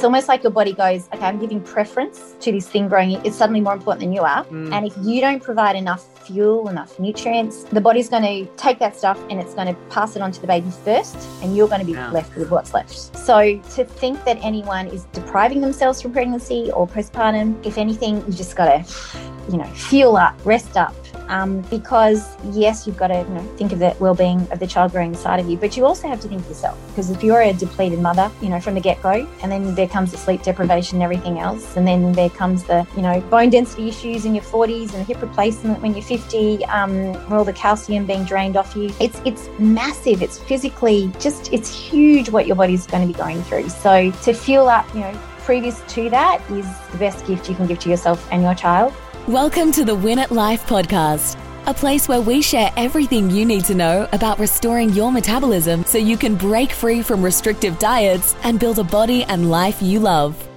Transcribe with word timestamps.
it's 0.00 0.04
almost 0.06 0.28
like 0.28 0.42
your 0.42 0.50
body 0.50 0.72
goes, 0.72 1.10
okay, 1.12 1.26
I'm 1.26 1.38
giving 1.38 1.60
preference 1.60 2.34
to 2.40 2.50
this 2.50 2.66
thing 2.66 2.88
growing. 2.88 3.22
It's 3.22 3.36
suddenly 3.36 3.60
more 3.60 3.74
important 3.74 4.00
than 4.00 4.14
you 4.14 4.22
are. 4.22 4.46
Mm. 4.46 4.72
And 4.72 4.86
if 4.86 4.94
you 5.02 5.20
don't 5.20 5.42
provide 5.42 5.76
enough 5.76 6.26
fuel, 6.26 6.70
enough 6.70 6.98
nutrients, 6.98 7.64
the 7.64 7.82
body's 7.82 8.08
going 8.08 8.22
to 8.22 8.50
take 8.56 8.78
that 8.78 8.96
stuff 8.96 9.22
and 9.28 9.38
it's 9.38 9.52
going 9.52 9.66
to 9.66 9.74
pass 9.90 10.16
it 10.16 10.22
on 10.22 10.32
to 10.32 10.40
the 10.40 10.46
baby 10.46 10.70
first, 10.86 11.18
and 11.42 11.54
you're 11.54 11.68
going 11.68 11.80
to 11.80 11.86
be 11.86 11.92
Yeah. 11.92 12.10
left 12.12 12.34
with 12.34 12.50
what's 12.50 12.72
left. 12.72 13.14
So 13.14 13.58
to 13.58 13.84
think 13.84 14.24
that 14.24 14.38
anyone 14.40 14.86
is 14.86 15.04
depriving 15.12 15.60
themselves 15.60 16.00
from 16.00 16.14
pregnancy 16.14 16.70
or 16.72 16.88
postpartum, 16.88 17.62
if 17.66 17.76
anything, 17.76 18.24
you 18.26 18.32
just 18.32 18.56
got 18.56 18.68
to, 18.72 19.50
you 19.52 19.58
know, 19.58 19.70
fuel 19.74 20.16
up, 20.16 20.34
rest 20.46 20.78
up. 20.78 20.94
Um, 21.30 21.60
because 21.62 22.36
yes, 22.52 22.86
you've 22.86 22.96
got 22.96 23.06
to 23.06 23.20
you 23.20 23.34
know, 23.34 23.42
think 23.56 23.70
of 23.72 23.78
the 23.78 23.96
well-being 24.00 24.40
of 24.50 24.58
the 24.58 24.66
child 24.66 24.90
growing 24.90 25.10
inside 25.10 25.38
of 25.38 25.48
you, 25.48 25.56
but 25.56 25.76
you 25.76 25.86
also 25.86 26.08
have 26.08 26.20
to 26.22 26.28
think 26.28 26.40
of 26.42 26.48
yourself. 26.48 26.76
Because 26.88 27.08
if 27.08 27.22
you're 27.22 27.40
a 27.40 27.52
depleted 27.52 28.00
mother, 28.00 28.30
you 28.42 28.48
know, 28.48 28.60
from 28.60 28.74
the 28.74 28.80
get-go, 28.80 29.28
and 29.42 29.50
then 29.50 29.74
there 29.76 29.86
comes 29.86 30.10
the 30.10 30.18
sleep 30.18 30.42
deprivation 30.42 30.96
and 30.96 31.04
everything 31.04 31.38
else, 31.38 31.76
and 31.76 31.86
then 31.86 32.12
there 32.12 32.30
comes 32.30 32.64
the, 32.64 32.84
you 32.96 33.02
know, 33.02 33.20
bone 33.30 33.48
density 33.48 33.88
issues 33.88 34.24
in 34.24 34.34
your 34.34 34.42
40s 34.44 34.92
and 34.92 35.06
hip 35.06 35.22
replacement 35.22 35.80
when 35.80 35.94
you're 35.94 36.02
50, 36.02 36.64
um, 36.66 37.16
all 37.32 37.44
the 37.44 37.52
calcium 37.52 38.06
being 38.06 38.24
drained 38.24 38.56
off 38.56 38.74
you. 38.74 38.92
It's 38.98 39.20
it's 39.24 39.48
massive. 39.60 40.22
It's 40.22 40.38
physically 40.38 41.12
just 41.20 41.52
it's 41.52 41.72
huge 41.72 42.28
what 42.30 42.48
your 42.48 42.56
body's 42.56 42.86
going 42.86 43.06
to 43.06 43.12
be 43.12 43.16
going 43.16 43.40
through. 43.44 43.68
So 43.68 44.10
to 44.10 44.32
fuel 44.32 44.68
up, 44.68 44.92
you 44.94 45.00
know, 45.00 45.12
previous 45.40 45.80
to 45.94 46.10
that 46.10 46.40
is 46.50 46.66
the 46.92 46.98
best 46.98 47.26
gift 47.26 47.48
you 47.48 47.54
can 47.54 47.66
give 47.66 47.78
to 47.80 47.88
yourself 47.88 48.26
and 48.30 48.42
your 48.42 48.54
child. 48.54 48.92
Welcome 49.28 49.70
to 49.72 49.84
the 49.84 49.94
Win 49.94 50.18
at 50.18 50.32
Life 50.32 50.66
podcast, 50.66 51.38
a 51.66 51.74
place 51.74 52.08
where 52.08 52.22
we 52.22 52.40
share 52.40 52.72
everything 52.76 53.30
you 53.30 53.44
need 53.44 53.66
to 53.66 53.74
know 53.74 54.08
about 54.12 54.38
restoring 54.38 54.88
your 54.94 55.12
metabolism 55.12 55.84
so 55.84 55.98
you 55.98 56.16
can 56.16 56.34
break 56.34 56.72
free 56.72 57.02
from 57.02 57.22
restrictive 57.22 57.78
diets 57.78 58.34
and 58.44 58.58
build 58.58 58.78
a 58.78 58.82
body 58.82 59.24
and 59.24 59.50
life 59.50 59.82
you 59.82 60.00
love. 60.00 60.48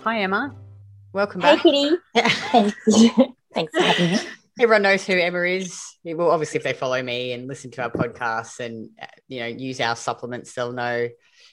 Hi, 0.00 0.22
Emma. 0.22 0.52
Welcome 1.12 1.42
back. 1.42 1.60
Hey, 1.60 1.92
back. 2.12 2.32
Kitty. 2.42 2.50
Thanks. 2.50 2.76
Thanks 3.54 3.72
for 3.72 3.82
having 3.82 4.10
me. 4.10 4.18
Everyone 4.58 4.82
knows 4.82 5.06
who 5.06 5.14
Emma 5.14 5.42
is. 5.42 5.80
Well, 6.04 6.32
obviously, 6.32 6.58
if 6.58 6.64
they 6.64 6.72
follow 6.72 7.00
me 7.02 7.32
and 7.32 7.46
listen 7.46 7.70
to 7.70 7.84
our 7.84 7.90
podcasts 7.90 8.58
and 8.58 8.90
you 9.28 9.40
know 9.40 9.46
use 9.46 9.80
our 9.80 9.94
supplements, 9.94 10.52
they'll 10.54 10.72
know 10.72 11.08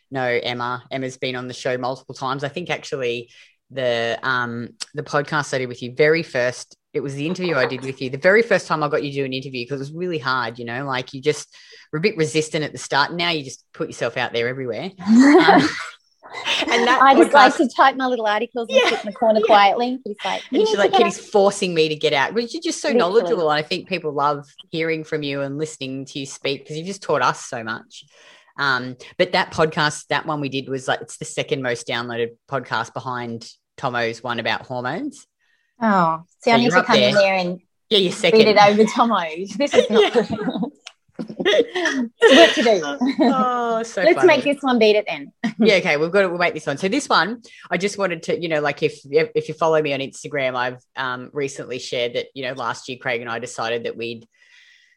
know 0.09 0.39
Emma. 0.43 0.83
Emma's 0.91 1.17
been 1.17 1.35
on 1.35 1.47
the 1.47 1.53
show 1.53 1.77
multiple 1.77 2.15
times. 2.15 2.43
I 2.43 2.49
think 2.49 2.69
actually 2.69 3.29
the 3.71 4.19
um 4.23 4.69
the 4.93 5.03
podcast 5.03 5.53
I 5.53 5.59
did 5.59 5.67
with 5.69 5.81
you, 5.81 5.93
very 5.95 6.23
first, 6.23 6.75
it 6.93 6.99
was 6.99 7.15
the 7.15 7.25
interview 7.25 7.55
I 7.55 7.65
did 7.65 7.83
with 7.83 8.01
you. 8.01 8.09
The 8.09 8.17
very 8.17 8.41
first 8.41 8.67
time 8.67 8.83
I 8.83 8.89
got 8.89 9.03
you 9.03 9.11
to 9.11 9.15
do 9.17 9.25
an 9.25 9.33
interview 9.33 9.63
because 9.63 9.79
it 9.79 9.83
was 9.83 9.93
really 9.93 10.19
hard. 10.19 10.59
You 10.59 10.65
know, 10.65 10.85
like 10.85 11.13
you 11.13 11.21
just 11.21 11.55
were 11.91 11.99
a 11.99 12.01
bit 12.01 12.17
resistant 12.17 12.63
at 12.63 12.71
the 12.71 12.77
start. 12.77 13.13
Now 13.13 13.29
you 13.29 13.43
just 13.43 13.63
put 13.73 13.87
yourself 13.87 14.17
out 14.17 14.33
there 14.33 14.47
everywhere. 14.47 14.91
Um, 16.63 16.71
and 16.71 16.87
that 16.87 17.01
I 17.01 17.13
just 17.15 17.33
like 17.33 17.55
to 17.57 17.67
type 17.75 17.97
my 17.97 18.05
little 18.05 18.25
articles 18.25 18.69
and 18.69 18.77
Yeah, 18.81 18.89
sit 18.89 18.99
in 19.01 19.05
the 19.07 19.11
corner 19.13 19.39
yeah. 19.41 19.45
quietly. 19.45 19.99
He's 20.05 20.15
like, 20.23 20.41
And 20.51 20.67
she's 20.67 20.77
like, 20.77 20.93
Kitty's 20.93 21.19
forcing 21.19 21.73
me 21.73 21.89
to 21.89 21.95
get 21.95 22.13
out. 22.13 22.33
But 22.33 22.53
you're 22.53 22.61
just 22.61 22.81
so 22.81 22.87
Literally. 22.87 22.99
knowledgeable. 22.99 23.49
And 23.49 23.59
I 23.59 23.61
think 23.63 23.89
people 23.89 24.13
love 24.13 24.45
hearing 24.69 25.03
from 25.03 25.23
you 25.23 25.41
and 25.41 25.57
listening 25.57 26.05
to 26.05 26.19
you 26.19 26.25
speak 26.25 26.61
because 26.63 26.77
you've 26.77 26.87
just 26.87 27.03
taught 27.03 27.21
us 27.21 27.45
so 27.45 27.63
much. 27.65 28.05
Um, 28.57 28.95
but 29.17 29.33
that 29.33 29.51
podcast, 29.51 30.07
that 30.07 30.25
one 30.25 30.39
we 30.39 30.47
did 30.49 30.69
was 30.69 30.87
like, 30.87 31.01
it's 31.01 31.17
the 31.17 31.25
second 31.25 31.61
most 31.63 31.85
downloaded 31.85 32.37
podcast 32.49 32.93
behind 32.93 33.49
Tomo's 33.81 34.23
one 34.23 34.39
about 34.39 34.65
hormones. 34.65 35.25
Oh, 35.81 36.21
see, 36.41 36.51
So 36.51 36.55
I 36.55 36.57
need 36.57 36.71
to 36.71 36.83
come 36.83 36.95
in 36.97 37.13
there. 37.13 37.21
there 37.23 37.35
and 37.35 37.59
Yeah, 37.89 37.99
read 37.99 38.11
second. 38.13 38.41
it 38.41 38.57
over 38.57 38.83
Tomo's. 38.85 39.55
This 39.57 39.73
is 39.73 39.89
not 39.89 40.15
what 41.21 42.53
to 42.55 42.63
do. 42.63 42.81
oh, 42.83 43.83
so 43.83 44.01
Let's 44.01 44.15
funny. 44.15 44.27
make 44.27 44.43
this 44.43 44.57
one 44.61 44.79
beat 44.79 44.95
it 44.95 45.05
then. 45.07 45.31
yeah, 45.59 45.75
okay, 45.75 45.97
we've 45.97 46.11
got 46.11 46.21
to 46.23 46.29
we'll 46.29 46.39
make 46.39 46.53
this 46.55 46.65
one. 46.65 46.77
So 46.77 46.87
this 46.87 47.07
one, 47.09 47.41
I 47.69 47.77
just 47.77 47.97
wanted 47.97 48.23
to, 48.23 48.41
you 48.41 48.47
know, 48.49 48.59
like 48.61 48.81
if 48.81 48.99
if 49.05 49.47
you 49.47 49.53
follow 49.53 49.81
me 49.81 49.93
on 49.93 49.99
Instagram, 49.99 50.55
I've 50.55 50.81
um, 50.95 51.29
recently 51.33 51.77
shared 51.79 52.13
that 52.15 52.27
you 52.33 52.43
know 52.43 52.53
last 52.53 52.89
year 52.89 52.97
Craig 52.99 53.21
and 53.21 53.29
I 53.29 53.37
decided 53.39 53.83
that 53.85 53.95
we'd, 53.97 54.27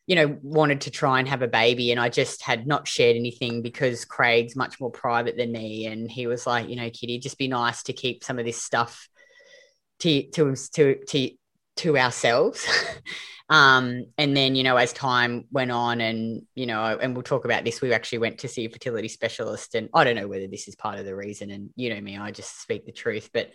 you 0.07 0.17
know, 0.17 0.39
wanted 0.43 0.83
to 0.83 0.91
try 0.91 1.19
and 1.19 1.29
have 1.29 1.43
a 1.43 1.49
baby, 1.49 1.91
and 1.91 2.01
I 2.01 2.09
just 2.09 2.43
had 2.43 2.67
not 2.67 2.89
shared 2.89 3.17
anything 3.17 3.63
because 3.63 4.05
Craig's 4.05 4.57
much 4.57 4.81
more 4.81 4.91
private 4.91 5.37
than 5.37 5.53
me, 5.53 5.87
and 5.87 6.11
he 6.11 6.27
was 6.27 6.47
like, 6.47 6.69
you 6.69 6.77
know, 6.77 6.91
Kitty, 6.91 7.19
just 7.19 7.39
be 7.39 7.49
nice 7.49 7.83
to 7.85 7.93
keep 7.93 8.25
some 8.25 8.39
of 8.39 8.45
this 8.45 8.63
stuff 8.63 9.09
to 10.01 10.23
to 10.31 10.55
to 10.75 10.97
to, 11.07 11.31
to 11.77 11.99
ourselves. 11.99 12.67
Um, 13.51 14.07
and 14.17 14.37
then, 14.37 14.55
you 14.55 14.63
know, 14.63 14.77
as 14.77 14.93
time 14.93 15.45
went 15.51 15.71
on 15.71 16.01
and, 16.01 16.43
you 16.55 16.67
know, 16.67 16.83
and 16.83 17.15
we'll 17.15 17.23
talk 17.23 17.45
about 17.45 17.65
this, 17.65 17.81
we 17.81 17.93
actually 17.93 18.19
went 18.19 18.39
to 18.39 18.49
see 18.49 18.65
a 18.65 18.71
fertility 18.71 19.09
specialist 19.09 19.75
and 19.75 19.91
I 19.93 20.05
don't 20.05 20.17
know 20.17 20.29
whether 20.29 20.47
this 20.47 20.67
is 20.67 20.77
part 20.77 20.99
of 20.99 21.05
the 21.05 21.15
reason. 21.15 21.51
And 21.51 21.71
you 21.77 21.95
know 21.95 22.01
me, 22.01 22.17
I 22.17 22.31
just 22.31 22.63
speak 22.63 22.87
the 22.87 22.93
truth, 22.93 23.31
but 23.33 23.53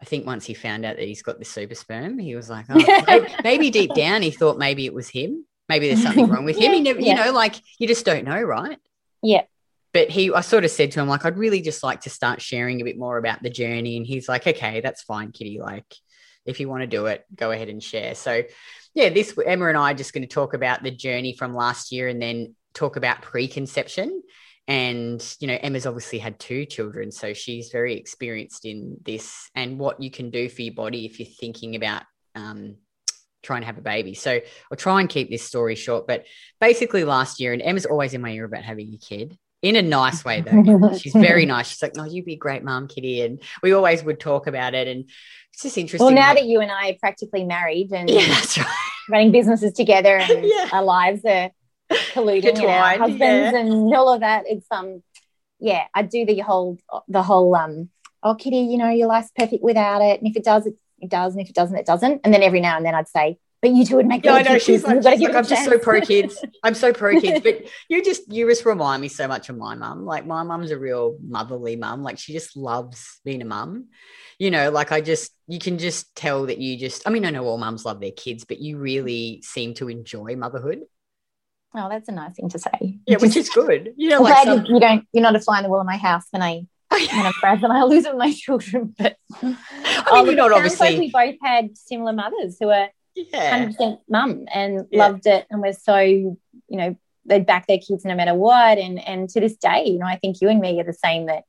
I 0.00 0.04
think 0.04 0.26
once 0.26 0.44
he 0.44 0.54
found 0.54 0.84
out 0.84 0.96
that 0.96 1.06
he's 1.06 1.22
got 1.22 1.38
the 1.38 1.44
super 1.44 1.74
sperm, 1.74 2.18
he 2.18 2.34
was 2.34 2.50
like, 2.50 2.66
oh, 2.68 3.02
maybe, 3.06 3.34
maybe 3.44 3.70
deep 3.70 3.94
down 3.94 4.22
he 4.22 4.30
thought 4.30 4.58
maybe 4.58 4.86
it 4.86 4.94
was 4.94 5.08
him. 5.08 5.44
Maybe 5.68 5.88
there's 5.88 6.02
something 6.02 6.28
wrong 6.28 6.44
with 6.44 6.56
him. 6.56 6.72
He 6.78 6.80
never, 6.80 7.00
you 7.00 7.14
know, 7.14 7.32
like 7.32 7.56
you 7.78 7.86
just 7.86 8.04
don't 8.04 8.24
know, 8.24 8.40
right? 8.40 8.78
Yeah. 9.22 9.42
But 9.92 10.10
he, 10.10 10.32
I 10.32 10.42
sort 10.42 10.64
of 10.64 10.70
said 10.70 10.92
to 10.92 11.00
him, 11.00 11.08
like, 11.08 11.24
I'd 11.24 11.38
really 11.38 11.60
just 11.62 11.82
like 11.82 12.02
to 12.02 12.10
start 12.10 12.42
sharing 12.42 12.80
a 12.80 12.84
bit 12.84 12.98
more 12.98 13.16
about 13.16 13.42
the 13.42 13.50
journey. 13.50 13.96
And 13.96 14.06
he's 14.06 14.28
like, 14.28 14.46
okay, 14.46 14.80
that's 14.80 15.02
fine, 15.02 15.32
Kitty. 15.32 15.60
Like, 15.60 15.92
if 16.44 16.60
you 16.60 16.68
want 16.68 16.82
to 16.82 16.86
do 16.86 17.06
it, 17.06 17.24
go 17.34 17.50
ahead 17.50 17.68
and 17.68 17.82
share. 17.82 18.14
So, 18.14 18.42
yeah, 18.94 19.08
this 19.08 19.36
Emma 19.44 19.66
and 19.68 19.78
I 19.78 19.92
are 19.92 19.94
just 19.94 20.12
going 20.12 20.22
to 20.22 20.28
talk 20.28 20.54
about 20.54 20.82
the 20.82 20.90
journey 20.90 21.34
from 21.34 21.54
last 21.54 21.90
year 21.90 22.08
and 22.08 22.20
then 22.20 22.54
talk 22.74 22.96
about 22.96 23.22
preconception. 23.22 24.22
And, 24.66 25.24
you 25.40 25.46
know, 25.46 25.58
Emma's 25.60 25.86
obviously 25.86 26.18
had 26.18 26.38
two 26.38 26.66
children, 26.66 27.10
so 27.10 27.32
she's 27.32 27.70
very 27.70 27.96
experienced 27.96 28.66
in 28.66 28.98
this 29.02 29.50
and 29.54 29.78
what 29.78 30.02
you 30.02 30.10
can 30.10 30.28
do 30.28 30.50
for 30.50 30.60
your 30.60 30.74
body 30.74 31.06
if 31.06 31.18
you're 31.18 31.28
thinking 31.40 31.74
about 31.74 32.02
um, 32.34 32.76
trying 33.42 33.62
to 33.62 33.66
have 33.66 33.78
a 33.78 33.82
baby. 33.82 34.14
So 34.14 34.40
I'll 34.70 34.76
try 34.76 35.00
and 35.00 35.08
keep 35.08 35.30
this 35.30 35.42
story 35.42 35.74
short. 35.74 36.06
But 36.06 36.26
basically, 36.60 37.04
last 37.04 37.40
year, 37.40 37.52
and 37.52 37.62
Emma's 37.62 37.86
always 37.86 38.14
in 38.14 38.20
my 38.20 38.30
ear 38.30 38.44
about 38.44 38.62
having 38.62 38.92
a 38.94 38.98
kid 38.98 39.38
in 39.62 39.76
a 39.76 39.82
nice 39.82 40.24
way, 40.24 40.40
though. 40.40 40.96
She's 40.98 41.12
very 41.12 41.46
nice. 41.46 41.68
She's 41.68 41.82
like, 41.82 41.96
No, 41.96 42.04
you'd 42.04 42.24
be 42.24 42.34
a 42.34 42.38
great 42.38 42.62
mom, 42.62 42.88
Kitty. 42.88 43.22
And 43.22 43.40
we 43.62 43.72
always 43.72 44.02
would 44.04 44.20
talk 44.20 44.46
about 44.46 44.74
it. 44.74 44.88
And 44.88 45.08
it's 45.52 45.62
just 45.62 45.78
interesting. 45.78 46.04
Well, 46.04 46.14
now 46.14 46.28
like- 46.28 46.38
that 46.38 46.46
you 46.46 46.60
and 46.60 46.70
I 46.70 46.90
are 46.90 46.94
practically 47.00 47.44
married 47.44 47.92
and 47.92 48.08
yeah, 48.08 48.26
that's 48.26 48.58
right. 48.58 48.66
running 49.08 49.32
businesses 49.32 49.72
together 49.72 50.16
and 50.18 50.44
Yeah. 50.44 50.68
our 50.72 50.84
lives 50.84 51.24
are 51.24 51.50
colluding 51.90 52.56
and 52.56 52.66
our 52.66 52.98
husbands 52.98 53.20
yeah. 53.20 53.56
and 53.56 53.94
all 53.94 54.12
of 54.12 54.20
that, 54.20 54.44
it's 54.46 54.66
um 54.70 55.02
yeah, 55.58 55.84
I 55.92 56.02
do 56.02 56.24
the 56.24 56.38
whole 56.38 56.78
the 57.08 57.22
whole 57.22 57.54
um 57.56 57.88
oh 58.22 58.34
Kitty, 58.36 58.58
you 58.58 58.78
know, 58.78 58.90
your 58.90 59.08
life's 59.08 59.32
perfect 59.36 59.62
without 59.62 60.02
it. 60.02 60.20
And 60.20 60.28
if 60.30 60.36
it 60.36 60.44
does, 60.44 60.66
it, 60.66 60.74
it 61.00 61.10
does, 61.10 61.34
and 61.34 61.42
if 61.42 61.48
it 61.48 61.54
doesn't, 61.54 61.76
it 61.76 61.86
doesn't. 61.86 62.20
And 62.24 62.32
then 62.32 62.42
every 62.42 62.60
now 62.60 62.76
and 62.76 62.84
then 62.84 62.94
I'd 62.94 63.08
say, 63.08 63.38
but 63.60 63.70
you 63.72 63.84
two 63.84 63.96
would 63.96 64.06
make 64.06 64.24
Yeah, 64.24 64.34
I 64.34 64.42
know. 64.42 64.50
cute 64.50 64.62
She's 64.62 64.84
like, 64.84 65.18
you've 65.18 65.32
got 65.32 65.44
to 65.44 65.56
she's 65.56 65.58
like 65.58 65.62
I'm 65.62 65.64
just 65.64 65.64
so 65.64 65.78
pro 65.78 66.00
kids. 66.00 66.44
I'm 66.62 66.74
so 66.74 66.92
pro 66.92 67.20
kids. 67.20 67.40
But 67.44 67.68
you 67.88 68.04
just 68.04 68.32
you 68.32 68.48
just 68.48 68.64
remind 68.64 69.02
me 69.02 69.08
so 69.08 69.26
much 69.26 69.48
of 69.48 69.56
my 69.56 69.74
mum. 69.74 70.04
Like 70.04 70.26
my 70.26 70.42
mum's 70.44 70.70
a 70.70 70.78
real 70.78 71.18
motherly 71.26 71.74
mum. 71.74 72.02
Like 72.02 72.18
she 72.18 72.32
just 72.32 72.56
loves 72.56 73.20
being 73.24 73.42
a 73.42 73.44
mum. 73.44 73.86
You 74.38 74.52
know, 74.52 74.70
like 74.70 74.92
I 74.92 75.00
just 75.00 75.32
you 75.48 75.58
can 75.58 75.78
just 75.78 76.14
tell 76.14 76.46
that 76.46 76.58
you 76.58 76.78
just 76.78 77.06
I 77.06 77.10
mean, 77.10 77.24
I 77.24 77.30
know 77.30 77.44
all 77.46 77.58
mums 77.58 77.84
love 77.84 78.00
their 78.00 78.12
kids, 78.12 78.44
but 78.44 78.60
you 78.60 78.78
really 78.78 79.42
seem 79.42 79.74
to 79.74 79.88
enjoy 79.88 80.36
motherhood. 80.36 80.82
Oh, 81.74 81.88
that's 81.88 82.08
a 82.08 82.12
nice 82.12 82.34
thing 82.34 82.48
to 82.50 82.58
say. 82.58 82.98
Yeah, 83.06 83.16
which 83.18 83.36
is 83.36 83.50
good. 83.50 83.92
You 83.96 84.10
know, 84.10 84.18
I'm 84.18 84.22
like 84.22 84.44
glad 84.44 84.44
some, 84.44 84.66
you, 84.66 84.74
you 84.74 84.80
don't 84.80 85.04
you're 85.12 85.22
not 85.22 85.34
a 85.34 85.40
fly 85.40 85.58
in 85.58 85.64
the 85.64 85.68
wall 85.68 85.80
of 85.80 85.86
my 85.86 85.96
house 85.96 86.24
when 86.30 86.42
I 86.42 86.66
when 87.12 87.32
I'm 87.44 87.64
and 87.64 87.72
I 87.72 87.84
lose 87.84 88.04
it 88.04 88.12
with 88.14 88.18
my 88.18 88.32
children. 88.32 88.94
But 88.98 89.16
I 89.42 89.46
mean, 89.46 89.56
Oh, 90.06 90.24
you're 90.24 90.34
not 90.34 90.50
sounds 90.52 90.80
like 90.80 90.90
obviously 90.92 90.98
we 90.98 91.10
both 91.10 91.36
had 91.42 91.76
similar 91.76 92.12
mothers 92.12 92.56
who 92.60 92.66
were 92.66 92.88
yeah. 93.14 93.66
100% 93.66 93.98
mum 94.08 94.46
and 94.52 94.86
Yeah. 94.90 94.98
loved 95.06 95.26
it 95.26 95.46
and 95.50 95.60
were 95.60 95.72
so 95.72 95.98
you 95.98 96.36
know 96.70 96.96
they'd 97.26 97.44
back 97.46 97.66
their 97.66 97.78
kids 97.78 98.04
no 98.04 98.14
matter 98.14 98.34
what. 98.34 98.78
And 98.78 98.98
and 98.98 99.28
to 99.30 99.40
this 99.40 99.56
day 99.56 99.84
you 99.86 99.98
know 99.98 100.06
i 100.06 100.16
think 100.16 100.40
you 100.40 100.48
and 100.48 100.60
me 100.60 100.80
are 100.80 100.84
the 100.84 100.92
same 100.94 101.26
that 101.26 101.44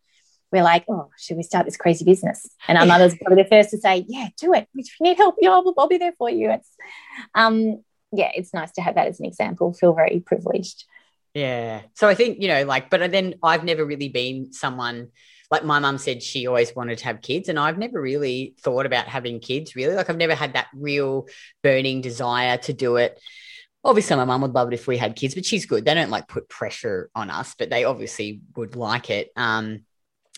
we're 0.51 0.63
like 0.63 0.83
oh 0.89 1.09
should 1.19 1.38
we 1.38 1.44
start 1.44 1.65
this 1.65 1.77
crazy 1.77 2.03
business? 2.03 2.50
And 2.68 2.77
our 2.77 2.86
mother's 2.86 3.15
probably 3.15 3.44
the 3.44 3.50
first 3.50 3.69
to 3.69 3.77
say 3.77 4.06
yeah 4.07 4.30
do 4.41 4.53
it. 4.53 4.68
If 4.75 4.88
you 5.00 5.03
need 5.06 5.18
help. 5.18 5.36
You 5.39 5.51
I'll, 5.51 5.74
I'll 5.77 5.88
be 5.88 6.00
there 6.00 6.13
for 6.18 6.30
you. 6.30 6.50
It's 6.51 6.69
um 7.36 7.83
yeah 8.12 8.31
it's 8.33 8.53
nice 8.53 8.71
to 8.71 8.81
have 8.81 8.95
that 8.95 9.07
as 9.07 9.19
an 9.19 9.25
example. 9.27 9.74
Feel 9.74 9.94
very 9.94 10.19
privileged 10.25 10.86
Yeah. 11.39 11.81
So 11.95 12.07
I 12.07 12.15
think, 12.15 12.41
you 12.41 12.47
know, 12.47 12.65
like, 12.65 12.89
but 12.89 13.12
then 13.12 13.36
I've 13.41 13.63
never 13.63 13.86
really 13.86 14.09
been 14.09 14.51
someone 14.51 15.09
like 15.51 15.63
my 15.63 15.80
mum 15.80 15.97
said 15.97 16.21
she 16.21 16.45
always 16.45 16.75
wanted 16.75 17.00
to 17.00 17.06
have 17.06 17.21
kids, 17.21 17.50
and 17.50 17.57
I've 17.57 17.77
never 17.77 18.00
really 18.00 18.53
thought 18.62 18.86
about 18.86 19.07
having 19.07 19.39
kids, 19.39 19.75
really. 19.75 19.95
Like, 19.95 20.09
I've 20.09 20.18
never 20.18 20.36
had 20.36 20.53
that 20.53 20.68
real 20.75 21.27
burning 21.63 22.01
desire 22.01 22.57
to 22.57 22.74
do 22.74 22.97
it. 22.97 23.19
Obviously, 23.83 24.15
my 24.18 24.25
mum 24.25 24.41
would 24.41 24.53
love 24.53 24.68
it 24.68 24.75
if 24.75 24.86
we 24.86 24.97
had 24.97 25.15
kids, 25.15 25.33
but 25.33 25.45
she's 25.45 25.65
good. 25.65 25.86
They 25.86 25.94
don't 25.95 26.12
like 26.12 26.27
put 26.27 26.50
pressure 26.50 27.09
on 27.15 27.31
us, 27.31 27.56
but 27.57 27.69
they 27.69 27.83
obviously 27.86 28.41
would 28.56 28.75
like 28.75 29.09
it. 29.09 29.31
Um, 29.36 29.86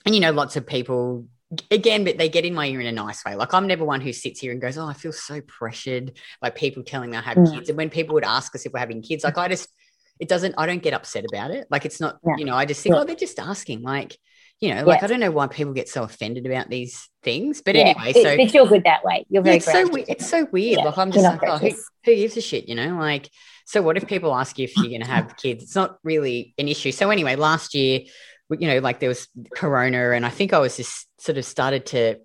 and, 0.05 0.15
you 0.15 0.21
know, 0.21 0.31
lots 0.31 0.55
of 0.55 0.65
people 0.65 1.27
again, 1.69 2.05
but 2.05 2.17
they 2.17 2.29
get 2.29 2.45
in 2.45 2.53
my 2.53 2.67
ear 2.67 2.79
in 2.79 2.87
a 2.87 2.91
nice 2.91 3.25
way. 3.25 3.35
Like 3.35 3.53
I'm 3.53 3.67
never 3.67 3.83
one 3.83 3.99
who 3.99 4.13
sits 4.13 4.39
here 4.39 4.53
and 4.53 4.61
goes, 4.61 4.77
"Oh, 4.77 4.87
I 4.87 4.93
feel 4.93 5.11
so 5.11 5.41
pressured." 5.41 6.17
Like 6.41 6.55
people 6.55 6.83
telling 6.83 7.09
me 7.11 7.17
I 7.17 7.21
have 7.21 7.37
Mm. 7.37 7.53
kids, 7.53 7.67
and 7.69 7.77
when 7.77 7.89
people 7.89 8.13
would 8.13 8.23
ask 8.23 8.55
us 8.55 8.65
if 8.65 8.71
we're 8.71 8.79
having 8.79 9.01
kids, 9.01 9.25
like 9.25 9.37
I 9.37 9.49
just, 9.49 9.67
it 10.21 10.29
doesn't. 10.29 10.55
I 10.57 10.65
don't 10.67 10.81
get 10.81 10.93
upset 10.93 11.25
about 11.25 11.51
it. 11.51 11.67
Like 11.69 11.83
it's 11.83 11.99
not, 11.99 12.19
Yeah. 12.25 12.35
you 12.37 12.45
know. 12.45 12.55
I 12.55 12.65
just 12.65 12.81
think, 12.81 12.95
Yeah. 12.95 13.01
oh, 13.01 13.03
they're 13.03 13.15
just 13.15 13.39
asking. 13.39 13.81
Like 13.81 14.17
you 14.61 14.75
know, 14.75 14.85
like 14.85 15.01
I 15.01 15.07
don't 15.07 15.19
know 15.19 15.31
why 15.31 15.47
people 15.47 15.73
get 15.73 15.89
so 15.89 16.03
offended 16.03 16.45
about 16.45 16.69
these 16.69 17.09
things, 17.23 17.63
but 17.65 17.73
Yeah. 17.73 17.95
anyway, 17.97 18.13
so 18.13 18.37
but 18.37 18.53
you're 18.53 18.67
good 18.67 18.83
that 18.83 19.03
way. 19.03 19.25
You're 19.27 19.41
yeah, 19.41 19.45
very 19.45 19.57
it's 19.57 19.65
so 19.65 19.71
grounded. 19.71 19.93
we- 19.95 20.05
it's 20.07 20.29
so 20.29 20.47
weird. 20.51 20.77
Yeah, 20.77 20.85
Like 20.85 20.97
I'm 20.99 21.11
just 21.11 21.25
like, 21.25 21.39
oh, 21.47 21.57
who, 21.57 21.69
who 22.05 22.15
gives 22.15 22.37
a 22.37 22.41
shit, 22.41 22.69
you 22.69 22.75
know? 22.75 22.95
Like, 22.95 23.27
so 23.65 23.81
what 23.81 23.97
if 23.97 24.05
people 24.05 24.35
ask 24.35 24.59
you 24.59 24.65
if 24.65 24.77
you're 24.77 24.89
going 24.89 25.01
to 25.01 25.07
have 25.07 25.35
kids? 25.35 25.63
It's 25.63 25.75
not 25.75 25.97
really 26.03 26.53
an 26.59 26.67
issue. 26.67 26.91
So 26.91 27.09
anyway, 27.09 27.35
last 27.35 27.73
year, 27.73 28.01
you 28.51 28.67
know, 28.67 28.77
like 28.79 28.99
there 28.99 29.09
was 29.09 29.27
Corona, 29.55 30.11
and 30.11 30.27
I 30.27 30.29
think 30.29 30.53
I 30.53 30.59
was 30.59 30.77
just 30.77 31.07
sort 31.19 31.39
of 31.39 31.45
started 31.45 31.87
to, 31.87 32.17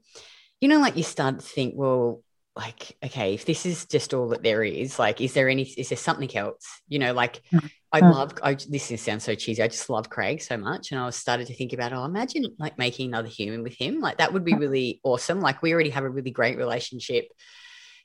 you 0.61 0.69
know, 0.69 0.81
like 0.81 0.99
you 0.99 1.05
start 1.05 1.39
to 1.39 1.47
think, 1.47 1.73
well, 1.75 2.23
like, 2.55 2.99
okay, 3.03 3.33
if 3.33 3.47
this 3.47 3.65
is 3.65 3.87
just 3.87 4.13
all 4.13 4.29
that 4.29 4.43
there 4.43 4.63
is, 4.63 4.99
like, 4.99 5.23
is 5.23 5.33
there 5.33 5.49
any, 5.49 5.63
is 5.63 5.89
there 5.89 5.97
something 5.97 6.35
else? 6.37 6.67
You 6.89 6.99
know, 6.99 7.15
like 7.15 7.41
mm-hmm. 7.51 7.67
I 7.97 8.03
Mm. 8.03 8.11
love, 8.11 8.33
I, 8.43 8.55
this 8.55 9.01
sounds 9.01 9.25
so 9.25 9.35
cheesy. 9.35 9.63
I 9.63 9.69
just 9.69 9.89
love 9.89 10.11
Craig 10.11 10.43
so 10.43 10.59
much. 10.59 10.93
And 10.93 11.01
I 11.01 11.07
was 11.07 11.17
started 11.17 11.47
to 11.47 11.55
think 11.55 11.73
about, 11.73 11.95
oh, 11.95 12.05
imagine 12.05 12.45
like 12.59 12.77
making 12.77 13.09
another 13.09 13.29
human 13.29 13.63
with 13.63 13.75
him. 13.75 14.01
Like 14.01 14.19
that 14.19 14.35
would 14.35 14.45
be 14.45 14.55
really 14.55 15.01
awesome. 15.03 15.41
Like 15.41 15.63
we 15.63 15.73
already 15.73 15.91
have 15.91 16.05
a 16.05 16.11
really 16.11 16.31
great 16.31 16.59
relationship. 16.59 17.29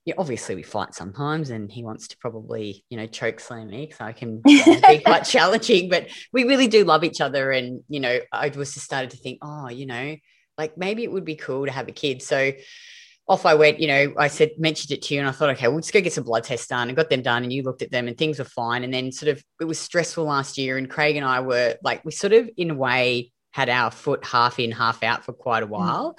Yeah, 0.06 0.14
obviously 0.18 0.56
we 0.56 0.64
fight 0.64 0.96
sometimes 0.96 1.50
and 1.50 1.70
he 1.70 1.84
wants 1.84 2.08
to 2.08 2.18
probably, 2.20 2.86
you 2.90 2.98
know, 2.98 3.06
choke 3.06 3.42
slam 3.42 3.68
me 3.68 3.86
because 3.86 4.00
I 4.00 4.14
can 4.14 4.42
be 4.42 5.00
quite 5.04 5.24
challenging, 5.26 5.90
but 5.90 6.08
we 6.32 6.46
really 6.46 6.68
do 6.68 6.86
love 6.86 7.04
each 7.04 7.20
other. 7.20 7.52
And, 7.52 7.84
you 7.90 8.00
know, 8.00 8.20
I 8.32 8.48
was 8.50 8.74
just 8.74 8.86
started 8.86 9.12
to 9.12 9.18
think, 9.18 9.40
oh, 9.42 9.68
you 9.68 9.86
know, 9.86 10.16
like 10.58 10.78
maybe 10.78 11.04
it 11.04 11.12
would 11.12 11.26
be 11.26 11.36
cool 11.36 11.66
to 11.66 11.72
have 11.72 11.90
a 11.90 11.92
kid. 11.92 12.22
So 12.22 12.54
off 13.28 13.46
I 13.46 13.54
went, 13.54 13.80
you 13.80 13.88
know, 13.88 14.14
I 14.18 14.28
said, 14.28 14.52
mentioned 14.58 14.92
it 14.92 15.02
to 15.04 15.14
you, 15.14 15.20
and 15.20 15.30
I 15.30 15.32
thought, 15.32 15.52
okay, 15.52 15.68
we'll 15.68 15.80
just 15.80 15.94
go 15.94 16.02
get 16.02 16.14
some 16.14 16.24
blood 16.24 16.44
tests 16.44 16.68
done 16.68 16.90
and 16.90 16.98
got 16.98 17.10
them 17.10 17.22
done. 17.22 17.44
And 17.44 17.54
you 17.54 17.64
looked 17.64 17.82
at 17.82 17.92
them 17.92 18.08
and 18.08 18.18
things 18.18 18.40
were 18.40 18.46
fine. 18.46 18.84
And 18.84 18.94
then 18.94 19.12
sort 19.12 19.30
of 19.30 19.44
it 19.60 19.66
was 19.66 19.80
stressful 19.80 20.26
last 20.26 20.58
year. 20.58 20.78
And 20.78 20.90
Craig 20.90 21.16
and 21.16 21.26
I 21.26 21.40
were 21.40 21.76
like, 21.84 22.04
we 22.04 22.12
sort 22.12 22.34
of, 22.34 22.50
in 22.58 22.72
a 22.72 22.76
way, 22.76 23.32
had 23.52 23.70
our 23.70 23.92
foot 23.92 24.26
half 24.26 24.60
in, 24.60 24.72
half 24.72 25.04
out 25.04 25.24
for 25.24 25.34
quite 25.34 25.64
a 25.64 25.68
mm. 25.68 25.72
while. 25.72 26.18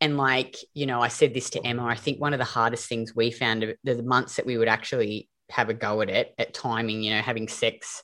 And 0.00 0.16
like, 0.16 0.56
you 0.74 0.86
know, 0.86 1.00
I 1.00 1.08
said 1.08 1.34
this 1.34 1.50
to 1.50 1.66
Emma, 1.66 1.84
I 1.84 1.94
think 1.94 2.20
one 2.20 2.32
of 2.32 2.38
the 2.38 2.44
hardest 2.44 2.88
things 2.88 3.14
we 3.14 3.30
found 3.30 3.62
the, 3.62 3.94
the 3.94 4.02
months 4.02 4.36
that 4.36 4.46
we 4.46 4.58
would 4.58 4.68
actually 4.68 5.28
have 5.50 5.68
a 5.68 5.74
go 5.74 6.02
at 6.02 6.10
it, 6.10 6.34
at 6.38 6.54
timing, 6.54 7.02
you 7.02 7.14
know, 7.14 7.22
having 7.22 7.48
sex 7.48 8.02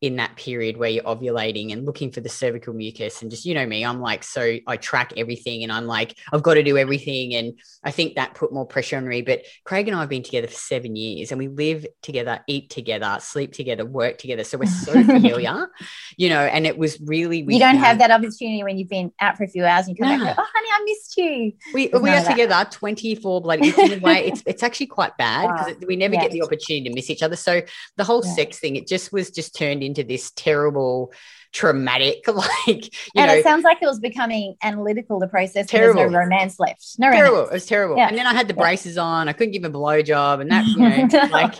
in 0.00 0.16
that 0.16 0.34
period 0.36 0.78
where 0.78 0.88
you're 0.88 1.04
ovulating 1.04 1.72
and 1.72 1.84
looking 1.84 2.10
for 2.10 2.22
the 2.22 2.28
cervical 2.28 2.72
mucus 2.72 3.20
and 3.20 3.30
just 3.30 3.44
you 3.44 3.52
know 3.52 3.66
me 3.66 3.84
i'm 3.84 4.00
like 4.00 4.24
so 4.24 4.56
i 4.66 4.76
track 4.78 5.12
everything 5.18 5.62
and 5.62 5.70
i'm 5.70 5.86
like 5.86 6.16
i've 6.32 6.42
got 6.42 6.54
to 6.54 6.62
do 6.62 6.78
everything 6.78 7.34
and 7.34 7.58
i 7.84 7.90
think 7.90 8.14
that 8.14 8.32
put 8.32 8.50
more 8.50 8.64
pressure 8.64 8.96
on 8.96 9.06
me 9.06 9.20
but 9.20 9.42
craig 9.64 9.86
and 9.88 9.96
i 9.96 10.00
have 10.00 10.08
been 10.08 10.22
together 10.22 10.46
for 10.46 10.54
seven 10.54 10.96
years 10.96 11.32
and 11.32 11.38
we 11.38 11.48
live 11.48 11.84
together 12.00 12.40
eat 12.46 12.70
together 12.70 13.18
sleep 13.20 13.52
together 13.52 13.84
work 13.84 14.16
together 14.16 14.42
so 14.42 14.56
we're 14.56 14.64
so 14.64 15.02
familiar 15.04 15.68
you 16.16 16.30
know 16.30 16.40
and 16.40 16.66
it 16.66 16.78
was 16.78 16.98
really 17.02 17.42
we 17.42 17.54
you 17.54 17.60
don't 17.60 17.76
have 17.76 17.98
that 17.98 18.10
opportunity 18.10 18.62
when 18.64 18.78
you've 18.78 18.88
been 18.88 19.12
out 19.20 19.36
for 19.36 19.44
a 19.44 19.48
few 19.48 19.66
hours 19.66 19.86
and 19.86 19.98
you 19.98 20.02
come 20.02 20.18
No. 20.18 20.24
back. 20.24 20.36
Oh, 20.38 20.46
honey, 20.54 20.68
I 20.72 20.84
missed 20.84 21.16
you. 21.18 21.52
we, 21.74 21.88
There's 21.88 22.02
we 22.02 22.10
are 22.10 22.24
together 22.24 22.66
24 22.70 23.42
bloody 23.42 23.68
it's 23.68 23.78
a 23.78 23.98
way 24.00 24.24
it's 24.26 24.42
it's 24.46 24.62
actually 24.62 24.86
quite 24.86 25.14
bad 25.18 25.48
because 25.54 25.74
we 25.86 25.96
never 25.96 26.14
Yeah. 26.14 26.22
get 26.22 26.30
the 26.32 26.40
opportunity 26.40 26.88
to 26.88 26.94
miss 26.94 27.10
each 27.10 27.22
other 27.22 27.36
so 27.36 27.60
the 27.98 28.04
whole 28.04 28.22
Yeah. 28.24 28.32
sex 28.32 28.58
thing 28.60 28.76
it 28.76 28.86
just 28.86 29.12
was 29.12 29.30
just 29.30 29.54
turned 29.54 29.82
into 29.82 29.89
this 29.94 30.30
terrible 30.32 31.12
traumatic 31.52 32.18
like 32.28 32.66
you 32.66 32.80
and 33.16 33.26
know 33.26 33.34
it 33.34 33.42
sounds 33.42 33.64
like 33.64 33.78
it 33.82 33.86
was 33.86 33.98
becoming 34.00 34.54
analytical, 34.62 35.18
the 35.18 35.26
process. 35.28 35.66
Terrible. 35.66 36.00
There's 36.00 36.12
no 36.12 36.18
romance 36.18 36.60
left. 36.60 36.84
No 36.98 37.10
terrible. 37.10 37.32
romance. 37.36 37.50
It 37.50 37.54
was 37.54 37.66
terrible. 37.66 37.96
Yeah. 37.96 38.08
And 38.08 38.16
then 38.18 38.26
I 38.26 38.32
had 38.34 38.48
the 38.48 38.54
Yeah. 38.54 38.62
braces 38.62 38.96
on. 38.98 39.28
I 39.28 39.32
couldn't 39.32 39.52
give 39.52 39.64
him 39.64 39.74
a 39.74 39.78
blowjob, 39.78 40.40
and 40.40 40.50
that 40.50 40.64
you 40.66 40.78
know, 41.08 41.26
like, 41.30 41.54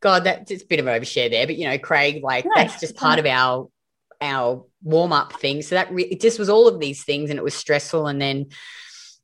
God, 0.00 0.24
that's 0.24 0.50
it's 0.50 0.62
a 0.64 0.66
bit 0.66 0.80
of 0.80 0.86
overshare 0.86 1.30
there. 1.30 1.46
But 1.46 1.56
you 1.56 1.68
know, 1.68 1.78
Craig, 1.78 2.22
like, 2.22 2.44
No, 2.44 2.52
that's 2.56 2.80
just 2.80 2.96
part 2.96 3.18
of 3.18 3.26
our 3.26 3.68
our 4.20 4.64
warm 4.82 5.12
up 5.12 5.34
thing. 5.34 5.62
So 5.62 5.74
that 5.74 5.92
re- 5.92 6.04
it 6.04 6.20
just 6.20 6.38
was 6.38 6.48
all 6.48 6.68
of 6.68 6.80
these 6.80 7.04
things, 7.04 7.30
and 7.30 7.38
it 7.38 7.42
was 7.42 7.54
stressful. 7.54 8.06
And 8.06 8.20
then, 8.20 8.46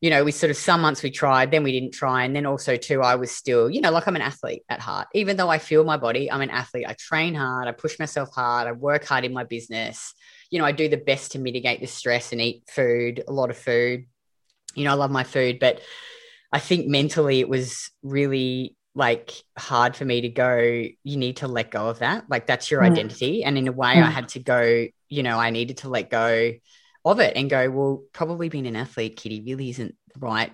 you 0.02 0.10
know, 0.10 0.24
we 0.24 0.32
sort 0.32 0.50
of 0.50 0.56
some 0.56 0.80
months 0.80 1.00
we 1.04 1.12
tried, 1.12 1.52
then 1.52 1.62
we 1.62 1.70
didn't 1.70 1.94
try, 1.94 2.24
and 2.24 2.34
then 2.34 2.44
also 2.44 2.76
too, 2.76 3.02
I 3.02 3.14
was 3.14 3.30
still, 3.30 3.70
you 3.70 3.80
know, 3.80 3.92
like 3.92 4.08
I'm 4.08 4.16
an 4.16 4.20
athlete 4.22 4.64
at 4.68 4.80
heart. 4.80 5.06
Even 5.14 5.36
though 5.36 5.48
I 5.48 5.58
feel 5.58 5.84
my 5.84 5.96
body, 5.96 6.30
I'm 6.30 6.40
an 6.40 6.50
athlete. 6.50 6.86
I 6.88 6.94
train 6.94 7.36
hard. 7.36 7.68
I 7.68 7.72
push 7.72 8.00
myself 8.00 8.30
hard. 8.34 8.66
I 8.66 8.72
work 8.72 9.04
hard 9.04 9.24
in 9.24 9.32
my 9.32 9.44
business. 9.44 10.12
You 10.50 10.58
know, 10.58 10.64
I 10.64 10.72
do 10.72 10.88
the 10.88 10.96
best 10.96 11.32
to 11.32 11.38
mitigate 11.38 11.80
the 11.80 11.86
stress 11.86 12.32
and 12.32 12.40
eat 12.40 12.64
food, 12.68 13.22
a 13.28 13.32
lot 13.32 13.50
of 13.50 13.56
food. 13.56 14.06
You 14.74 14.84
know, 14.84 14.90
I 14.90 14.94
love 14.94 15.12
my 15.12 15.22
food, 15.22 15.60
but 15.60 15.80
I 16.50 16.58
think 16.58 16.88
mentally 16.88 17.38
it 17.38 17.48
was 17.48 17.88
really 18.02 18.76
like 18.96 19.30
hard 19.56 19.94
for 19.94 20.04
me 20.04 20.22
to 20.22 20.28
go, 20.28 20.58
you 20.58 21.16
need 21.16 21.36
to 21.36 21.46
let 21.46 21.70
go 21.70 21.86
of 21.86 22.00
that. 22.00 22.24
Like 22.28 22.48
that's 22.48 22.72
your 22.72 22.80
Mm. 22.80 22.90
identity. 22.90 23.44
And 23.44 23.56
in 23.56 23.68
a 23.68 23.72
way, 23.72 24.00
I 24.00 24.08
Mm. 24.08 24.12
had 24.12 24.28
to 24.30 24.40
go, 24.40 24.88
you 25.08 25.22
know, 25.22 25.38
I 25.38 25.50
needed 25.50 25.76
to 25.78 25.88
let 25.88 26.10
go 26.10 26.54
of 27.04 27.20
it 27.20 27.36
and 27.36 27.50
go, 27.50 27.70
well, 27.70 28.02
probably 28.12 28.48
being 28.48 28.66
an 28.66 28.76
athlete, 28.76 29.16
Kitty, 29.16 29.40
really 29.40 29.70
isn't 29.70 29.96
the 30.14 30.20
right 30.20 30.52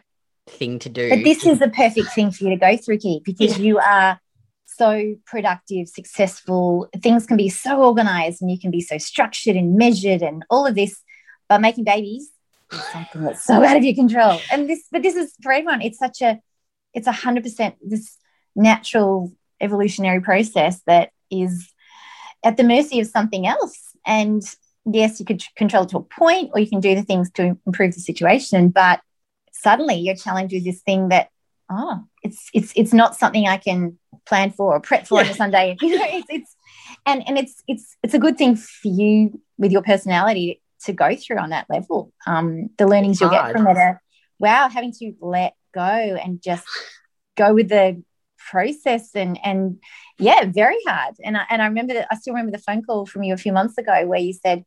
thing 0.49 0.79
to 0.81 0.89
do. 0.89 1.11
But 1.11 1.25
this 1.25 1.45
is 1.47 1.59
the 1.59 1.69
perfect 1.69 2.09
thing 2.15 2.31
for 2.31 2.45
you 2.45 2.51
to 2.51 2.57
go 2.57 2.77
through, 2.77 2.99
Kitty, 2.99 3.23
because 3.25 3.59
you 3.59 3.79
are 3.79 4.19
so 4.67 5.17
productive, 5.27 5.89
successful. 5.89 6.89
Things 7.03 7.27
can 7.27 7.37
be 7.37 7.49
so 7.49 7.83
organized 7.83 8.41
and 8.41 8.51
you 8.51 8.59
can 8.59 8.71
be 8.71 8.81
so 8.81 8.99
structured 8.99 9.57
and 9.57 9.77
measured 9.77 10.23
and 10.23 10.45
all 10.49 10.67
of 10.67 10.75
this. 10.75 11.03
But 11.49 11.61
making 11.61 11.85
babies 11.85 12.31
is 12.73 12.83
something 12.93 13.23
that's 13.23 13.45
so 13.45 13.65
out 13.65 13.77
of 13.77 13.85
your 13.85 13.95
control. 13.95 14.41
And 14.53 14.69
this, 14.69 14.85
but 14.91 15.03
this 15.03 15.17
is 15.17 15.35
for 15.43 15.53
everyone. 15.53 15.83
It's 15.83 15.99
such 15.99 16.23
a, 16.23 16.39
it's 16.95 17.07
a 17.07 17.13
hundred 17.13 17.45
percent 17.45 17.77
this 17.83 18.17
natural 18.55 19.33
evolutionary 19.61 20.21
process 20.21 20.81
that 20.87 21.11
is 21.31 21.73
at 22.45 22.57
the 22.57 22.65
mercy 22.65 23.01
of 23.01 23.07
something 23.07 23.47
else. 23.47 23.79
And 24.07 24.43
yes, 24.85 25.21
you 25.21 25.27
could 25.27 25.43
control 25.57 25.85
it 25.85 25.91
to 25.91 25.99
a 25.99 26.03
point, 26.03 26.51
or 26.55 26.61
you 26.61 26.69
can 26.69 26.81
do 26.81 26.95
the 26.95 27.03
things 27.03 27.31
to 27.33 27.57
improve 27.67 27.95
the 27.95 28.01
situation. 28.01 28.71
But 28.71 29.01
suddenly 29.53 29.97
you're 29.97 30.15
challenged 30.15 30.55
with 30.55 30.65
this 30.65 30.81
thing 30.83 31.09
that 31.09 31.29
oh 31.71 32.05
it's 32.23 32.49
it's 32.55 32.73
it's 32.77 32.93
not 32.93 33.17
something 33.17 33.47
i 33.47 33.57
can 33.57 33.99
plan 34.27 34.51
for 34.51 34.75
or 34.75 34.81
prep 34.81 35.07
for 35.07 35.21
on 35.21 35.27
a 35.27 35.35
sunday. 35.35 35.77
You 35.83 35.99
know 35.99 36.05
it's 36.07 36.27
it's 36.29 36.57
and 37.07 37.27
and 37.27 37.39
it's 37.39 37.63
it's 37.67 37.97
it's 38.03 38.15
a 38.15 38.19
good 38.19 38.37
thing 38.37 38.57
for 38.57 38.89
you 38.89 39.41
with 39.57 39.73
your 39.73 39.83
personality 39.83 40.61
to 40.85 40.93
go 40.93 41.17
through 41.17 41.39
on 41.39 41.51
that 41.51 41.67
level. 41.69 42.13
Um 42.27 42.71
the 42.77 42.87
learnings 42.87 43.21
you'll 43.21 43.31
get 43.31 43.53
from 43.53 43.67
it 43.67 43.77
are 43.77 44.01
wow 44.39 44.69
having 44.69 44.93
to 45.01 45.15
let 45.21 45.55
go 45.75 45.81
and 45.81 46.43
just 46.43 46.67
go 47.37 47.55
with 47.55 47.69
the 47.69 48.03
process 48.51 49.11
and 49.15 49.39
and 49.45 49.79
yeah 50.19 50.45
very 50.47 50.79
hard 50.87 51.15
and 51.25 51.37
I, 51.37 51.45
and 51.51 51.61
I 51.61 51.67
remember 51.67 51.95
that 51.95 52.09
I 52.11 52.17
still 52.17 52.35
remember 52.35 52.53
the 52.53 52.63
phone 52.63 52.83
call 52.83 53.07
from 53.07 53.23
you 53.23 53.35
a 53.35 53.39
few 53.39 53.53
months 53.53 53.77
ago 53.79 54.07
where 54.07 54.21
you 54.21 54.33
said 54.33 54.65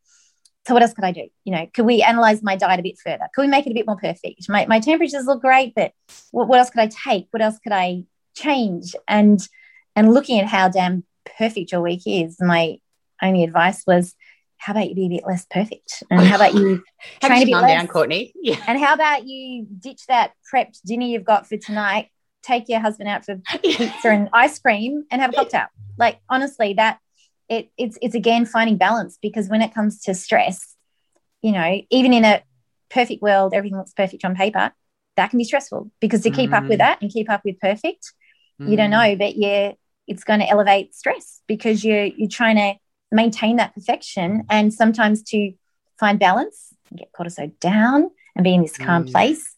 so 0.67 0.73
what 0.73 0.83
else 0.83 0.93
could 0.93 1.03
I 1.03 1.11
do? 1.11 1.27
You 1.43 1.53
know, 1.53 1.67
could 1.73 1.85
we 1.85 2.03
analyze 2.03 2.43
my 2.43 2.55
diet 2.55 2.79
a 2.79 2.83
bit 2.83 2.99
further? 3.03 3.27
Could 3.33 3.41
we 3.41 3.47
make 3.47 3.65
it 3.65 3.71
a 3.71 3.73
bit 3.73 3.87
more 3.87 3.97
perfect? 3.97 4.47
My, 4.47 4.65
my 4.67 4.79
temperatures 4.79 5.25
look 5.25 5.41
great, 5.41 5.73
but 5.75 5.91
what, 6.29 6.47
what 6.47 6.59
else 6.59 6.69
could 6.69 6.81
I 6.81 6.87
take? 6.87 7.27
What 7.31 7.41
else 7.41 7.57
could 7.59 7.71
I 7.71 8.03
change? 8.35 8.95
And 9.07 9.39
and 9.95 10.13
looking 10.13 10.39
at 10.39 10.47
how 10.47 10.69
damn 10.69 11.03
perfect 11.37 11.71
your 11.71 11.81
week 11.81 12.03
is, 12.05 12.37
my 12.39 12.77
only 13.21 13.43
advice 13.43 13.83
was, 13.85 14.15
how 14.57 14.71
about 14.73 14.89
you 14.89 14.95
be 14.95 15.07
a 15.07 15.09
bit 15.09 15.23
less 15.27 15.45
perfect? 15.49 16.03
And 16.09 16.21
how 16.21 16.35
about 16.35 16.53
you 16.53 16.83
train 17.21 17.41
a 17.41 17.45
bit 17.45 17.53
calm 17.53 17.63
less? 17.63 17.71
down, 17.71 17.87
Courtney? 17.87 18.33
Yeah. 18.41 18.63
And 18.67 18.79
how 18.79 18.93
about 18.93 19.27
you 19.27 19.65
ditch 19.65 20.05
that 20.07 20.31
prepped 20.53 20.81
dinner 20.85 21.05
you've 21.05 21.25
got 21.25 21.47
for 21.47 21.57
tonight, 21.57 22.09
take 22.41 22.67
your 22.69 22.79
husband 22.79 23.09
out 23.09 23.25
for 23.25 23.35
pizza 23.63 24.09
and 24.09 24.29
ice 24.33 24.59
cream 24.59 25.05
and 25.11 25.21
have 25.21 25.31
a 25.31 25.33
cocktail. 25.33 25.65
Like 25.97 26.19
honestly, 26.29 26.73
that 26.75 26.99
it 27.49 27.71
it's 27.77 27.97
it's 28.01 28.15
again 28.15 28.45
finding 28.45 28.77
balance 28.77 29.17
because 29.21 29.49
when 29.49 29.61
it 29.61 29.73
comes 29.73 30.01
to 30.03 30.13
stress, 30.13 30.75
you 31.41 31.51
know, 31.51 31.81
even 31.89 32.13
in 32.13 32.25
a 32.25 32.41
perfect 32.89 33.21
world, 33.21 33.53
everything 33.53 33.77
looks 33.77 33.93
perfect 33.93 34.23
on 34.25 34.35
paper, 34.35 34.71
that 35.17 35.29
can 35.29 35.37
be 35.37 35.43
stressful 35.43 35.91
because 35.99 36.21
to 36.21 36.31
keep 36.31 36.53
up 36.53 36.63
with 36.67 36.77
Mm. 36.79 36.79
that 36.79 37.01
and 37.01 37.11
keep 37.11 37.29
up 37.29 37.41
with 37.45 37.59
perfect, 37.59 38.13
you 38.59 38.77
don't 38.77 38.89
Mm. 38.91 39.11
know, 39.11 39.15
but 39.17 39.35
yeah, 39.35 39.73
it's 40.07 40.23
going 40.23 40.39
to 40.39 40.47
elevate 40.49 40.95
stress 40.95 41.41
because 41.47 41.83
you're 41.83 42.05
you're 42.05 42.29
trying 42.29 42.55
to 42.55 42.73
maintain 43.11 43.57
that 43.57 43.73
perfection 43.75 44.43
and 44.49 44.73
sometimes 44.73 45.21
to 45.23 45.51
find 45.99 46.17
balance 46.19 46.73
and 46.89 46.99
get 46.99 47.11
cortisol 47.11 47.51
down 47.59 48.09
and 48.35 48.43
be 48.43 48.53
in 48.53 48.61
this 48.61 48.77
calm 48.77 49.03
Mm. 49.03 49.11
place 49.11 49.55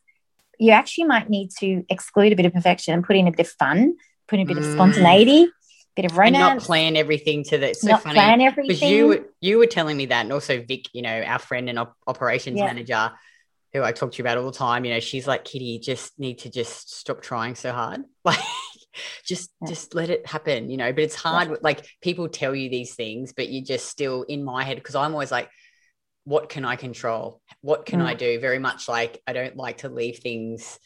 you 0.60 0.72
actually 0.72 1.06
might 1.06 1.30
need 1.30 1.50
to 1.60 1.84
exclude 1.90 2.32
a 2.34 2.36
bit 2.36 2.46
of 2.46 2.54
perfection 2.54 2.94
and 2.94 3.04
put 3.04 3.16
in 3.16 3.28
a 3.28 3.32
bit 3.32 3.40
of 3.48 3.50
fun 3.54 3.96
put 4.28 4.40
in 4.40 4.46
a 4.46 4.48
bit 4.48 4.58
of 4.58 4.64
Mm. 4.64 4.72
spontaneity 4.74 5.50
bit 5.96 6.06
of 6.06 6.18
And 6.18 6.34
not 6.34 6.60
plan 6.60 6.96
everything 6.96 7.44
to 7.46 7.58
the 7.58 7.74
so 7.76 7.88
not 7.90 8.04
funny. 8.04 8.16
plan 8.16 8.40
because 8.40 8.58
everything 8.58 8.90
you 8.90 9.08
were 9.08 9.26
you 9.42 9.58
were 9.60 9.68
telling 9.68 9.96
me 9.98 10.08
that, 10.08 10.22
and 10.22 10.34
also 10.34 10.62
Vic, 10.62 10.88
you 10.94 11.02
know, 11.04 11.22
our 11.22 11.38
friend 11.40 11.70
and 11.70 11.78
op- 11.78 11.96
operations 12.08 12.58
Yeah. 12.60 12.66
manager, 12.66 13.12
who 13.74 13.84
I 13.84 13.92
talk 13.92 14.12
to 14.14 14.18
you 14.18 14.24
about 14.24 14.38
all 14.40 14.46
the 14.50 14.58
time. 14.58 14.86
You 14.86 14.94
know, 14.94 15.00
she's 15.00 15.28
like, 15.28 15.46
Kitty, 15.46 15.66
you 15.66 15.80
just 15.80 16.18
need 16.18 16.40
to 16.40 16.50
just 16.50 16.96
stop 16.96 17.22
trying 17.22 17.56
so 17.56 17.72
hard. 17.72 18.02
Like, 18.26 18.40
just 19.26 19.52
Yeah. 19.62 19.70
just 19.70 19.94
let 19.94 20.10
it 20.10 20.26
happen. 20.26 20.70
You 20.72 20.78
know, 20.78 20.92
but 20.94 21.04
it's 21.04 21.16
hard. 21.16 21.58
Like 21.62 21.86
people 22.02 22.28
tell 22.30 22.56
you 22.56 22.70
these 22.70 22.96
things, 22.96 23.34
but 23.34 23.50
you 23.50 23.64
just 23.64 23.86
still 23.88 24.24
in 24.24 24.44
my 24.44 24.64
head 24.64 24.78
because 24.78 24.96
I'm 24.96 25.14
always 25.14 25.32
like. 25.32 25.50
What 26.25 26.50
can 26.50 26.65
I 26.65 26.75
control? 26.75 27.42
What 27.62 27.86
can 27.86 28.00
Mm. 28.00 28.06
I 28.06 28.13
do? 28.13 28.39
Very 28.39 28.60
much 28.60 28.88
like 28.88 29.22
I 29.27 29.34
don't 29.34 29.58
like 29.58 29.80
to 29.80 29.89
leave 29.89 30.20
things 30.20 30.80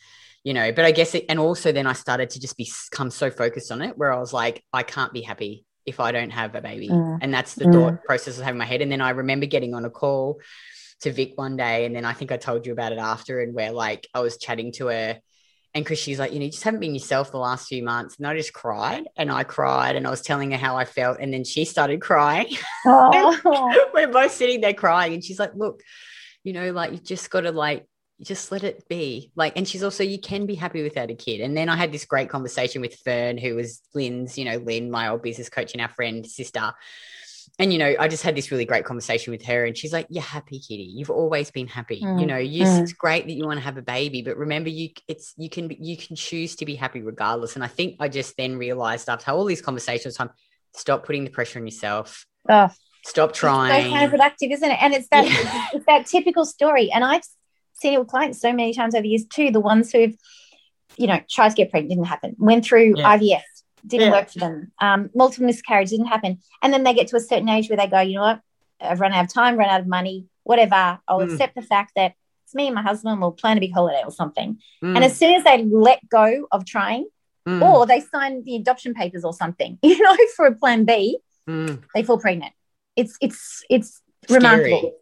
you 0.44 0.54
know 0.54 0.72
but 0.72 0.86
i 0.86 0.92
guess 0.92 1.16
it 1.16 1.26
and 1.30 1.40
also 1.40 1.72
then 1.72 1.88
i 1.88 1.94
started 1.94 2.30
to 2.30 2.40
just 2.40 2.56
become 2.58 3.10
so 3.10 3.30
focused 3.32 3.72
on 3.72 3.82
it 3.82 3.98
where 3.98 4.14
i 4.14 4.20
was 4.20 4.32
like 4.32 4.64
i 4.72 4.84
can't 4.84 5.12
be 5.12 5.22
happy 5.22 5.66
if 5.86 6.00
i 6.00 6.12
don't 6.12 6.30
have 6.30 6.54
a 6.54 6.62
baby 6.62 6.88
Mm. 6.90 7.18
and 7.22 7.34
that's 7.34 7.56
the 7.56 7.66
Mm. 7.66 7.74
thought 7.74 8.04
process 8.06 8.40
i 8.40 8.44
have 8.46 8.54
in 8.54 8.60
my 8.60 8.66
head 8.66 8.84
and 8.84 8.92
then 8.92 9.02
i 9.02 9.10
remember 9.10 9.48
getting 9.48 9.74
on 9.74 9.84
a 9.84 9.90
call 9.90 10.40
to 11.02 11.12
Vic 11.12 11.34
one 11.36 11.58
day, 11.58 11.86
and 11.86 11.96
then 11.96 12.06
I 12.06 12.14
think 12.14 12.32
I 12.32 12.38
told 12.38 12.66
you 12.66 12.72
about 12.72 12.92
it 12.92 12.98
after, 12.98 13.40
and 13.40 13.54
where 13.54 13.72
like 13.72 14.08
I 14.14 14.20
was 14.22 14.38
chatting 14.38 14.72
to 14.74 14.88
her, 14.88 15.20
and 15.78 15.86
because 15.86 16.00
she's 16.00 16.18
like, 16.18 16.34
you 16.34 16.40
know, 16.40 16.46
you 16.46 16.52
just 16.52 16.64
haven't 16.64 16.80
been 16.80 16.96
yourself 16.96 17.32
the 17.32 17.38
last 17.38 17.68
few 17.68 17.84
months, 17.84 18.18
and 18.18 18.26
I 18.26 18.36
just 18.36 18.52
cried, 18.52 19.08
and 19.16 19.32
I 19.32 19.44
cried, 19.44 19.96
and 19.96 20.08
I 20.08 20.10
was 20.10 20.24
telling 20.24 20.50
her 20.50 20.58
how 20.58 20.76
I 20.76 20.86
felt, 20.86 21.20
and 21.20 21.32
then 21.32 21.44
she 21.44 21.66
started 21.66 22.02
crying. 22.02 22.48
Oh. 22.86 23.88
We're 23.94 24.08
both 24.08 24.32
sitting 24.32 24.62
there 24.62 24.74
crying, 24.74 25.14
and 25.14 25.24
she's 25.24 25.40
like, 25.40 25.54
look, 25.54 25.84
you 26.44 26.54
know, 26.54 26.72
like 26.72 26.94
you 26.94 26.98
just 26.98 27.30
got 27.30 27.42
to 27.42 27.52
like 27.52 27.86
just 28.22 28.52
let 28.52 28.64
it 28.64 28.88
be 28.90 29.32
like 29.36 29.54
and 29.56 29.68
she's 29.68 29.84
also 29.84 30.04
you 30.04 30.20
can 30.20 30.48
be 30.48 30.56
happy 30.56 30.82
without 30.82 31.12
a 31.12 31.14
kid 31.14 31.40
and 31.40 31.56
then 31.56 31.70
i 31.70 31.76
had 31.76 31.92
this 31.92 32.04
great 32.04 32.30
conversation 32.30 32.82
with 32.82 32.96
fern 32.96 33.38
who 33.38 33.54
was 33.54 33.80
lynn's 33.94 34.40
you 34.40 34.44
know 34.44 34.58
lynn 34.58 34.90
my 34.90 35.10
old 35.10 35.22
business 35.22 35.50
coach 35.50 35.74
and 35.74 35.82
our 35.84 35.90
friend 35.90 36.26
sister 36.26 36.74
and 37.60 37.74
you 37.74 37.80
know 37.80 37.96
i 38.00 38.08
just 38.08 38.24
had 38.24 38.36
this 38.36 38.52
really 38.52 38.66
great 38.66 38.86
conversation 38.86 39.32
with 39.32 39.44
her 39.44 39.66
and 39.66 39.78
she's 39.78 39.94
like 39.94 40.06
you're 40.10 40.24
happy 40.24 40.60
kitty 40.60 40.92
you've 40.96 41.10
always 41.10 41.52
been 41.52 41.68
happy 41.68 42.02
mm. 42.02 42.20
you 42.20 42.26
know 42.26 42.38
you, 42.38 42.64
mm. 42.64 42.82
it's 42.82 42.94
great 42.94 43.26
that 43.26 43.34
you 43.34 43.46
want 43.46 43.60
to 43.60 43.64
have 43.64 43.78
a 43.78 43.82
baby 43.82 44.22
but 44.22 44.38
remember 44.38 44.70
you 44.70 44.90
it's 45.08 45.34
you 45.38 45.50
can 45.50 45.70
you 45.80 45.98
can 45.98 46.16
choose 46.16 46.56
to 46.56 46.66
be 46.66 46.76
happy 46.76 47.02
regardless 47.02 47.56
and 47.56 47.64
i 47.64 47.68
think 47.68 47.96
i 48.00 48.08
just 48.08 48.36
then 48.38 48.58
realized 48.58 49.10
after 49.10 49.32
all 49.32 49.46
these 49.46 49.62
conversations 49.62 50.16
time 50.16 50.30
stop 50.74 51.06
putting 51.06 51.24
the 51.24 51.30
pressure 51.30 51.60
on 51.60 51.66
yourself 51.66 52.26
oh, 52.50 52.70
stop 53.06 53.34
trying 53.34 53.86
it's 53.86 53.90
so 53.90 54.18
counterproductive 54.18 54.52
isn't 54.52 54.72
it 54.72 54.82
and 54.82 54.94
it's 54.94 55.08
that 55.10 55.26
yeah. 55.26 55.68
it's 55.74 55.86
that 55.86 56.06
typical 56.06 56.46
story 56.46 56.92
and 56.92 57.04
i've 57.04 57.24
seen 57.80 57.94
it 57.94 58.00
with 58.00 58.08
clients 58.08 58.42
so 58.42 58.52
many 58.52 58.74
times 58.74 58.96
over 58.96 59.04
the 59.04 59.10
years 59.10 59.26
too. 59.26 59.52
The 59.52 59.60
ones 59.60 59.92
who've, 59.92 60.16
you 60.98 61.08
know, 61.08 61.20
tried 61.30 61.50
to 61.50 61.56
get 61.56 61.70
pregnant, 61.70 61.92
didn't 61.92 62.06
happen. 62.06 62.36
Went 62.38 62.66
through 62.66 62.96
yeah. 62.98 63.18
IVF, 63.18 63.42
didn't 63.88 64.08
yeah. 64.08 64.20
work 64.20 64.30
for 64.30 64.40
them. 64.40 64.72
Um, 64.80 65.10
multiple 65.16 65.46
miscarriage 65.46 65.90
didn't 65.90 66.08
happen. 66.08 66.40
And 66.62 66.74
then 66.74 66.84
they 66.84 66.94
get 66.94 67.08
to 67.10 67.16
a 67.16 67.22
certain 67.22 67.50
age 67.50 67.70
where 67.70 67.78
they 67.78 67.88
go, 67.88 68.02
you 68.02 68.16
know 68.16 68.22
what, 68.22 68.42
I've 68.80 69.00
run 69.00 69.14
out 69.14 69.26
of 69.26 69.34
time, 69.34 69.58
run 69.58 69.70
out 69.70 69.82
of 69.82 69.88
money, 69.88 70.26
whatever. 70.44 71.00
I'll 71.08 71.20
mm. 71.20 71.32
accept 71.32 71.56
the 71.56 71.62
fact 71.62 71.94
that 71.96 72.14
it's 72.46 72.56
me 72.56 72.68
and 72.68 72.76
my 72.76 72.82
husband, 72.82 73.20
we'll 73.20 73.32
plan 73.32 73.58
a 73.58 73.60
big 73.60 73.74
holiday 73.74 74.02
or 74.06 74.12
something. 74.12 74.60
Mm. 74.84 74.96
And 74.96 75.04
as 75.04 75.18
soon 75.18 75.36
as 75.36 75.44
they 75.44 75.64
let 75.66 76.08
go 76.10 76.48
of 76.52 76.66
trying, 76.66 77.08
mm. 77.48 77.62
or 77.62 77.86
they 77.86 78.02
sign 78.02 78.44
the 78.44 78.56
adoption 78.56 78.94
papers 78.94 79.24
or 79.24 79.34
something, 79.34 79.78
you 79.84 80.02
know, 80.02 80.16
for 80.36 80.46
a 80.46 80.56
plan 80.56 80.86
B, 80.86 81.20
mm. 81.50 81.82
they 81.94 82.04
fall 82.04 82.20
pregnant. 82.20 82.54
It's 82.96 83.18
it's 83.22 83.64
it's 83.70 84.02
Scary. 84.24 84.44
remarkable 84.44 84.94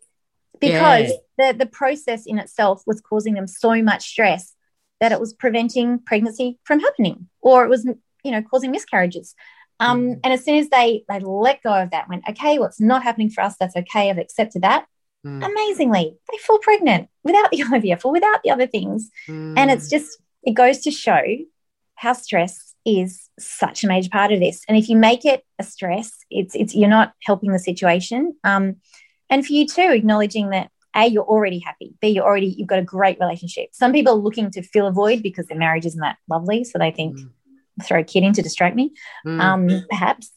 because 0.59 1.11
yeah. 1.37 1.51
the, 1.51 1.57
the 1.59 1.65
process 1.65 2.25
in 2.25 2.39
itself 2.39 2.83
was 2.85 3.01
causing 3.01 3.33
them 3.33 3.47
so 3.47 3.81
much 3.81 4.09
stress 4.09 4.53
that 4.99 5.11
it 5.11 5.19
was 5.19 5.33
preventing 5.33 5.99
pregnancy 5.99 6.57
from 6.63 6.79
happening 6.79 7.27
or 7.41 7.65
it 7.65 7.69
was 7.69 7.87
you 8.25 8.31
know 8.31 8.41
causing 8.41 8.71
miscarriages 8.71 9.35
um, 9.79 10.01
mm. 10.01 10.19
and 10.23 10.33
as 10.33 10.43
soon 10.43 10.57
as 10.57 10.69
they 10.69 11.03
they 11.07 11.19
let 11.19 11.61
go 11.63 11.73
of 11.73 11.91
that 11.91 12.09
went 12.09 12.23
okay 12.29 12.59
what's 12.59 12.81
not 12.81 13.03
happening 13.03 13.29
for 13.29 13.41
us 13.41 13.55
that's 13.59 13.75
okay 13.75 14.09
i've 14.09 14.17
accepted 14.17 14.61
that 14.63 14.85
mm. 15.25 15.45
amazingly 15.45 16.17
they 16.31 16.37
fall 16.39 16.59
pregnant 16.59 17.09
without 17.23 17.49
the 17.51 17.57
ivf 17.61 18.03
or 18.03 18.11
without 18.11 18.41
the 18.43 18.51
other 18.51 18.67
things 18.67 19.09
mm. 19.27 19.53
and 19.57 19.71
it's 19.71 19.89
just 19.89 20.17
it 20.43 20.53
goes 20.53 20.79
to 20.79 20.91
show 20.91 21.23
how 21.95 22.11
stress 22.11 22.73
is 22.85 23.29
such 23.39 23.83
a 23.83 23.87
major 23.87 24.09
part 24.09 24.31
of 24.31 24.39
this 24.39 24.63
and 24.67 24.77
if 24.77 24.89
you 24.89 24.97
make 24.97 25.25
it 25.25 25.43
a 25.59 25.63
stress 25.63 26.11
it's 26.29 26.55
it's 26.55 26.75
you're 26.75 26.89
not 26.89 27.13
helping 27.23 27.51
the 27.51 27.59
situation 27.59 28.35
um, 28.43 28.75
and 29.29 29.45
for 29.45 29.53
you 29.53 29.67
too, 29.67 29.91
acknowledging 29.91 30.49
that 30.51 30.69
A, 30.95 31.07
you're 31.07 31.23
already 31.23 31.59
happy. 31.59 31.95
B, 32.01 32.09
you're 32.09 32.25
already, 32.25 32.47
you've 32.47 32.67
got 32.67 32.79
a 32.79 32.83
great 32.83 33.19
relationship. 33.19 33.69
Some 33.73 33.91
people 33.91 34.13
are 34.13 34.17
looking 34.17 34.51
to 34.51 34.61
fill 34.61 34.87
a 34.87 34.91
void 34.91 35.23
because 35.23 35.47
their 35.47 35.57
marriage 35.57 35.85
isn't 35.85 35.99
that 35.99 36.17
lovely. 36.29 36.63
So 36.63 36.77
they 36.77 36.91
think, 36.91 37.17
mm. 37.17 37.29
Throw 37.83 37.99
a 37.99 38.03
kid 38.03 38.23
in 38.23 38.33
to 38.33 38.41
distract 38.41 38.75
me, 38.75 38.93
mm. 39.25 39.39
um, 39.39 39.85
perhaps. 39.89 40.31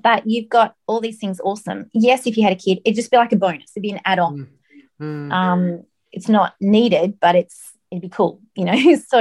But 0.00 0.26
you've 0.26 0.48
got 0.48 0.74
all 0.86 1.00
these 1.00 1.18
things 1.18 1.40
awesome. 1.42 1.90
Yes, 1.92 2.26
if 2.26 2.36
you 2.36 2.42
had 2.42 2.52
a 2.52 2.56
kid, 2.56 2.80
it'd 2.84 2.96
just 2.96 3.10
be 3.10 3.16
like 3.16 3.32
a 3.32 3.36
bonus. 3.36 3.70
It'd 3.74 3.82
be 3.82 3.92
an 3.92 4.00
add-on. 4.04 4.48
Mm. 5.00 5.28
mm. 5.28 5.32
Um, 5.32 5.84
it's 6.12 6.28
not 6.28 6.54
needed, 6.60 7.18
but 7.20 7.34
it's 7.34 7.72
it'd 7.90 8.02
be 8.02 8.08
cool, 8.08 8.40
you 8.54 8.64
know. 8.64 8.96
so 9.08 9.18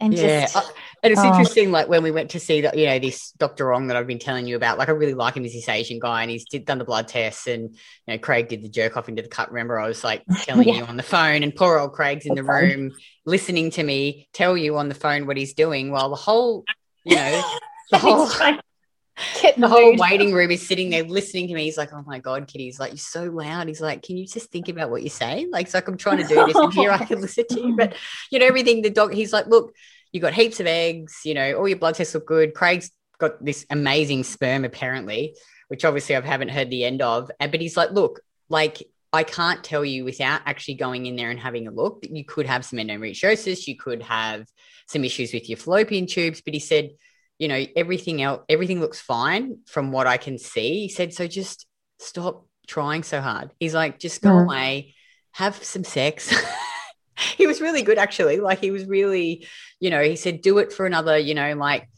and 0.00 0.14
yeah. 0.14 0.42
just 0.42 0.56
uh, 0.56 0.62
and 1.02 1.12
it's 1.12 1.20
oh. 1.20 1.26
interesting 1.26 1.70
like 1.70 1.88
when 1.88 2.02
we 2.02 2.10
went 2.10 2.30
to 2.30 2.40
see 2.40 2.60
that 2.60 2.76
you 2.76 2.86
know 2.86 2.98
this 2.98 3.32
dr 3.32 3.72
ong 3.72 3.86
that 3.86 3.96
i've 3.96 4.06
been 4.06 4.18
telling 4.18 4.46
you 4.46 4.56
about 4.56 4.78
like 4.78 4.88
i 4.88 4.92
really 4.92 5.14
like 5.14 5.34
him 5.34 5.44
as 5.44 5.52
this 5.52 5.68
asian 5.68 5.98
guy 5.98 6.22
and 6.22 6.30
he's 6.30 6.44
did, 6.44 6.64
done 6.64 6.78
the 6.78 6.84
blood 6.84 7.08
tests 7.08 7.46
and 7.46 7.70
you 8.06 8.14
know 8.14 8.18
craig 8.18 8.48
did 8.48 8.62
the 8.62 8.68
jerk 8.68 8.96
off 8.96 9.08
into 9.08 9.22
the 9.22 9.28
cut 9.28 9.50
remember 9.50 9.78
i 9.78 9.86
was 9.86 10.04
like 10.04 10.24
telling 10.42 10.68
yeah. 10.68 10.74
you 10.74 10.84
on 10.84 10.96
the 10.96 11.02
phone 11.02 11.42
and 11.42 11.54
poor 11.54 11.78
old 11.78 11.92
craig's 11.92 12.26
in 12.26 12.34
the 12.34 12.44
room 12.44 12.90
listening 13.24 13.70
to 13.70 13.82
me 13.82 14.28
tell 14.32 14.56
you 14.56 14.76
on 14.76 14.88
the 14.88 14.94
phone 14.94 15.26
what 15.26 15.36
he's 15.36 15.54
doing 15.54 15.90
while 15.90 16.10
the 16.10 16.16
whole 16.16 16.64
you 17.04 17.16
know 17.16 17.42
the 17.90 17.98
whole 17.98 18.26
the 19.56 19.68
whole 19.68 19.96
waiting 19.96 20.32
room 20.32 20.50
is 20.50 20.66
sitting 20.66 20.90
there 20.90 21.02
listening 21.02 21.48
to 21.48 21.54
me. 21.54 21.64
He's 21.64 21.76
like, 21.76 21.92
"Oh 21.92 22.02
my 22.06 22.18
god, 22.18 22.46
Kitty!" 22.46 22.64
He's 22.64 22.80
like, 22.80 22.92
"You're 22.92 22.98
so 22.98 23.24
loud." 23.24 23.68
He's 23.68 23.80
like, 23.80 24.02
"Can 24.02 24.16
you 24.16 24.26
just 24.26 24.50
think 24.50 24.68
about 24.68 24.90
what 24.90 25.02
you 25.02 25.08
say?" 25.10 25.46
Like, 25.50 25.66
it's 25.66 25.74
like 25.74 25.88
I'm 25.88 25.96
trying 25.96 26.18
to 26.18 26.26
do 26.26 26.46
this, 26.46 26.54
and 26.54 26.72
here 26.72 26.90
I 26.90 27.04
can 27.04 27.20
listen 27.20 27.44
to 27.50 27.60
you. 27.60 27.76
But 27.76 27.96
you 28.30 28.38
know, 28.38 28.46
everything 28.46 28.82
the 28.82 28.90
dog. 28.90 29.12
He's 29.12 29.32
like, 29.32 29.46
"Look, 29.46 29.74
you 30.12 30.20
got 30.20 30.34
heaps 30.34 30.60
of 30.60 30.66
eggs. 30.66 31.20
You 31.24 31.34
know, 31.34 31.54
all 31.54 31.68
your 31.68 31.78
blood 31.78 31.94
tests 31.94 32.14
look 32.14 32.26
good. 32.26 32.54
Craig's 32.54 32.90
got 33.18 33.44
this 33.44 33.66
amazing 33.70 34.24
sperm 34.24 34.64
apparently, 34.64 35.36
which 35.68 35.84
obviously 35.84 36.16
I 36.16 36.20
haven't 36.20 36.48
heard 36.48 36.70
the 36.70 36.84
end 36.84 37.02
of. 37.02 37.30
And 37.38 37.50
but 37.50 37.60
he's 37.60 37.76
like, 37.76 37.90
look, 37.90 38.20
like 38.48 38.82
I 39.12 39.24
can't 39.24 39.62
tell 39.62 39.84
you 39.84 40.04
without 40.04 40.42
actually 40.46 40.74
going 40.74 41.06
in 41.06 41.16
there 41.16 41.30
and 41.30 41.38
having 41.38 41.66
a 41.66 41.72
look 41.72 42.02
that 42.02 42.14
you 42.14 42.24
could 42.24 42.46
have 42.46 42.64
some 42.64 42.78
endometriosis, 42.78 43.66
you 43.66 43.76
could 43.76 44.02
have 44.02 44.46
some 44.88 45.04
issues 45.04 45.32
with 45.32 45.48
your 45.48 45.58
fallopian 45.58 46.06
tubes. 46.06 46.40
But 46.40 46.54
he 46.54 46.60
said 46.60 46.90
you 47.40 47.48
know, 47.48 47.64
everything 47.74 48.20
else, 48.20 48.42
everything 48.50 48.80
looks 48.80 49.00
fine 49.00 49.60
from 49.66 49.92
what 49.92 50.06
I 50.06 50.18
can 50.18 50.38
see. 50.38 50.80
He 50.80 50.88
said, 50.90 51.14
so 51.14 51.26
just 51.26 51.66
stop 51.98 52.46
trying 52.68 53.02
so 53.02 53.22
hard. 53.22 53.50
He's 53.58 53.74
like, 53.74 53.98
just 53.98 54.20
go 54.20 54.28
mm. 54.28 54.44
away, 54.44 54.94
have 55.32 55.64
some 55.64 55.82
sex. 55.82 56.32
he 57.36 57.46
was 57.46 57.60
really 57.60 57.82
good, 57.82 57.98
actually. 57.98 58.40
Like, 58.40 58.60
he 58.60 58.70
was 58.70 58.86
really, 58.86 59.46
you 59.78 59.90
know, 59.90 60.02
he 60.02 60.16
said, 60.16 60.40
do 60.40 60.58
it 60.58 60.72
for 60.72 60.86
another, 60.86 61.18
you 61.18 61.34
know, 61.34 61.54
like 61.54 61.88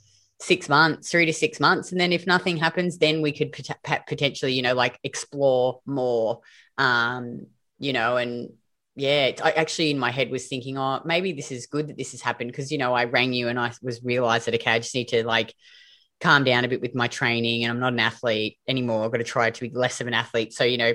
six 0.40 0.68
months, 0.68 1.10
three 1.10 1.26
to 1.26 1.32
six 1.32 1.60
months. 1.60 1.92
And 1.92 2.00
then 2.00 2.12
if 2.12 2.26
nothing 2.26 2.56
happens, 2.56 2.98
then 2.98 3.22
we 3.22 3.32
could 3.32 3.52
pot- 3.52 4.06
potentially, 4.06 4.52
you 4.52 4.62
know, 4.62 4.74
like 4.74 4.98
explore 5.04 5.80
more, 5.86 6.40
um, 6.78 7.46
you 7.78 7.92
know, 7.92 8.16
and 8.16 8.50
yeah, 8.94 9.32
I 9.42 9.52
actually 9.52 9.90
in 9.90 9.98
my 9.98 10.10
head 10.10 10.30
was 10.30 10.48
thinking, 10.48 10.76
oh, 10.76 11.00
maybe 11.04 11.32
this 11.32 11.50
is 11.50 11.66
good 11.66 11.88
that 11.88 11.96
this 11.96 12.12
has 12.12 12.20
happened 12.20 12.50
because 12.50 12.70
you 12.70 12.78
know 12.78 12.92
I 12.92 13.04
rang 13.04 13.32
you 13.32 13.48
and 13.48 13.58
I 13.58 13.72
was 13.82 14.02
realized 14.02 14.46
that 14.46 14.54
okay, 14.54 14.72
I 14.72 14.78
just 14.80 14.94
need 14.94 15.08
to 15.08 15.26
like 15.26 15.54
calm 16.20 16.44
down 16.44 16.64
a 16.64 16.68
bit 16.68 16.82
with 16.82 16.94
my 16.94 17.08
training 17.08 17.64
and 17.64 17.72
I'm 17.72 17.80
not 17.80 17.94
an 17.94 18.00
athlete 18.00 18.58
anymore. 18.68 19.04
I've 19.04 19.10
got 19.10 19.18
to 19.18 19.24
try 19.24 19.50
to 19.50 19.60
be 19.60 19.70
less 19.74 20.00
of 20.00 20.08
an 20.08 20.14
athlete. 20.14 20.52
So 20.52 20.64
you 20.64 20.76
know, 20.76 20.92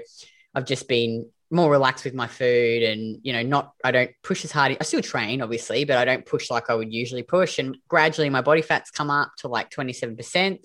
I've 0.53 0.65
just 0.65 0.87
been 0.87 1.29
more 1.49 1.71
relaxed 1.71 2.03
with 2.03 2.13
my 2.13 2.27
food 2.27 2.83
and 2.83 3.19
you 3.23 3.31
know 3.31 3.41
not 3.41 3.71
I 3.83 3.91
don't 3.91 4.11
push 4.23 4.43
as 4.43 4.51
hard. 4.51 4.77
I 4.79 4.83
still 4.83 5.01
train 5.01 5.41
obviously, 5.41 5.85
but 5.85 5.97
I 5.97 6.05
don't 6.05 6.25
push 6.25 6.49
like 6.49 6.69
I 6.69 6.75
would 6.75 6.93
usually 6.93 7.23
push. 7.23 7.59
And 7.59 7.77
gradually 7.87 8.29
my 8.29 8.41
body 8.41 8.61
fat's 8.61 8.91
come 8.91 9.09
up 9.09 9.31
to 9.39 9.47
like 9.47 9.69
27 9.69 10.15
percent 10.15 10.61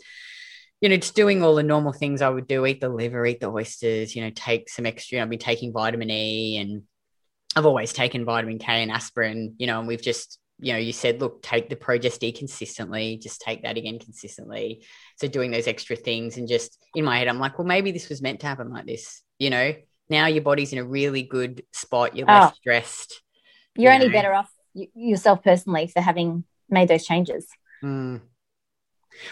you 0.82 0.88
know, 0.88 0.96
just 0.96 1.14
doing 1.14 1.44
all 1.44 1.54
the 1.54 1.62
normal 1.62 1.92
things 1.92 2.20
I 2.20 2.28
would 2.28 2.48
do, 2.48 2.66
eat 2.66 2.80
the 2.80 2.88
liver, 2.88 3.24
eat 3.24 3.38
the 3.38 3.48
oysters, 3.48 4.16
you 4.16 4.22
know, 4.22 4.32
take 4.34 4.68
some 4.68 4.84
extra, 4.84 5.22
I've 5.22 5.30
been 5.30 5.38
taking 5.38 5.72
vitamin 5.72 6.10
E 6.10 6.58
and 6.58 6.82
I've 7.54 7.66
always 7.66 7.92
taken 7.92 8.24
vitamin 8.24 8.58
K 8.58 8.82
and 8.82 8.90
aspirin, 8.90 9.54
you 9.58 9.68
know, 9.68 9.78
and 9.78 9.86
we've 9.86 10.02
just, 10.02 10.40
you 10.58 10.72
know, 10.72 10.80
you 10.80 10.92
said, 10.92 11.20
look, 11.20 11.40
take 11.40 11.68
the 11.68 11.76
Progest 11.76 12.24
E 12.24 12.32
consistently, 12.32 13.16
just 13.22 13.40
take 13.40 13.62
that 13.62 13.76
again 13.76 14.00
consistently. 14.00 14.84
So 15.18 15.28
doing 15.28 15.52
those 15.52 15.68
extra 15.68 15.94
things 15.94 16.36
and 16.36 16.48
just 16.48 16.76
in 16.96 17.04
my 17.04 17.16
head, 17.16 17.28
I'm 17.28 17.38
like, 17.38 17.58
well, 17.58 17.66
maybe 17.66 17.92
this 17.92 18.08
was 18.08 18.20
meant 18.20 18.40
to 18.40 18.48
happen 18.48 18.72
like 18.72 18.86
this, 18.86 19.22
you 19.38 19.50
know. 19.50 19.74
Now 20.12 20.26
your 20.26 20.42
body's 20.42 20.72
in 20.72 20.78
a 20.78 20.84
really 20.84 21.22
good 21.22 21.64
spot. 21.72 22.14
You're 22.14 22.26
less 22.26 22.52
oh, 22.52 22.54
stressed. 22.54 23.22
You're 23.74 23.92
you 23.92 23.96
only 23.96 24.08
know. 24.08 24.12
better 24.12 24.34
off 24.34 24.52
yourself 24.74 25.42
personally 25.42 25.86
for 25.86 26.00
having 26.00 26.44
made 26.68 26.88
those 26.88 27.04
changes. 27.04 27.48
Mm. 27.82 28.20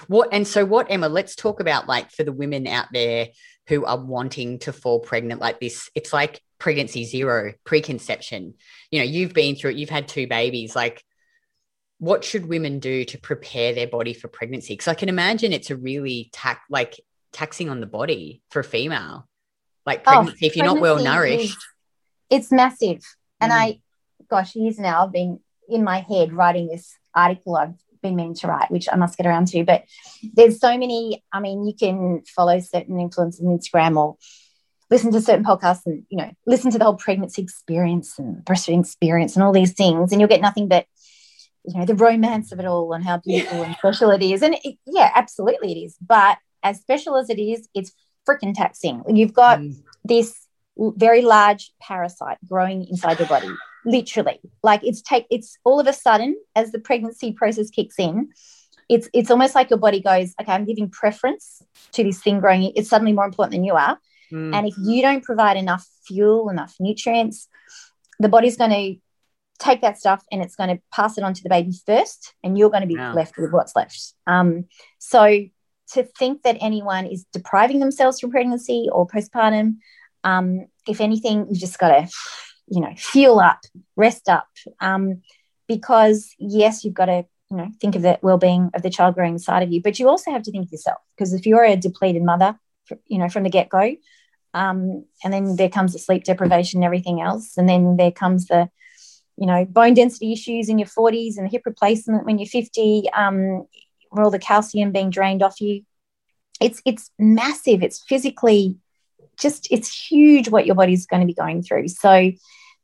What 0.08 0.30
and 0.32 0.48
so 0.48 0.64
what, 0.64 0.90
Emma? 0.90 1.08
Let's 1.08 1.36
talk 1.36 1.60
about 1.60 1.86
like 1.86 2.10
for 2.10 2.24
the 2.24 2.32
women 2.32 2.66
out 2.66 2.86
there 2.92 3.28
who 3.68 3.84
are 3.84 4.02
wanting 4.02 4.58
to 4.60 4.72
fall 4.72 5.00
pregnant 5.00 5.40
like 5.40 5.60
this. 5.60 5.90
It's 5.94 6.12
like 6.14 6.40
pregnancy 6.58 7.04
zero, 7.04 7.52
preconception. 7.64 8.54
You 8.90 9.00
know, 9.00 9.04
you've 9.04 9.34
been 9.34 9.56
through 9.56 9.72
it, 9.72 9.76
you've 9.76 9.90
had 9.90 10.08
two 10.08 10.26
babies. 10.26 10.74
Like, 10.74 11.04
what 11.98 12.24
should 12.24 12.46
women 12.46 12.78
do 12.78 13.04
to 13.04 13.18
prepare 13.18 13.74
their 13.74 13.86
body 13.86 14.14
for 14.14 14.28
pregnancy? 14.28 14.72
Because 14.72 14.88
I 14.88 14.94
can 14.94 15.10
imagine 15.10 15.52
it's 15.52 15.70
a 15.70 15.76
really 15.76 16.30
tax 16.32 16.60
like 16.70 16.98
taxing 17.32 17.68
on 17.68 17.80
the 17.80 17.86
body 17.86 18.42
for 18.50 18.60
a 18.60 18.64
female. 18.64 19.28
Like 19.90 20.02
oh, 20.06 20.12
pregnancy, 20.12 20.38
oh, 20.42 20.46
if 20.46 20.56
you're 20.56 20.66
not 20.66 20.80
well 20.80 21.02
nourished. 21.02 21.58
It's 22.30 22.52
massive. 22.52 23.02
And 23.40 23.50
mm. 23.50 23.56
I, 23.56 23.80
gosh, 24.30 24.54
years 24.54 24.78
now 24.78 25.04
I've 25.04 25.12
been 25.12 25.40
in 25.68 25.82
my 25.82 25.98
head 25.98 26.32
writing 26.32 26.68
this 26.68 26.94
article 27.12 27.56
I've 27.56 27.74
been 28.00 28.14
meaning 28.14 28.34
to 28.34 28.46
write, 28.46 28.70
which 28.70 28.86
I 28.90 28.94
must 28.94 29.16
get 29.16 29.26
around 29.26 29.48
to. 29.48 29.64
But 29.64 29.84
there's 30.32 30.60
so 30.60 30.78
many, 30.78 31.24
I 31.32 31.40
mean, 31.40 31.66
you 31.66 31.74
can 31.74 32.22
follow 32.24 32.60
certain 32.60 32.96
influencers 32.98 33.40
on 33.40 33.58
Instagram 33.58 33.96
or 33.96 34.16
listen 34.90 35.10
to 35.10 35.20
certain 35.20 35.44
podcasts 35.44 35.86
and 35.86 36.04
you 36.08 36.18
know 36.18 36.30
listen 36.46 36.70
to 36.70 36.78
the 36.78 36.84
whole 36.84 36.96
pregnancy 36.96 37.42
experience 37.42 38.18
and 38.18 38.44
breastfeeding 38.44 38.80
experience 38.80 39.36
and 39.36 39.44
all 39.44 39.52
these 39.52 39.72
things 39.72 40.10
and 40.10 40.20
you'll 40.20 40.28
get 40.28 40.40
nothing 40.40 40.66
but 40.66 40.84
you 41.64 41.78
know 41.78 41.86
the 41.86 41.94
romance 41.94 42.50
of 42.50 42.58
it 42.58 42.66
all 42.66 42.92
and 42.92 43.04
how 43.04 43.16
beautiful 43.18 43.58
yeah. 43.58 43.64
and 43.66 43.76
special 43.76 44.10
it 44.10 44.20
is 44.22 44.42
and 44.42 44.56
it, 44.64 44.76
yeah 44.86 45.10
absolutely 45.14 45.72
it 45.72 45.80
is 45.84 45.96
but 46.00 46.38
as 46.64 46.80
special 46.80 47.16
as 47.16 47.30
it 47.30 47.38
is 47.38 47.68
it's 47.72 47.92
freaking 48.28 48.54
taxing. 48.54 49.02
You've 49.08 49.34
got 49.34 49.58
mm. 49.58 49.76
this 50.04 50.34
very 50.78 51.22
large 51.22 51.72
parasite 51.80 52.38
growing 52.46 52.86
inside 52.88 53.18
your 53.18 53.28
body 53.28 53.48
literally. 53.84 54.40
Like 54.62 54.82
it's 54.84 55.02
take 55.02 55.26
it's 55.30 55.56
all 55.64 55.80
of 55.80 55.86
a 55.86 55.92
sudden 55.92 56.36
as 56.54 56.72
the 56.72 56.78
pregnancy 56.78 57.32
process 57.32 57.70
kicks 57.70 57.98
in 57.98 58.30
it's 58.88 59.08
it's 59.14 59.30
almost 59.30 59.54
like 59.54 59.70
your 59.70 59.78
body 59.78 60.00
goes 60.00 60.34
okay 60.40 60.52
i'm 60.52 60.64
giving 60.64 60.90
preference 60.90 61.62
to 61.92 62.02
this 62.02 62.20
thing 62.20 62.40
growing. 62.40 62.72
It's 62.74 62.90
suddenly 62.90 63.12
more 63.12 63.24
important 63.24 63.52
than 63.52 63.64
you 63.64 63.74
are. 63.74 63.98
Mm. 64.32 64.54
and 64.54 64.68
if 64.68 64.74
you 64.80 65.02
don't 65.02 65.24
provide 65.24 65.56
enough 65.56 65.84
fuel 66.06 66.50
enough 66.50 66.76
nutrients 66.78 67.48
the 68.20 68.28
body's 68.28 68.56
going 68.56 68.70
to 68.70 69.00
take 69.58 69.80
that 69.82 69.98
stuff 69.98 70.24
and 70.30 70.42
it's 70.42 70.56
going 70.56 70.70
to 70.70 70.80
pass 70.92 71.18
it 71.18 71.24
on 71.24 71.34
to 71.34 71.42
the 71.42 71.48
baby 71.48 71.72
first 71.84 72.34
and 72.42 72.56
you're 72.56 72.70
going 72.70 72.82
to 72.82 72.86
be 72.86 72.96
left 72.96 73.36
with 73.36 73.52
what's 73.52 73.76
left. 73.76 74.14
Um, 74.26 74.66
so 74.98 75.44
to 75.92 76.04
think 76.04 76.42
that 76.42 76.56
anyone 76.60 77.06
is 77.06 77.24
depriving 77.32 77.80
themselves 77.80 78.20
from 78.20 78.30
pregnancy 78.30 78.88
or 78.92 79.06
postpartum 79.06 79.76
um, 80.24 80.66
if 80.86 81.00
anything 81.00 81.46
you 81.50 81.58
just 81.58 81.78
got 81.78 81.88
to 81.88 82.08
you 82.68 82.80
know 82.80 82.92
fuel 82.96 83.40
up 83.40 83.60
rest 83.96 84.28
up 84.28 84.48
um, 84.80 85.22
because 85.66 86.34
yes 86.38 86.84
you've 86.84 86.94
got 86.94 87.06
to 87.06 87.24
you 87.50 87.56
know 87.56 87.68
think 87.80 87.96
of 87.96 88.02
the 88.02 88.18
well-being 88.22 88.70
of 88.74 88.82
the 88.82 88.90
child 88.90 89.14
growing 89.14 89.34
inside 89.34 89.62
of 89.62 89.72
you 89.72 89.82
but 89.82 89.98
you 89.98 90.08
also 90.08 90.30
have 90.30 90.42
to 90.42 90.50
think 90.50 90.66
of 90.66 90.72
yourself 90.72 90.98
because 91.16 91.32
if 91.32 91.46
you're 91.46 91.64
a 91.64 91.76
depleted 91.76 92.22
mother 92.22 92.58
you 93.06 93.18
know 93.18 93.28
from 93.28 93.42
the 93.42 93.50
get-go 93.50 93.96
um, 94.52 95.04
and 95.22 95.32
then 95.32 95.56
there 95.56 95.68
comes 95.68 95.92
the 95.92 95.98
sleep 95.98 96.24
deprivation 96.24 96.78
and 96.78 96.84
everything 96.84 97.20
else 97.20 97.56
and 97.56 97.68
then 97.68 97.96
there 97.96 98.10
comes 98.10 98.46
the 98.46 98.68
you 99.36 99.46
know 99.46 99.64
bone 99.64 99.94
density 99.94 100.32
issues 100.32 100.68
in 100.68 100.78
your 100.78 100.88
40s 100.88 101.38
and 101.38 101.50
hip 101.50 101.62
replacement 101.64 102.24
when 102.24 102.38
you're 102.38 102.46
50 102.46 103.10
um, 103.14 103.66
all 104.12 104.30
the 104.30 104.38
calcium 104.38 104.92
being 104.92 105.10
drained 105.10 105.42
off 105.42 105.60
you 105.60 105.84
it's 106.60 106.82
it's 106.84 107.10
massive. 107.18 107.82
It's 107.82 108.04
physically 108.04 108.76
just 109.38 109.66
it's 109.70 110.08
huge 110.10 110.50
what 110.50 110.66
your 110.66 110.74
body's 110.74 111.06
going 111.06 111.20
to 111.20 111.26
be 111.26 111.34
going 111.34 111.62
through. 111.62 111.88
So 111.88 112.32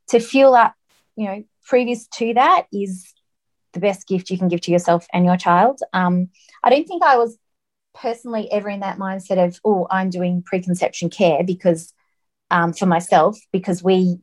to 0.09 0.19
fuel 0.19 0.55
up, 0.55 0.73
you 1.15 1.25
know 1.25 1.43
previous 1.65 2.07
to 2.07 2.33
that 2.33 2.65
is 2.71 3.13
the 3.73 3.81
best 3.81 4.07
gift 4.07 4.29
you 4.29 4.37
can 4.37 4.47
give 4.47 4.61
to 4.61 4.71
yourself 4.71 5.05
and 5.13 5.25
your 5.25 5.37
child. 5.37 5.81
Um, 5.91 6.29
i 6.63 6.69
don't 6.69 6.87
think 6.87 7.03
i 7.03 7.17
was 7.17 7.37
personally 7.93 8.49
ever 8.51 8.69
in 8.69 8.79
that 8.79 8.97
mindset 8.97 9.43
of 9.43 9.59
oh 9.65 9.87
i'm 9.91 10.09
doing 10.09 10.43
preconception 10.43 11.09
care 11.09 11.43
because 11.43 11.93
um, 12.51 12.71
for 12.71 12.85
myself 12.85 13.37
because 13.51 13.83
we 13.83 14.19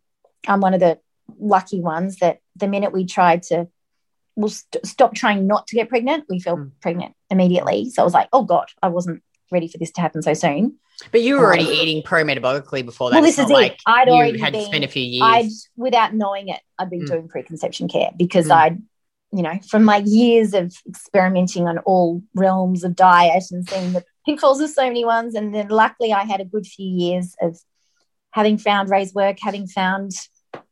i'm 0.49 0.61
one 0.61 0.75
of 0.75 0.81
the 0.81 0.99
lucky 1.39 1.81
ones 1.81 2.17
that 2.17 2.39
the 2.57 2.69
minute 2.69 2.93
we 2.93 3.05
tried 3.05 3.43
to 3.43 3.69
we'll 4.37 4.49
st- 4.49 4.85
stop 4.85 5.15
trying 5.15 5.47
not 5.47 5.67
to 5.67 5.77
get 5.77 5.89
pregnant 5.89 6.25
we 6.29 6.41
fell 6.41 6.57
mm. 6.57 6.71
pregnant 6.81 7.15
immediately 7.31 7.91
so 7.91 8.03
i 8.03 8.05
was 8.05 8.15
like 8.15 8.29
oh 8.33 8.43
god 8.43 8.67
i 8.83 8.89
wasn't 8.89 9.23
ready 9.51 9.69
for 9.69 9.79
this 9.79 9.91
to 9.91 10.01
happen 10.01 10.23
so 10.23 10.35
soon 10.35 10.79
but 11.11 11.23
you 11.23 11.37
were 11.37 11.45
already 11.45 11.65
um, 11.65 11.73
eating 11.73 12.03
pro-metabolically 12.03 12.85
before 12.85 13.11
that. 13.11 13.17
Well, 13.17 13.25
this 13.25 13.39
is 13.39 13.49
like 13.49 13.73
it. 13.73 13.83
I'd 13.87 14.09
already 14.09 14.39
had 14.39 14.53
been, 14.53 14.63
to 14.63 14.67
spend 14.67 14.85
a 14.85 14.89
few 14.89 15.03
years. 15.03 15.23
I'd, 15.25 15.51
without 15.77 16.15
knowing 16.15 16.49
it, 16.49 16.61
I'd 16.79 16.91
been 16.91 17.03
mm. 17.03 17.09
doing 17.09 17.29
preconception 17.29 17.89
care 17.89 18.11
because 18.17 18.47
mm. 18.47 18.53
I'd, 18.53 18.83
you 19.33 19.43
know, 19.43 19.59
from 19.69 19.85
my 19.85 20.03
years 20.05 20.55
of 20.55 20.73
experimenting 20.89 21.67
on 21.67 21.79
all 21.79 22.23
realms 22.35 22.85
of 22.85 22.95
diet 22.95 23.43
and 23.51 23.69
seeing 23.69 23.93
the 23.93 24.05
pitfalls 24.25 24.61
of 24.61 24.71
so 24.71 24.85
many 24.85 25.05
ones. 25.05 25.35
And 25.35 25.53
then 25.53 25.69
luckily 25.69 26.13
I 26.13 26.25
had 26.25 26.41
a 26.41 26.45
good 26.45 26.67
few 26.67 26.89
years 26.89 27.35
of 27.41 27.59
having 28.31 28.57
found 28.57 28.89
Ray's 28.89 29.13
work, 29.13 29.39
having 29.41 29.67
found 29.67 30.13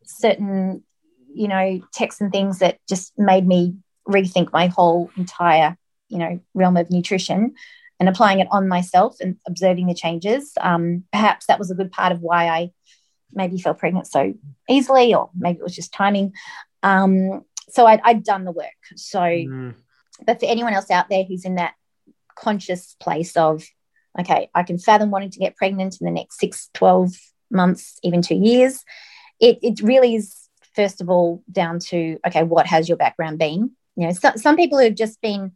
certain, 0.05 0.85
you 1.35 1.49
know, 1.49 1.81
texts 1.93 2.21
and 2.21 2.33
things 2.33 2.59
that 2.61 2.79
just 2.89 3.13
made 3.19 3.47
me 3.47 3.77
rethink 4.09 4.53
my 4.53 4.67
whole 4.67 5.11
entire, 5.17 5.77
you 6.09 6.19
know, 6.19 6.41
realm 6.55 6.77
of 6.77 6.91
nutrition 6.91 7.55
and 8.01 8.09
applying 8.09 8.41
it 8.41 8.49
on 8.51 8.69
myself 8.69 9.17
and 9.21 9.37
observing 9.47 9.87
the 9.87 9.95
changes. 9.95 10.53
Um, 10.61 11.05
perhaps 11.13 11.47
that 11.47 11.59
was 11.59 11.71
a 11.71 11.75
good 11.75 11.93
part 11.93 12.13
of 12.13 12.21
why 12.21 12.49
I 12.49 12.73
maybe 13.33 13.59
fell 13.59 13.75
pregnant 13.75 14.07
so 14.07 14.35
easily, 14.69 15.15
or 15.15 15.31
maybe 15.35 15.59
it 15.59 15.63
was 15.63 15.75
just 15.75 15.93
timing. 15.93 16.33
Um, 16.83 17.45
so 17.69 17.87
I'd, 17.87 18.01
I'd, 18.03 18.25
done 18.25 18.45
the 18.45 18.53
work. 18.53 18.67
So, 18.97 19.21
mm. 19.21 19.75
but 20.27 20.41
for 20.41 20.47
anyone 20.47 20.75
else 20.75 20.91
out 20.91 21.09
there 21.09 21.25
who's 21.25 21.45
in 21.45 21.55
that 21.55 21.75
conscious 22.35 22.97
place 23.01 23.37
of, 23.37 23.65
okay, 24.19 24.51
I 24.55 24.63
can 24.65 24.79
fathom 24.79 25.11
wanting 25.11 25.31
to 25.31 25.39
get 25.39 25.57
pregnant 25.57 26.01
in 26.01 26.05
the 26.05 26.13
next 26.13 26.39
six, 26.39 26.69
12 26.75 27.15
months, 27.51 27.99
even 28.03 28.21
two 28.21 28.35
years, 28.35 28.85
it, 29.41 29.59
it 29.63 29.81
really 29.81 30.15
is, 30.15 30.42
first 30.75 31.01
of 31.01 31.11
all, 31.11 31.43
down 31.51 31.79
to, 31.79 32.19
okay, 32.27 32.43
what 32.43 32.67
has 32.67 32.89
your 32.89 32.97
background 32.97 33.39
been? 33.39 33.73
You 33.97 34.07
know, 34.07 34.13
so, 34.13 34.33
some 34.37 34.57
people 34.57 34.79
have 34.79 34.95
just 34.95 35.21
been, 35.21 35.53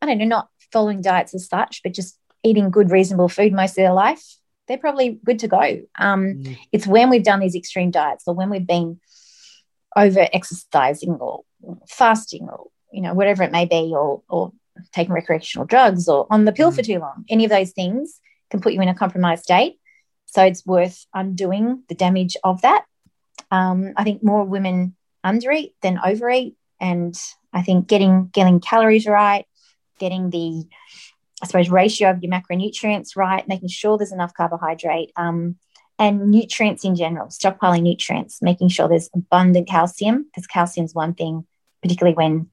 I 0.00 0.06
don't 0.06 0.18
know, 0.18 0.24
not 0.24 0.48
following 0.72 1.02
diets 1.02 1.34
as 1.34 1.48
such, 1.48 1.82
but 1.82 1.94
just 1.94 2.18
eating 2.42 2.70
good, 2.70 2.90
reasonable 2.90 3.28
food 3.28 3.52
most 3.52 3.72
of 3.72 3.76
their 3.76 3.92
life, 3.92 4.22
they're 4.68 4.78
probably 4.78 5.20
good 5.24 5.40
to 5.40 5.48
go. 5.48 5.82
Um, 5.98 6.34
mm. 6.34 6.58
It's 6.70 6.86
when 6.86 7.10
we've 7.10 7.24
done 7.24 7.40
these 7.40 7.54
extreme 7.54 7.90
diets 7.90 8.24
or 8.26 8.34
when 8.34 8.50
we've 8.50 8.66
been 8.66 9.00
over 9.96 10.26
exercising 10.32 11.12
or 11.12 11.42
fasting 11.88 12.48
or 12.48 12.68
you 12.92 13.02
know 13.02 13.14
whatever 13.14 13.42
it 13.42 13.52
may 13.52 13.64
be 13.64 13.92
or 13.94 14.22
or 14.28 14.52
taking 14.92 15.12
recreational 15.12 15.66
drugs 15.66 16.08
or 16.08 16.26
on 16.30 16.44
the 16.44 16.52
pill 16.52 16.72
mm. 16.72 16.76
for 16.76 16.82
too 16.82 16.98
long 16.98 17.24
any 17.28 17.44
of 17.44 17.50
those 17.50 17.72
things 17.72 18.20
can 18.50 18.60
put 18.60 18.72
you 18.72 18.80
in 18.80 18.88
a 18.88 18.94
compromised 18.94 19.42
state 19.42 19.78
so 20.26 20.42
it's 20.42 20.64
worth 20.64 21.06
undoing 21.14 21.82
the 21.88 21.94
damage 21.94 22.36
of 22.42 22.62
that 22.62 22.84
um, 23.52 23.92
i 23.96 24.02
think 24.02 24.24
more 24.24 24.44
women 24.44 24.96
undereat 25.24 25.72
than 25.82 26.00
overeat 26.04 26.56
and 26.80 27.16
i 27.52 27.62
think 27.62 27.86
getting 27.86 28.28
getting 28.32 28.58
calories 28.58 29.06
right 29.06 29.46
getting 30.02 30.30
the, 30.30 30.66
I 31.42 31.46
suppose, 31.46 31.70
ratio 31.70 32.10
of 32.10 32.22
your 32.22 32.32
macronutrients 32.32 33.16
right, 33.16 33.46
making 33.46 33.68
sure 33.68 33.96
there's 33.96 34.12
enough 34.12 34.34
carbohydrate, 34.34 35.12
um, 35.16 35.56
and 35.98 36.30
nutrients 36.30 36.84
in 36.84 36.96
general, 36.96 37.28
stockpiling 37.28 37.82
nutrients, 37.82 38.42
making 38.42 38.68
sure 38.68 38.88
there's 38.88 39.10
abundant 39.14 39.68
calcium, 39.68 40.24
because 40.24 40.48
calcium 40.48 40.84
is 40.84 40.94
one 40.94 41.14
thing, 41.14 41.46
particularly 41.82 42.16
when 42.16 42.48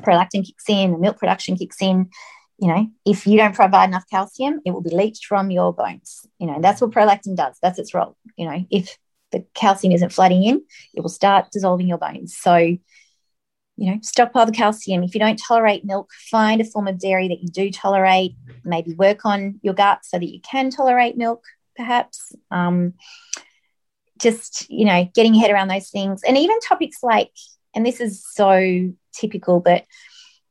prolactin 0.00 0.44
kicks 0.44 0.64
in, 0.68 0.90
the 0.90 0.98
milk 0.98 1.18
production 1.18 1.56
kicks 1.56 1.80
in. 1.80 2.10
You 2.58 2.68
know, 2.68 2.86
if 3.04 3.26
you 3.26 3.36
don't 3.36 3.54
provide 3.54 3.88
enough 3.88 4.04
calcium, 4.10 4.60
it 4.64 4.72
will 4.72 4.82
be 4.82 4.94
leached 4.94 5.26
from 5.26 5.50
your 5.50 5.72
bones. 5.72 6.26
You 6.38 6.46
know, 6.46 6.58
that's 6.60 6.80
what 6.80 6.90
prolactin 6.90 7.36
does. 7.36 7.56
That's 7.62 7.78
its 7.78 7.94
role. 7.94 8.16
You 8.36 8.46
know, 8.48 8.64
if 8.70 8.96
the 9.32 9.44
calcium 9.54 9.92
isn't 9.92 10.12
flooding 10.12 10.44
in, 10.44 10.62
it 10.94 11.00
will 11.00 11.08
start 11.08 11.50
dissolving 11.50 11.88
your 11.88 11.98
bones. 11.98 12.36
So 12.36 12.76
you 13.76 13.90
know, 13.90 13.98
stockpile 14.02 14.46
the 14.46 14.52
calcium. 14.52 15.02
If 15.02 15.14
you 15.14 15.20
don't 15.20 15.38
tolerate 15.38 15.84
milk, 15.84 16.10
find 16.30 16.60
a 16.60 16.64
form 16.64 16.88
of 16.88 16.98
dairy 16.98 17.28
that 17.28 17.40
you 17.40 17.48
do 17.48 17.70
tolerate. 17.70 18.36
Maybe 18.64 18.94
work 18.94 19.24
on 19.24 19.60
your 19.62 19.74
gut 19.74 20.00
so 20.04 20.18
that 20.18 20.28
you 20.28 20.40
can 20.40 20.70
tolerate 20.70 21.16
milk, 21.16 21.42
perhaps. 21.76 22.32
Um, 22.50 22.94
just, 24.20 24.70
you 24.70 24.84
know, 24.84 25.10
getting 25.14 25.34
your 25.34 25.42
head 25.42 25.50
around 25.50 25.68
those 25.68 25.90
things. 25.90 26.22
And 26.22 26.38
even 26.38 26.60
topics 26.60 26.98
like, 27.02 27.32
and 27.74 27.84
this 27.84 28.00
is 28.00 28.24
so 28.24 28.92
typical, 29.14 29.60
but 29.60 29.84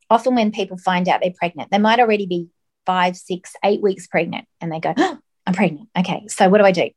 often 0.10 0.36
when 0.36 0.52
people 0.52 0.78
find 0.78 1.08
out 1.08 1.22
they're 1.22 1.32
pregnant, 1.32 1.72
they 1.72 1.78
might 1.78 2.00
already 2.00 2.26
be 2.26 2.50
five, 2.86 3.16
six, 3.16 3.54
eight 3.64 3.82
weeks 3.82 4.08
pregnant 4.08 4.46
and 4.60 4.72
they 4.72 4.80
go, 4.80 4.94
oh, 4.98 5.18
I'm 5.46 5.54
pregnant. 5.54 5.88
Okay, 5.98 6.28
so 6.28 6.50
what 6.50 6.58
do 6.58 6.66
I 6.66 6.72
do? 6.72 6.90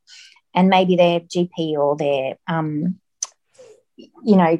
And 0.55 0.69
maybe 0.69 0.95
their 0.95 1.19
GP 1.19 1.73
or 1.73 1.97
their, 1.97 2.37
um, 2.47 2.99
you 3.97 4.37
know, 4.37 4.59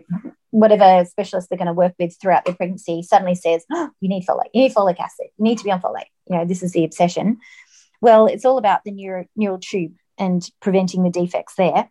whatever 0.51 1.05
specialist 1.05 1.49
they're 1.49 1.57
going 1.57 1.67
to 1.67 1.73
work 1.73 1.93
with 1.99 2.15
throughout 2.21 2.45
their 2.45 2.55
pregnancy 2.55 3.01
suddenly 3.01 3.35
says, 3.35 3.65
oh, 3.71 3.89
you 3.99 4.09
need 4.09 4.25
folate, 4.25 4.49
you 4.53 4.61
need 4.61 4.73
folic 4.73 4.99
acid, 4.99 5.27
you 5.37 5.43
need 5.43 5.57
to 5.57 5.63
be 5.63 5.71
on 5.71 5.81
folate. 5.81 6.11
You 6.27 6.37
know, 6.37 6.45
this 6.45 6.63
is 6.63 6.71
the 6.71 6.85
obsession. 6.85 7.39
Well, 8.01 8.27
it's 8.27 8.45
all 8.45 8.57
about 8.57 8.81
the 8.83 8.91
neural, 8.91 9.25
neural 9.35 9.59
tube 9.59 9.93
and 10.17 10.47
preventing 10.61 11.03
the 11.03 11.09
defects 11.09 11.55
there. 11.57 11.89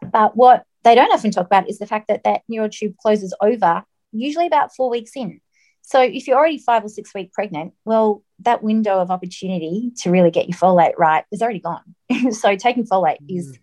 But 0.00 0.36
what 0.36 0.64
they 0.84 0.94
don't 0.94 1.12
often 1.12 1.30
talk 1.30 1.46
about 1.46 1.68
is 1.68 1.78
the 1.78 1.86
fact 1.86 2.08
that 2.08 2.24
that 2.24 2.42
neural 2.48 2.70
tube 2.70 2.96
closes 2.96 3.34
over 3.40 3.82
usually 4.12 4.46
about 4.46 4.74
four 4.74 4.88
weeks 4.88 5.12
in. 5.14 5.40
So 5.86 6.02
if 6.02 6.26
you're 6.26 6.36
already 6.36 6.58
five 6.58 6.84
or 6.84 6.88
six 6.88 7.14
weeks 7.14 7.30
pregnant, 7.32 7.72
well, 7.84 8.24
that 8.40 8.60
window 8.60 8.98
of 8.98 9.12
opportunity 9.12 9.92
to 9.98 10.10
really 10.10 10.32
get 10.32 10.48
your 10.48 10.58
folate 10.58 10.98
right 10.98 11.24
is 11.30 11.40
already 11.40 11.60
gone. 11.60 11.94
so 12.32 12.56
taking 12.56 12.84
folate 12.84 13.20
mm. 13.22 13.38
is, 13.38 13.56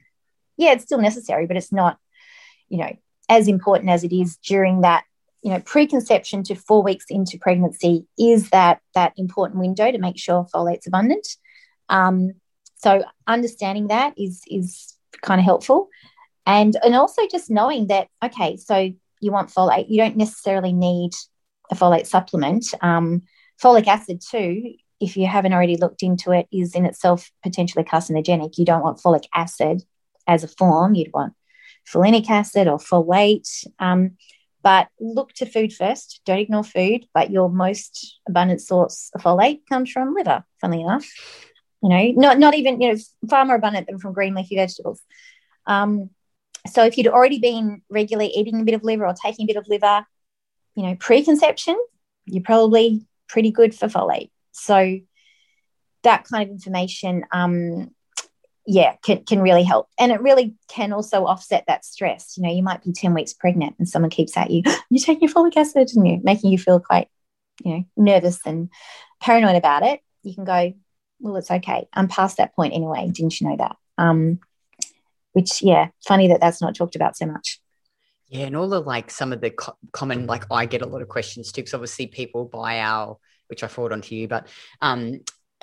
yeah, 0.55 0.71
it's 0.71 0.85
still 0.85 1.01
necessary, 1.01 1.47
but 1.47 1.57
it's 1.57 1.73
not, 1.73 1.97
you 2.69 2.77
know, 2.77 2.95
as 3.27 3.49
important 3.49 3.89
as 3.89 4.05
it 4.05 4.13
is 4.13 4.37
during 4.37 4.81
that 4.81 5.03
you 5.41 5.51
know 5.51 5.59
preconception 5.59 6.43
to 6.43 6.55
four 6.55 6.81
weeks 6.81 7.05
into 7.09 7.37
pregnancy 7.37 8.07
is 8.17 8.49
that 8.51 8.79
that 8.95 9.11
important 9.17 9.59
window 9.59 9.91
to 9.91 9.97
make 9.97 10.17
sure 10.17 10.47
folate's 10.53 10.87
abundant 10.87 11.27
um, 11.89 12.31
so 12.75 13.03
understanding 13.27 13.87
that 13.87 14.13
is 14.17 14.41
is 14.47 14.95
kind 15.21 15.39
of 15.39 15.45
helpful 15.45 15.89
and 16.45 16.77
and 16.83 16.95
also 16.95 17.21
just 17.29 17.49
knowing 17.49 17.87
that 17.87 18.07
okay 18.23 18.55
so 18.55 18.89
you 19.19 19.31
want 19.31 19.49
folate 19.49 19.89
you 19.89 19.97
don't 19.97 20.17
necessarily 20.17 20.73
need 20.73 21.11
a 21.71 21.75
folate 21.75 22.07
supplement 22.07 22.65
um, 22.81 23.21
folic 23.61 23.87
acid 23.87 24.21
too 24.21 24.73
if 24.99 25.17
you 25.17 25.27
haven't 25.27 25.53
already 25.53 25.77
looked 25.77 26.03
into 26.03 26.31
it 26.31 26.47
is 26.51 26.75
in 26.75 26.85
itself 26.85 27.31
potentially 27.43 27.83
carcinogenic 27.83 28.57
you 28.57 28.65
don't 28.65 28.83
want 28.83 28.99
folic 28.99 29.25
acid 29.33 29.83
as 30.27 30.43
a 30.43 30.47
form 30.47 30.95
you'd 30.95 31.13
want 31.13 31.33
folinic 31.85 32.29
acid 32.29 32.67
or 32.67 32.77
folate. 32.77 33.65
Um, 33.79 34.17
but 34.61 34.87
look 34.99 35.33
to 35.33 35.45
food 35.45 35.73
first. 35.73 36.21
Don't 36.25 36.39
ignore 36.39 36.63
food. 36.63 37.05
But 37.13 37.31
your 37.31 37.49
most 37.49 38.19
abundant 38.27 38.61
source 38.61 39.11
of 39.13 39.21
folate 39.21 39.61
comes 39.67 39.91
from 39.91 40.13
liver, 40.13 40.43
funnily 40.61 40.81
enough. 40.81 41.05
You 41.81 41.89
know, 41.89 42.11
not 42.15 42.39
not 42.39 42.55
even 42.55 42.79
you 42.79 42.93
know 42.93 42.99
far 43.29 43.43
more 43.45 43.57
abundant 43.57 43.87
than 43.87 43.99
from 43.99 44.13
green 44.13 44.35
leafy 44.35 44.55
vegetables. 44.55 45.01
Um, 45.67 46.09
so 46.65 46.85
if 46.85 46.97
you'd 46.97 47.07
already 47.07 47.39
been 47.39 47.81
regularly 47.89 48.29
eating 48.29 48.61
a 48.61 48.63
bit 48.63 48.73
of 48.73 48.85
liver 48.85 49.05
or 49.05 49.13
taking 49.13 49.43
a 49.43 49.47
bit 49.47 49.57
of 49.57 49.67
liver, 49.67 50.05
you 50.75 50.83
know, 50.83 50.95
preconception, 50.95 51.77
you're 52.25 52.43
probably 52.43 53.05
pretty 53.27 53.51
good 53.51 53.75
for 53.75 53.87
folate. 53.87 54.31
So 54.51 54.99
that 56.03 56.25
kind 56.25 56.43
of 56.43 56.49
information, 56.49 57.25
um, 57.31 57.91
yeah, 58.65 58.95
can, 59.03 59.23
can 59.25 59.41
really 59.41 59.63
help. 59.63 59.89
And 59.99 60.11
it 60.11 60.21
really 60.21 60.55
can 60.69 60.93
also 60.93 61.25
offset 61.25 61.65
that 61.67 61.83
stress. 61.83 62.37
You 62.37 62.43
know, 62.43 62.53
you 62.53 62.63
might 62.63 62.83
be 62.83 62.93
10 62.93 63.13
weeks 63.13 63.33
pregnant 63.33 63.75
and 63.77 63.87
someone 63.87 64.09
keeps 64.09 64.37
at 64.37 64.51
you, 64.51 64.63
you're 64.89 65.03
taking 65.03 65.29
folic 65.29 65.57
acid 65.57 65.89
and 65.95 66.07
you 66.07 66.19
making 66.23 66.51
you 66.51 66.57
feel 66.57 66.79
quite, 66.79 67.09
you 67.63 67.77
know, 67.77 67.83
nervous 67.97 68.39
and 68.45 68.69
paranoid 69.21 69.55
about 69.55 69.83
it. 69.83 70.01
You 70.23 70.33
can 70.33 70.45
go, 70.45 70.73
well, 71.19 71.35
it's 71.37 71.51
okay. 71.51 71.87
I'm 71.93 72.07
past 72.07 72.37
that 72.37 72.55
point 72.55 72.73
anyway. 72.73 73.09
Didn't 73.11 73.39
you 73.39 73.49
know 73.49 73.57
that? 73.57 73.75
Um, 73.97 74.39
which, 75.33 75.61
yeah, 75.61 75.89
funny 76.05 76.27
that 76.29 76.41
that's 76.41 76.61
not 76.61 76.75
talked 76.75 76.95
about 76.95 77.17
so 77.17 77.25
much. 77.25 77.59
Yeah, 78.33 78.45
and 78.47 78.55
all 78.55 78.67
the 78.67 78.81
like 78.81 79.11
some 79.11 79.31
of 79.31 79.41
the 79.41 79.51
co- 79.51 79.77
common 79.91 80.25
like 80.25 80.45
I 80.49 80.65
get 80.65 80.81
a 80.81 80.87
lot 80.87 81.03
of 81.03 81.07
questions 81.07 81.51
too 81.51 81.61
because 81.61 81.75
obviously 81.75 82.07
people 82.07 82.45
buy 82.45 82.79
our 82.79 83.17
which 83.47 83.63
I 83.63 83.67
forward 83.67 83.93
onto 83.93 84.15
you, 84.15 84.27
but 84.27 84.47
um 84.81 85.19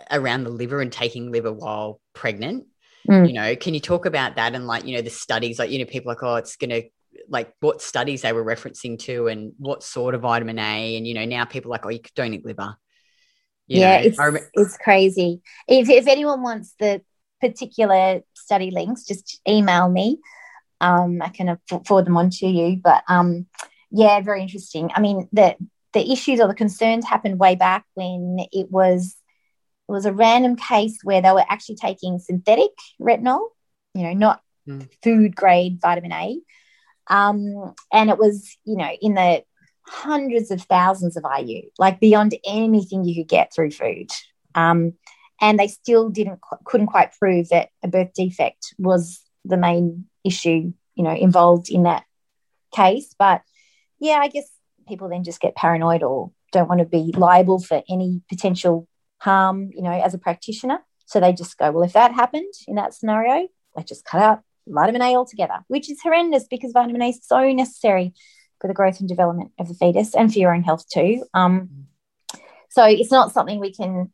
around 0.08 0.44
the 0.44 0.50
liver 0.50 0.80
and 0.80 0.92
taking 0.92 1.32
liver 1.32 1.52
while 1.52 2.00
pregnant. 2.12 2.66
Mm. 3.08 3.28
You 3.28 3.34
know, 3.34 3.56
can 3.56 3.74
you 3.74 3.80
talk 3.80 4.06
about 4.06 4.36
that 4.36 4.54
and 4.54 4.68
like 4.68 4.84
you 4.84 4.94
know 4.94 5.02
the 5.02 5.10
studies 5.10 5.58
like 5.58 5.70
you 5.70 5.80
know 5.80 5.84
people 5.84 6.10
like 6.10 6.22
oh 6.22 6.36
it's 6.36 6.54
gonna 6.54 6.82
like 7.28 7.52
what 7.58 7.82
studies 7.82 8.22
they 8.22 8.32
were 8.32 8.44
referencing 8.44 9.00
to 9.00 9.26
and 9.26 9.52
what 9.58 9.82
sort 9.82 10.14
of 10.14 10.20
vitamin 10.20 10.60
A 10.60 10.96
and 10.96 11.08
you 11.08 11.14
know 11.14 11.24
now 11.24 11.44
people 11.46 11.72
like 11.72 11.84
oh 11.84 11.88
you 11.88 11.98
don't 12.14 12.34
eat 12.34 12.46
liver. 12.46 12.76
You 13.66 13.80
yeah, 13.80 13.96
know, 13.96 14.04
it's 14.04 14.18
rem- 14.18 14.48
it's 14.54 14.76
crazy. 14.76 15.42
If 15.66 15.88
if 15.88 16.06
anyone 16.06 16.42
wants 16.42 16.72
the 16.78 17.02
particular 17.40 18.20
study 18.34 18.70
links, 18.70 19.06
just 19.06 19.40
email 19.48 19.88
me 19.88 20.18
um, 20.80 21.20
I 21.22 21.28
can 21.28 21.58
forward 21.86 22.06
them 22.06 22.16
on 22.16 22.30
to 22.30 22.46
you. 22.46 22.76
But 22.82 23.02
um, 23.08 23.46
yeah, 23.90 24.20
very 24.20 24.42
interesting. 24.42 24.90
I 24.94 25.00
mean, 25.00 25.28
the 25.32 25.56
the 25.92 26.12
issues 26.12 26.40
or 26.40 26.46
the 26.46 26.54
concerns 26.54 27.06
happened 27.06 27.38
way 27.38 27.56
back 27.56 27.84
when 27.94 28.38
it 28.52 28.70
was 28.70 29.16
it 29.88 29.92
was 29.92 30.06
a 30.06 30.12
random 30.12 30.56
case 30.56 30.98
where 31.02 31.20
they 31.20 31.32
were 31.32 31.44
actually 31.48 31.76
taking 31.76 32.18
synthetic 32.20 32.70
retinol, 33.00 33.48
you 33.94 34.04
know, 34.04 34.12
not 34.12 34.40
mm. 34.68 34.88
food 35.02 35.34
grade 35.34 35.80
vitamin 35.82 36.12
A. 36.12 36.40
Um, 37.08 37.74
and 37.92 38.08
it 38.08 38.16
was, 38.16 38.56
you 38.64 38.76
know, 38.76 38.90
in 39.02 39.14
the 39.14 39.42
hundreds 39.84 40.52
of 40.52 40.62
thousands 40.62 41.16
of 41.16 41.24
IU, 41.24 41.62
like 41.76 41.98
beyond 41.98 42.36
anything 42.46 43.04
you 43.04 43.16
could 43.16 43.28
get 43.28 43.52
through 43.52 43.72
food. 43.72 44.10
Um, 44.54 44.92
and 45.40 45.58
they 45.58 45.66
still 45.66 46.08
didn't 46.08 46.38
couldn't 46.64 46.86
quite 46.86 47.12
prove 47.18 47.48
that 47.48 47.70
a 47.82 47.88
birth 47.88 48.12
defect 48.14 48.74
was 48.78 49.20
the 49.44 49.56
main 49.56 50.06
issue, 50.24 50.72
you 50.94 51.04
know, 51.04 51.14
involved 51.14 51.70
in 51.70 51.84
that 51.84 52.04
case. 52.74 53.14
But 53.18 53.42
yeah, 53.98 54.18
I 54.20 54.28
guess 54.28 54.48
people 54.88 55.08
then 55.08 55.24
just 55.24 55.40
get 55.40 55.54
paranoid 55.54 56.02
or 56.02 56.32
don't 56.52 56.68
want 56.68 56.80
to 56.80 56.86
be 56.86 57.12
liable 57.16 57.60
for 57.60 57.82
any 57.88 58.22
potential 58.28 58.88
harm, 59.18 59.70
you 59.72 59.82
know, 59.82 59.92
as 59.92 60.14
a 60.14 60.18
practitioner. 60.18 60.80
So 61.06 61.20
they 61.20 61.32
just 61.32 61.58
go, 61.58 61.70
well, 61.70 61.82
if 61.82 61.92
that 61.92 62.12
happened 62.12 62.52
in 62.66 62.76
that 62.76 62.94
scenario, 62.94 63.48
let's 63.74 63.88
just 63.88 64.04
cut 64.04 64.22
out 64.22 64.40
vitamin 64.66 65.02
A 65.02 65.16
altogether, 65.16 65.58
which 65.68 65.90
is 65.90 66.00
horrendous 66.02 66.46
because 66.48 66.72
vitamin 66.72 67.02
A 67.02 67.08
is 67.08 67.20
so 67.22 67.52
necessary 67.52 68.12
for 68.60 68.68
the 68.68 68.74
growth 68.74 69.00
and 69.00 69.08
development 69.08 69.52
of 69.58 69.68
the 69.68 69.74
fetus 69.74 70.14
and 70.14 70.32
for 70.32 70.38
your 70.38 70.54
own 70.54 70.62
health 70.62 70.84
too. 70.88 71.24
Um, 71.34 71.86
so 72.70 72.84
it's 72.84 73.10
not 73.10 73.32
something 73.32 73.58
we 73.58 73.72
can, 73.72 74.12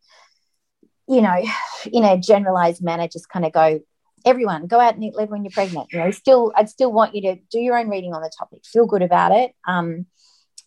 you 1.09 1.21
know, 1.21 1.43
in 1.93 2.05
a 2.05 2.19
generalized 2.19 2.83
manner, 2.83 3.09
just 3.09 3.29
kind 3.29 3.45
of 3.45 3.53
go, 3.53 3.81
everyone 4.27 4.67
go 4.67 4.81
out 4.81 4.95
and 4.95 5.05
eat 5.05 5.15
liver 5.15 5.33
when 5.33 5.45
you're 5.45 5.53
pregnant 5.53 5.91
you 5.93 5.99
know 5.99 6.11
still 6.11 6.53
i'd 6.57 6.69
still 6.69 6.93
want 6.93 7.15
you 7.15 7.23
to 7.23 7.37
do 7.51 7.59
your 7.59 7.79
own 7.79 7.89
reading 7.89 8.13
on 8.13 8.23
the 8.23 8.31
topic 8.37 8.61
feel 8.65 8.87
good 8.87 9.03
about 9.03 9.33
it 9.33 9.55
um, 9.67 10.05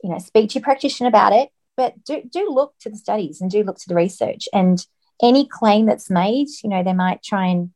you 0.03 0.09
know 0.09 0.17
speak 0.17 0.49
to 0.49 0.55
your 0.55 0.63
practitioner 0.63 1.09
about 1.09 1.33
it 1.33 1.49
but 1.79 2.03
do, 2.03 2.21
do 2.29 2.49
look 2.49 2.73
to 2.81 2.89
the 2.89 2.97
studies 2.97 3.39
and 3.39 3.49
do 3.49 3.63
look 3.63 3.77
to 3.77 3.87
the 3.87 3.95
research. 3.95 4.49
And 4.51 4.85
any 5.23 5.47
claim 5.47 5.85
that's 5.85 6.09
made 6.09 6.47
you 6.61 6.69
know 6.69 6.83
they 6.83 6.93
might 6.93 7.23
try 7.23 7.47
and 7.47 7.71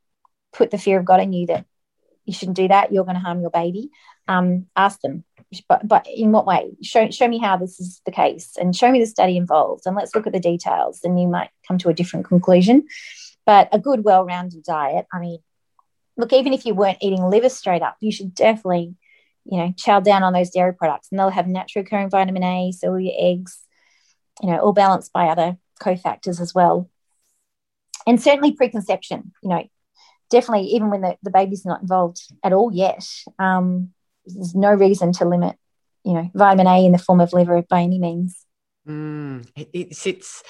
put 0.52 0.72
the 0.72 0.78
fear 0.78 1.00
of 1.00 1.06
god 1.06 1.22
in 1.22 1.32
you 1.32 1.48
that 1.48 1.65
you 2.26 2.34
shouldn't 2.34 2.58
do 2.58 2.67
that 2.69 2.91
you're 2.91 3.04
going 3.06 3.15
to 3.15 3.22
harm 3.22 3.41
your 3.41 3.50
baby 3.50 3.89
um, 4.28 4.67
ask 4.76 5.00
them. 5.02 5.24
But, 5.67 5.88
but 5.88 6.08
in 6.08 6.32
what 6.32 6.46
way? 6.46 6.72
Show, 6.82 7.12
show 7.12 7.28
me 7.28 7.38
how 7.38 7.58
this 7.58 7.80
is 7.80 8.02
the 8.06 8.12
case 8.12 8.54
and 8.58 8.76
show 8.76 8.91
me 8.91 9.00
the 9.00 9.06
study 9.06 9.38
involved 9.38 9.84
and 9.86 9.96
let's 9.96 10.15
look 10.15 10.26
at 10.26 10.34
the 10.34 10.39
details 10.39 11.02
and 11.04 11.19
you 11.19 11.28
might 11.28 11.50
come 11.67 11.78
to 11.80 11.89
a 11.89 11.93
different 11.93 12.26
conclusion. 12.26 12.88
But 13.46 13.69
a 13.72 13.80
good 13.80 14.06
well-rounded 14.06 14.63
diet 14.63 15.06
i 15.13 15.19
mean 15.19 15.39
look, 16.17 16.34
even 16.34 16.54
if 16.54 16.65
you 16.65 16.73
weren't 16.73 16.99
eating 17.02 17.23
liver 17.23 17.49
straight 17.49 17.82
up, 17.82 17.97
you 17.99 18.12
should 18.12 18.34
definitely, 18.36 18.95
you 19.45 19.58
know, 19.58 19.73
chow 19.78 19.99
down 19.99 20.23
on 20.23 20.34
those 20.34 20.49
dairy 20.49 20.73
products 20.73 21.08
and 21.12 21.19
they'll 21.19 21.30
have 21.30 21.47
naturally 21.47 21.86
occurring 21.86 22.10
vitamin 22.10 22.43
A, 22.43 22.71
so 22.71 22.89
all 22.89 22.99
your 22.99 23.13
eggs, 23.17 23.60
you 24.41 24.49
know, 24.49 24.60
all 24.60 24.73
balanced 24.73 25.12
by 25.13 25.28
other 25.28 25.58
cofactors 25.82 26.39
as 26.39 26.54
well. 26.54 26.89
And 28.06 28.21
certainly 28.21 28.54
preconception, 28.54 29.32
you 29.41 29.49
know, 29.49 29.63
definitely 30.30 30.67
even 30.67 30.89
when 30.89 31.02
the, 31.02 31.17
the 31.23 31.32
baby's 31.32 31.65
not 31.65 31.82
involved 31.82 32.21
at 32.43 32.54
all 32.54 32.73
yet, 32.73 33.06
um, 33.39 33.93
there's 34.26 34.56
no 34.56 34.73
reason 34.73 35.13
to 35.13 35.26
limit, 35.26 35.56
you 36.04 36.13
know, 36.13 36.30
vitamin 36.34 36.67
A 36.67 36.86
in 36.86 36.91
the 36.91 36.97
form 36.97 37.21
of 37.21 37.34
liver 37.34 37.62
by 37.62 37.82
any 37.82 37.99
means. 37.99 38.45
Mm, 38.88 39.47
it's, 39.56 40.06
it's 40.06 40.43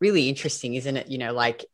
really 0.00 0.28
interesting, 0.28 0.74
isn't 0.74 0.96
it? 0.96 1.08
You 1.08 1.18
know, 1.18 1.32
like 1.32 1.64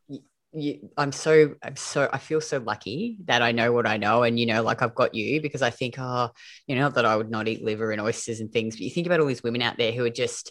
you, 0.57 0.90
I'm 0.97 1.12
so 1.12 1.55
I'm 1.62 1.77
so 1.77 2.09
I 2.12 2.19
feel 2.19 2.40
so 2.40 2.59
lucky 2.59 3.19
that 3.27 3.42
I 3.42 3.53
know 3.53 3.73
what 3.73 3.87
I 3.87 3.99
know, 3.99 4.23
and 4.23 4.40
you 4.40 4.47
know, 4.47 4.62
like 4.62 4.81
I've 4.81 4.95
got 4.95 5.14
you 5.14 5.40
because 5.42 5.61
I 5.61 5.71
think, 5.71 5.97
oh, 5.99 6.31
you 6.66 6.77
know, 6.77 6.88
that 6.88 7.05
I 7.05 7.14
would 7.14 7.31
not 7.31 7.47
eat 7.47 7.62
liver 7.62 7.92
and 7.92 8.01
oysters 8.01 8.40
and 8.40 8.51
things. 8.51 8.77
But 8.77 8.81
you 8.81 8.90
think 8.90 9.07
about 9.07 9.21
all 9.21 9.27
these 9.27 9.42
women 9.42 9.61
out 9.61 9.77
there 9.77 9.92
who 9.92 10.05
are 10.05 10.11
just, 10.11 10.51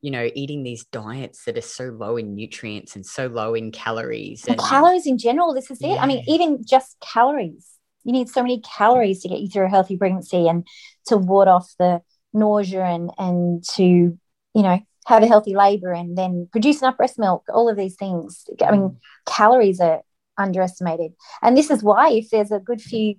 you 0.00 0.12
know, 0.12 0.30
eating 0.34 0.62
these 0.62 0.84
diets 0.84 1.44
that 1.44 1.58
are 1.58 1.62
so 1.62 1.86
low 1.86 2.16
in 2.16 2.34
nutrients 2.34 2.94
and 2.94 3.04
so 3.04 3.26
low 3.26 3.54
in 3.54 3.72
calories. 3.72 4.46
And, 4.46 4.58
calories 4.58 5.06
in 5.06 5.18
general, 5.18 5.52
this 5.52 5.70
is 5.70 5.78
yeah. 5.80 5.94
it. 5.94 5.98
I 5.98 6.06
mean, 6.06 6.24
even 6.28 6.64
just 6.64 6.96
calories. 7.00 7.68
You 8.04 8.12
need 8.12 8.28
so 8.28 8.42
many 8.42 8.60
calories 8.60 9.22
to 9.22 9.28
get 9.28 9.40
you 9.40 9.48
through 9.48 9.66
a 9.66 9.70
healthy 9.70 9.96
pregnancy 9.96 10.46
and 10.46 10.66
to 11.06 11.16
ward 11.16 11.48
off 11.48 11.72
the 11.78 12.02
nausea 12.32 12.84
and 12.84 13.10
and 13.18 13.64
to 13.64 13.82
you 13.84 14.62
know 14.62 14.80
have 15.06 15.22
a 15.22 15.26
healthy 15.26 15.54
labor 15.54 15.92
and 15.92 16.16
then 16.16 16.48
produce 16.50 16.80
enough 16.80 16.96
breast 16.96 17.18
milk, 17.18 17.44
all 17.52 17.68
of 17.68 17.76
these 17.76 17.96
things. 17.96 18.44
I 18.64 18.70
mean, 18.70 18.80
mm. 18.80 18.96
calories 19.26 19.80
are 19.80 20.02
underestimated. 20.38 21.12
And 21.42 21.56
this 21.56 21.70
is 21.70 21.82
why, 21.82 22.10
if 22.10 22.30
there's 22.30 22.50
a 22.50 22.58
good 22.58 22.80
few 22.80 23.16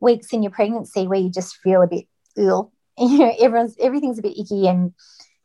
weeks 0.00 0.32
in 0.32 0.42
your 0.42 0.52
pregnancy 0.52 1.06
where 1.06 1.20
you 1.20 1.30
just 1.30 1.56
feel 1.56 1.82
a 1.82 1.86
bit 1.86 2.06
ill, 2.36 2.72
you 2.98 3.18
know, 3.18 3.34
everyone's 3.40 3.76
everything's 3.80 4.18
a 4.18 4.22
bit 4.22 4.38
icky 4.38 4.66
and 4.66 4.92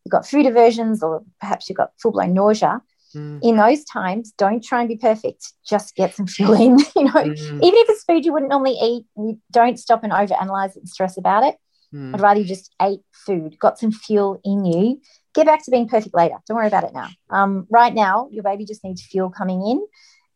you've 0.03 0.11
got 0.11 0.27
food 0.27 0.45
aversions 0.45 1.03
or 1.03 1.23
perhaps 1.39 1.69
you've 1.69 1.77
got 1.77 1.91
full 2.01 2.11
blown 2.11 2.33
nausea. 2.33 2.81
Mm. 3.13 3.39
In 3.43 3.57
those 3.57 3.83
times, 3.83 4.33
don't 4.37 4.63
try 4.63 4.79
and 4.79 4.89
be 4.89 4.97
perfect. 4.97 5.53
Just 5.67 5.95
get 5.95 6.15
some 6.15 6.25
fuel 6.27 6.53
in. 6.53 6.79
You 6.95 7.03
know, 7.05 7.11
mm. 7.11 7.35
even 7.37 7.59
if 7.61 7.89
it's 7.89 8.03
food 8.05 8.25
you 8.25 8.33
wouldn't 8.33 8.49
normally 8.49 8.77
eat, 8.81 9.05
you 9.17 9.39
don't 9.51 9.77
stop 9.77 10.03
and 10.03 10.13
overanalyze 10.13 10.71
it 10.71 10.77
and 10.77 10.89
stress 10.89 11.17
about 11.17 11.43
it. 11.43 11.55
Mm. 11.93 12.15
I'd 12.15 12.21
rather 12.21 12.39
you 12.39 12.45
just 12.45 12.73
ate 12.81 13.01
food, 13.11 13.57
got 13.59 13.77
some 13.77 13.91
fuel 13.91 14.41
in 14.43 14.65
you, 14.65 15.01
get 15.33 15.45
back 15.45 15.63
to 15.65 15.71
being 15.71 15.87
perfect 15.87 16.15
later. 16.15 16.35
Don't 16.47 16.57
worry 16.57 16.67
about 16.67 16.83
it 16.83 16.93
now. 16.93 17.09
Um, 17.29 17.67
right 17.69 17.93
now, 17.93 18.29
your 18.31 18.43
baby 18.43 18.65
just 18.65 18.83
needs 18.83 19.03
fuel 19.03 19.29
coming 19.29 19.65
in, 19.67 19.85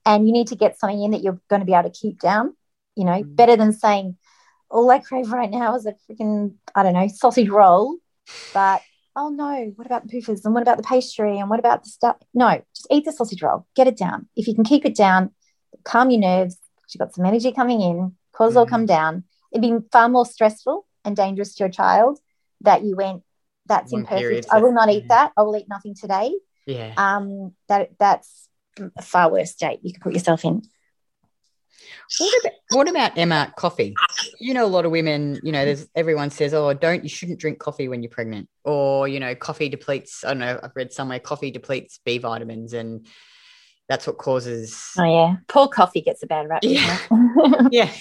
and 0.06 0.28
you 0.28 0.34
need 0.34 0.48
to 0.48 0.56
get 0.56 0.80
something 0.80 1.02
in 1.02 1.12
that 1.12 1.24
you're 1.24 1.40
going 1.50 1.62
to 1.62 1.66
be 1.66 1.74
able 1.74 1.90
to 1.90 2.00
keep 2.00 2.20
down. 2.20 2.56
You 2.96 3.06
know, 3.06 3.24
mm. 3.24 3.36
better 3.36 3.56
than 3.56 3.74
saying, 3.74 4.18
all 4.70 4.90
I 4.90 5.00
crave 5.00 5.32
right 5.32 5.50
now 5.50 5.76
is 5.76 5.86
a 5.86 5.96
freaking, 6.10 6.56
I 6.76 6.84
don't 6.84 6.94
know, 6.94 7.08
sausage 7.08 7.50
roll. 7.50 7.98
But 8.54 8.82
oh 9.16 9.30
no, 9.30 9.72
what 9.76 9.88
about 9.88 10.08
the 10.08 10.14
PUFAs? 10.14 10.46
And 10.46 10.54
what 10.54 10.64
about 10.64 10.78
the 10.78 10.84
pastry? 10.84 11.40
And 11.40 11.50
what 11.50 11.60
about 11.60 11.84
the 11.84 11.90
stuff? 11.90 12.18
No, 12.34 12.62
just 12.76 12.88
eat 12.92 13.06
the 13.06 13.12
sausage 13.12 13.42
roll. 13.42 13.66
Get 13.76 13.88
it 13.88 13.98
down. 13.98 14.28
If 14.36 14.48
you 14.48 14.56
can 14.56 14.64
keep 14.64 14.86
it 14.86 14.96
down, 14.96 15.32
calm 15.84 16.10
your 16.10 16.22
nerves. 16.22 16.58
You've 16.90 17.00
got 17.00 17.14
some 17.14 17.26
energy 17.26 17.52
coming 17.52 17.82
in, 17.82 18.16
cortisol 18.34 18.66
mm. 18.66 18.70
come 18.70 18.86
down. 18.86 19.24
It'd 19.52 19.62
be 19.62 19.86
far 19.92 20.10
more 20.10 20.26
stressful 20.26 20.87
and 21.08 21.16
dangerous 21.16 21.56
to 21.56 21.64
your 21.64 21.70
child 21.70 22.20
that 22.62 22.84
you 22.84 22.96
went 22.96 23.24
that's 23.68 23.92
One 23.92 24.02
imperfect. 24.02 24.48
I 24.52 24.60
will 24.60 24.72
not 24.72 24.90
eat 24.90 25.10
that. 25.10 25.32
I 25.36 25.42
will 25.42 25.58
eat 25.58 25.68
nothing 25.68 25.94
today. 25.94 26.34
Yeah. 26.66 26.94
Um, 26.98 27.54
that 27.68 27.92
that's 28.00 28.50
a 28.96 29.02
far 29.02 29.32
worse 29.32 29.52
state 29.52 29.80
you 29.84 29.94
could 29.94 30.02
put 30.02 30.14
yourself 30.14 30.46
in. 30.46 30.62
What 32.18 32.40
about, 32.42 32.54
what 32.72 32.90
about 32.90 33.18
Emma 33.18 33.54
coffee? 33.56 33.94
You 34.40 34.54
know, 34.54 34.66
a 34.66 34.68
lot 34.68 34.86
of 34.86 34.92
women, 34.92 35.40
you 35.44 35.52
know, 35.52 35.66
there's 35.66 35.88
everyone 35.96 36.30
says, 36.30 36.54
oh, 36.54 36.74
don't 36.74 37.04
you 37.04 37.10
shouldn't 37.10 37.40
drink 37.40 37.60
coffee 37.60 37.88
when 37.88 38.02
you're 38.02 38.10
pregnant, 38.10 38.50
or 38.64 39.08
you 39.08 39.20
know, 39.20 39.36
coffee 39.36 39.70
depletes. 39.70 40.24
I 40.24 40.30
don't 40.30 40.40
know. 40.40 40.60
I've 40.62 40.76
read 40.76 40.94
somewhere 40.94 41.20
coffee 41.20 41.52
depletes 41.52 42.00
B 42.06 42.18
vitamins, 42.18 42.74
and 42.74 43.06
that's 43.90 44.08
what 44.08 44.18
causes. 44.18 44.92
Oh 44.98 45.04
yeah, 45.04 45.36
poor 45.48 45.68
coffee 45.68 46.02
gets 46.02 46.24
a 46.24 46.28
bad 46.28 46.48
rap. 46.50 46.62
Yeah. 46.64 47.00
yeah. 47.72 47.92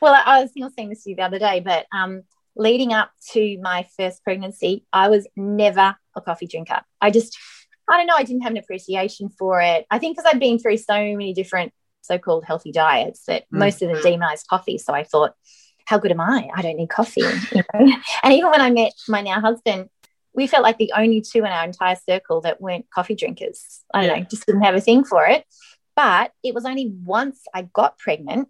Well, 0.00 0.20
I 0.24 0.42
was 0.42 0.52
saying 0.76 0.90
this 0.90 1.04
to 1.04 1.10
you 1.10 1.16
the 1.16 1.22
other 1.22 1.38
day, 1.38 1.60
but 1.60 1.86
um, 1.92 2.22
leading 2.56 2.92
up 2.92 3.10
to 3.32 3.58
my 3.60 3.86
first 3.96 4.22
pregnancy, 4.24 4.84
I 4.92 5.08
was 5.08 5.26
never 5.36 5.96
a 6.16 6.20
coffee 6.20 6.46
drinker. 6.46 6.80
I 7.00 7.10
just 7.10 7.38
I 7.88 7.96
don't 7.96 8.06
know. 8.06 8.16
I 8.16 8.24
didn't 8.24 8.42
have 8.42 8.52
an 8.52 8.58
appreciation 8.58 9.30
for 9.30 9.60
it. 9.60 9.86
I 9.90 9.98
think 9.98 10.16
because 10.16 10.30
I'd 10.30 10.40
been 10.40 10.58
through 10.58 10.76
so 10.76 10.94
many 10.94 11.32
different 11.32 11.72
so-called 12.02 12.44
healthy 12.44 12.72
diets 12.72 13.24
that 13.26 13.44
mm. 13.44 13.58
most 13.58 13.82
of 13.82 13.88
them 13.88 14.02
demonized 14.02 14.46
coffee. 14.48 14.78
So 14.78 14.92
I 14.92 15.04
thought, 15.04 15.32
how 15.86 15.98
good 15.98 16.10
am 16.10 16.20
I? 16.20 16.50
I 16.54 16.62
don't 16.62 16.76
need 16.76 16.90
coffee. 16.90 17.22
You 17.22 17.62
know? 17.74 17.92
and 18.22 18.32
even 18.32 18.50
when 18.50 18.60
I 18.60 18.70
met 18.70 18.92
my 19.08 19.22
now 19.22 19.40
husband, 19.40 19.88
we 20.34 20.46
felt 20.46 20.62
like 20.62 20.76
the 20.76 20.92
only 20.96 21.22
two 21.22 21.38
in 21.38 21.46
our 21.46 21.64
entire 21.64 21.96
circle 22.08 22.42
that 22.42 22.60
weren't 22.60 22.90
coffee 22.90 23.14
drinkers. 23.14 23.82
I 23.92 24.02
don't 24.02 24.10
yeah. 24.10 24.22
know, 24.22 24.28
just 24.28 24.46
didn't 24.46 24.62
have 24.62 24.74
a 24.74 24.80
thing 24.80 25.04
for 25.04 25.26
it. 25.26 25.44
But 25.96 26.32
it 26.44 26.54
was 26.54 26.64
only 26.64 26.92
once 27.04 27.40
I 27.52 27.62
got 27.62 27.98
pregnant, 27.98 28.48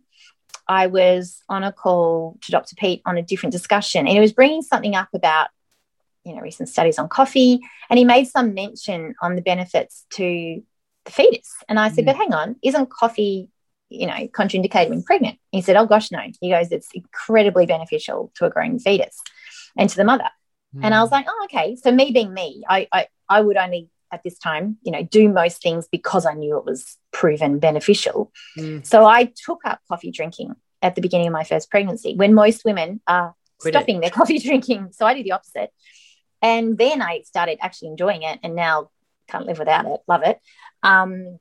I 0.69 0.87
was 0.87 1.43
on 1.49 1.65
a 1.65 1.73
call 1.73 2.39
to 2.43 2.53
Dr. 2.53 2.77
Peat 2.77 3.03
on 3.07 3.17
a 3.17 3.23
different 3.23 3.53
discussion, 3.53 4.01
and 4.01 4.09
he 4.09 4.21
was 4.21 4.33
bringing 4.33 4.63
something 4.63 4.95
up 4.95 5.09
about 5.15 5.49
you 6.25 6.35
know 6.35 6.41
recent 6.41 6.69
studies 6.69 6.99
on 6.99 7.09
coffee, 7.09 7.61
and 7.89 7.99
he 7.99 8.05
made 8.05 8.27
some 8.27 8.55
mention 8.55 9.15
on 9.23 9.35
the 9.35 9.43
benefits 9.43 10.05
to 10.11 10.63
the 11.05 11.11
fetus. 11.11 11.53
And 11.69 11.79
I 11.79 11.89
said, 11.89 12.05
mm. 12.05 12.07
but 12.07 12.17
hang 12.17 12.35
on, 12.35 12.57
isn't 12.63 12.91
coffee 12.91 13.49
you 13.89 14.07
know 14.07 14.29
contraindicated 14.29 14.91
when 14.91 15.03
pregnant? 15.03 15.39
He 15.51 15.63
said, 15.63 15.77
oh 15.77 15.87
gosh, 15.87 16.11
no. 16.11 16.21
He 16.41 16.51
goes, 16.51 16.71
it's 16.71 16.89
incredibly 16.93 17.67
beneficial 17.67 18.31
to 18.37 18.45
a 18.45 18.51
growing 18.51 18.79
fetus 18.79 19.21
and 19.77 19.89
to 19.89 19.97
the 19.97 20.05
mother. 20.05 20.29
Mm. 20.77 20.85
And 20.85 20.95
I 20.95 21.01
was 21.01 21.09
hmm. 21.09 21.15
like, 21.15 21.27
oh, 21.29 21.45
okay. 21.45 21.77
So 21.77 21.91
me 21.91 22.13
being 22.13 22.35
me, 22.35 22.63
I, 22.69 22.89
I 22.93 23.07
I 23.29 23.41
would 23.41 23.57
only 23.57 23.89
at 24.13 24.23
this 24.23 24.39
time, 24.39 24.79
you 24.83 24.93
know, 24.93 25.03
do 25.03 25.29
most 25.29 25.63
things 25.63 25.89
because 25.91 26.27
I 26.27 26.35
knew 26.35 26.57
it 26.59 26.65
was 26.65 26.97
proven 27.13 27.59
beneficial. 27.59 28.33
Mm. 28.57 28.87
So 28.87 29.05
I 29.05 29.33
took 29.45 29.61
up 29.65 29.81
coffee 29.89 30.11
drinking 30.11 30.55
at 30.83 30.95
the 30.95 31.01
beginning 31.01 31.27
of 31.27 31.33
my 31.33 31.45
first 31.45 31.71
pregnancy 31.71 32.15
when 32.15 32.35
most 32.35 32.65
women 32.65 33.01
are 33.07 33.35
Quit 33.61 33.75
stopping 33.75 33.97
it. 33.97 34.01
their 34.01 34.11
coffee 34.19 34.39
drinking. 34.39 34.91
So 34.93 35.07
I 35.07 35.15
did 35.15 35.25
the 35.25 35.33
opposite. 35.33 35.71
And 36.41 36.79
then 36.79 37.03
I 37.03 37.23
started 37.23 37.59
actually 37.61 37.89
enjoying 37.89 38.23
it 38.23 38.39
and 38.43 38.55
now 38.55 38.91
can't 39.29 39.47
live 39.47 39.59
without 39.59 39.87
it. 39.87 40.01
Love 40.07 40.23
it. 40.25 40.41
Um, 40.83 41.39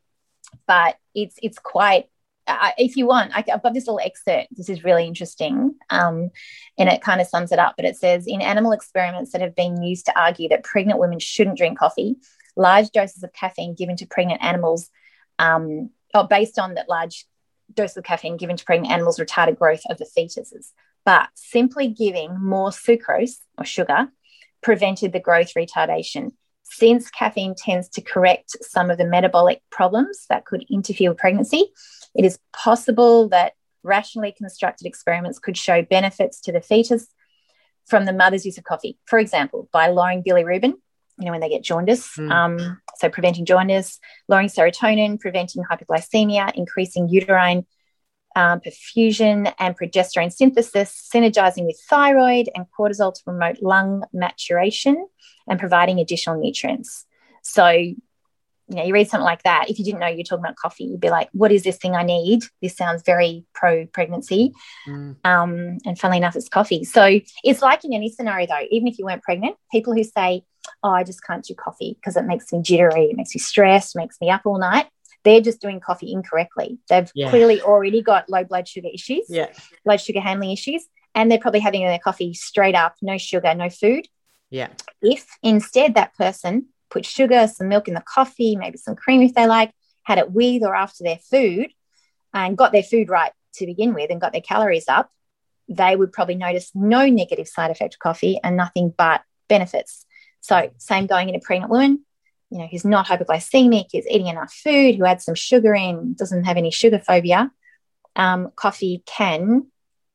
but 0.65 0.97
it's 1.13 1.37
it's 1.41 1.59
quite 1.59 2.09
uh, 2.47 2.71
if 2.77 2.95
you 2.95 3.05
want, 3.05 3.31
I, 3.35 3.43
have 3.49 3.61
got 3.61 3.73
this 3.73 3.87
little 3.87 3.99
excerpt. 3.99 4.47
This 4.55 4.69
is 4.69 4.83
really 4.83 5.05
interesting. 5.05 5.75
Um, 5.89 6.29
and 6.77 6.89
it 6.89 7.01
kind 7.01 7.19
of 7.19 7.27
sums 7.27 7.51
it 7.51 7.59
up. 7.59 7.75
But 7.75 7.85
it 7.85 7.97
says 7.97 8.25
in 8.25 8.41
animal 8.41 8.71
experiments 8.71 9.33
that 9.33 9.41
have 9.41 9.55
been 9.55 9.83
used 9.83 10.05
to 10.05 10.19
argue 10.19 10.47
that 10.49 10.63
pregnant 10.63 10.99
women 10.99 11.19
shouldn't 11.19 11.57
drink 11.57 11.77
coffee, 11.77 12.15
large 12.57 12.89
doses 12.89 13.23
of 13.23 13.31
caffeine 13.33 13.75
given 13.75 13.95
to 13.97 14.05
pregnant 14.05 14.43
animals, 14.43 14.89
um, 15.39 15.91
or 16.13 16.27
based 16.27 16.59
on 16.59 16.73
that 16.73 16.89
large 16.89 17.25
dose 17.73 17.95
of 17.95 18.03
caffeine 18.03 18.37
given 18.37 18.57
to 18.57 18.65
pregnant 18.65 18.91
animals 18.91 19.19
retarded 19.19 19.57
growth 19.57 19.83
of 19.89 19.97
the 19.97 20.05
fetuses. 20.17 20.71
But 21.05 21.29
simply 21.35 21.87
giving 21.87 22.37
more 22.37 22.69
sucrose 22.69 23.37
or 23.57 23.63
sugar 23.63 24.09
prevented 24.61 25.13
the 25.13 25.19
growth 25.19 25.53
retardation. 25.53 26.31
Since 26.63 27.09
caffeine 27.11 27.55
tends 27.55 27.87
to 27.89 28.01
correct 28.01 28.57
some 28.61 28.91
of 28.91 28.97
the 28.97 29.05
metabolic 29.05 29.61
problems 29.69 30.25
that 30.29 30.45
could 30.45 30.65
interfere 30.69 31.11
with 31.11 31.17
pregnancy, 31.17 31.71
it 32.13 32.25
is 32.25 32.39
possible 32.51 33.29
that 33.29 33.53
rationally 33.83 34.33
constructed 34.37 34.85
experiments 34.85 35.39
could 35.39 35.55
show 35.55 35.81
benefits 35.81 36.41
to 36.41 36.51
the 36.51 36.59
fetus 36.59 37.07
from 37.85 38.03
the 38.03 38.11
mother's 38.11 38.45
use 38.45 38.57
of 38.57 38.65
coffee. 38.65 38.97
For 39.05 39.17
example, 39.17 39.69
by 39.71 39.87
lowering 39.87 40.23
bilirubin, 40.23 40.73
you 41.17 41.25
know, 41.25 41.31
when 41.31 41.41
they 41.41 41.49
get 41.49 41.63
jaundice, 41.63 42.15
mm. 42.15 42.31
um, 42.31 42.79
so 42.97 43.09
preventing 43.09 43.45
jaundice, 43.45 43.99
lowering 44.27 44.49
serotonin, 44.49 45.19
preventing 45.19 45.63
hypoglycemia, 45.63 46.51
increasing 46.55 47.09
uterine 47.09 47.65
um, 48.35 48.59
perfusion 48.59 49.51
and 49.57 49.77
progesterone 49.77 50.31
synthesis, 50.31 51.09
synergizing 51.11 51.65
with 51.65 51.79
thyroid 51.89 52.49
and 52.53 52.65
cortisol 52.77 53.13
to 53.13 53.23
promote 53.23 53.61
lung 53.61 54.03
maturation 54.13 55.07
and 55.47 55.59
providing 55.59 55.99
additional 55.99 56.39
nutrients. 56.39 57.05
So 57.41 57.67
you 58.69 58.75
know, 58.75 58.83
you 58.83 58.93
read 58.93 59.09
something 59.09 59.23
like 59.23 59.43
that. 59.43 59.69
If 59.69 59.79
you 59.79 59.85
didn't 59.85 60.01
know 60.01 60.07
you're 60.07 60.23
talking 60.23 60.43
about 60.43 60.57
coffee, 60.57 60.83
you'd 60.83 60.99
be 60.99 61.09
like, 61.09 61.29
what 61.31 61.53
is 61.53 61.63
this 61.63 61.77
thing 61.77 61.95
I 61.95 62.03
need? 62.03 62.43
This 62.61 62.75
sounds 62.75 63.01
very 63.05 63.45
pro 63.53 63.85
pregnancy. 63.85 64.51
Mm. 64.87 65.15
Um, 65.23 65.77
and 65.85 65.97
funnily 65.97 66.17
enough, 66.17 66.35
it's 66.35 66.49
coffee. 66.49 66.83
So 66.83 67.19
it's 67.43 67.61
like 67.61 67.85
in 67.85 67.93
any 67.93 68.09
scenario, 68.09 68.45
though, 68.45 68.65
even 68.69 68.89
if 68.89 68.99
you 68.99 69.05
weren't 69.05 69.23
pregnant, 69.23 69.55
people 69.71 69.93
who 69.93 70.03
say, 70.03 70.43
oh, 70.83 70.91
I 70.91 71.03
just 71.03 71.23
can't 71.23 71.43
do 71.43 71.55
coffee 71.55 71.95
because 71.95 72.15
it 72.17 72.25
makes 72.25 72.51
me 72.51 72.61
jittery, 72.61 73.05
it 73.05 73.17
makes 73.17 73.35
me 73.35 73.39
stressed, 73.39 73.95
makes 73.95 74.19
me 74.21 74.29
up 74.29 74.41
all 74.45 74.59
night. 74.59 74.87
They're 75.23 75.41
just 75.41 75.61
doing 75.61 75.79
coffee 75.79 76.11
incorrectly. 76.11 76.79
They've 76.89 77.11
yeah. 77.13 77.29
clearly 77.29 77.61
already 77.61 78.01
got 78.01 78.29
low 78.29 78.43
blood 78.43 78.67
sugar 78.67 78.87
issues, 78.93 79.25
yeah. 79.29 79.47
blood 79.83 79.99
sugar 79.99 80.21
handling 80.21 80.51
issues, 80.51 80.85
and 81.15 81.29
they're 81.29 81.39
probably 81.39 81.59
having 81.59 81.83
their 81.83 81.99
coffee 81.99 82.33
straight 82.33 82.75
up, 82.75 82.95
no 83.01 83.17
sugar, 83.17 83.53
no 83.53 83.69
food. 83.69 84.07
Yeah. 84.49 84.69
If 85.01 85.25
instead 85.43 85.95
that 85.95 86.15
person 86.15 86.67
put 86.89 87.05
sugar, 87.05 87.47
some 87.47 87.67
milk 87.67 87.87
in 87.87 87.93
the 87.93 88.03
coffee, 88.07 88.55
maybe 88.55 88.77
some 88.77 88.95
cream 88.95 89.21
if 89.21 89.33
they 89.33 89.47
like, 89.47 89.71
had 90.03 90.19
it 90.19 90.31
with 90.31 90.63
or 90.63 90.73
after 90.73 91.03
their 91.03 91.19
food, 91.29 91.71
and 92.33 92.57
got 92.57 92.71
their 92.71 92.83
food 92.83 93.09
right 93.09 93.31
to 93.55 93.65
begin 93.65 93.93
with 93.93 94.09
and 94.09 94.21
got 94.21 94.31
their 94.31 94.41
calories 94.41 94.87
up, 94.87 95.09
they 95.67 95.95
would 95.95 96.13
probably 96.13 96.35
notice 96.35 96.71
no 96.73 97.07
negative 97.07 97.47
side 97.47 97.71
effect 97.71 97.95
of 97.95 97.99
coffee 97.99 98.39
and 98.43 98.55
nothing 98.55 98.93
but 98.95 99.21
benefits. 99.49 100.05
So, 100.47 100.71
same 100.77 101.07
going 101.07 101.27
in 101.29 101.35
a 101.35 101.39
pregnant 101.39 101.69
woman, 101.69 102.05
you 102.49 102.59
know, 102.59 102.67
who's 102.67 102.85
not 102.85 103.05
hypoglycemic, 103.05 103.87
is 103.93 104.07
eating 104.09 104.27
enough 104.27 104.53
food, 104.53 104.95
who 104.95 105.05
adds 105.05 105.25
some 105.25 105.35
sugar 105.35 105.75
in, 105.75 106.13
doesn't 106.13 106.45
have 106.45 106.55
any 106.55 106.71
sugar 106.71 106.99
phobia, 106.99 107.51
um, 108.15 108.51
coffee 108.55 109.03
can 109.05 109.67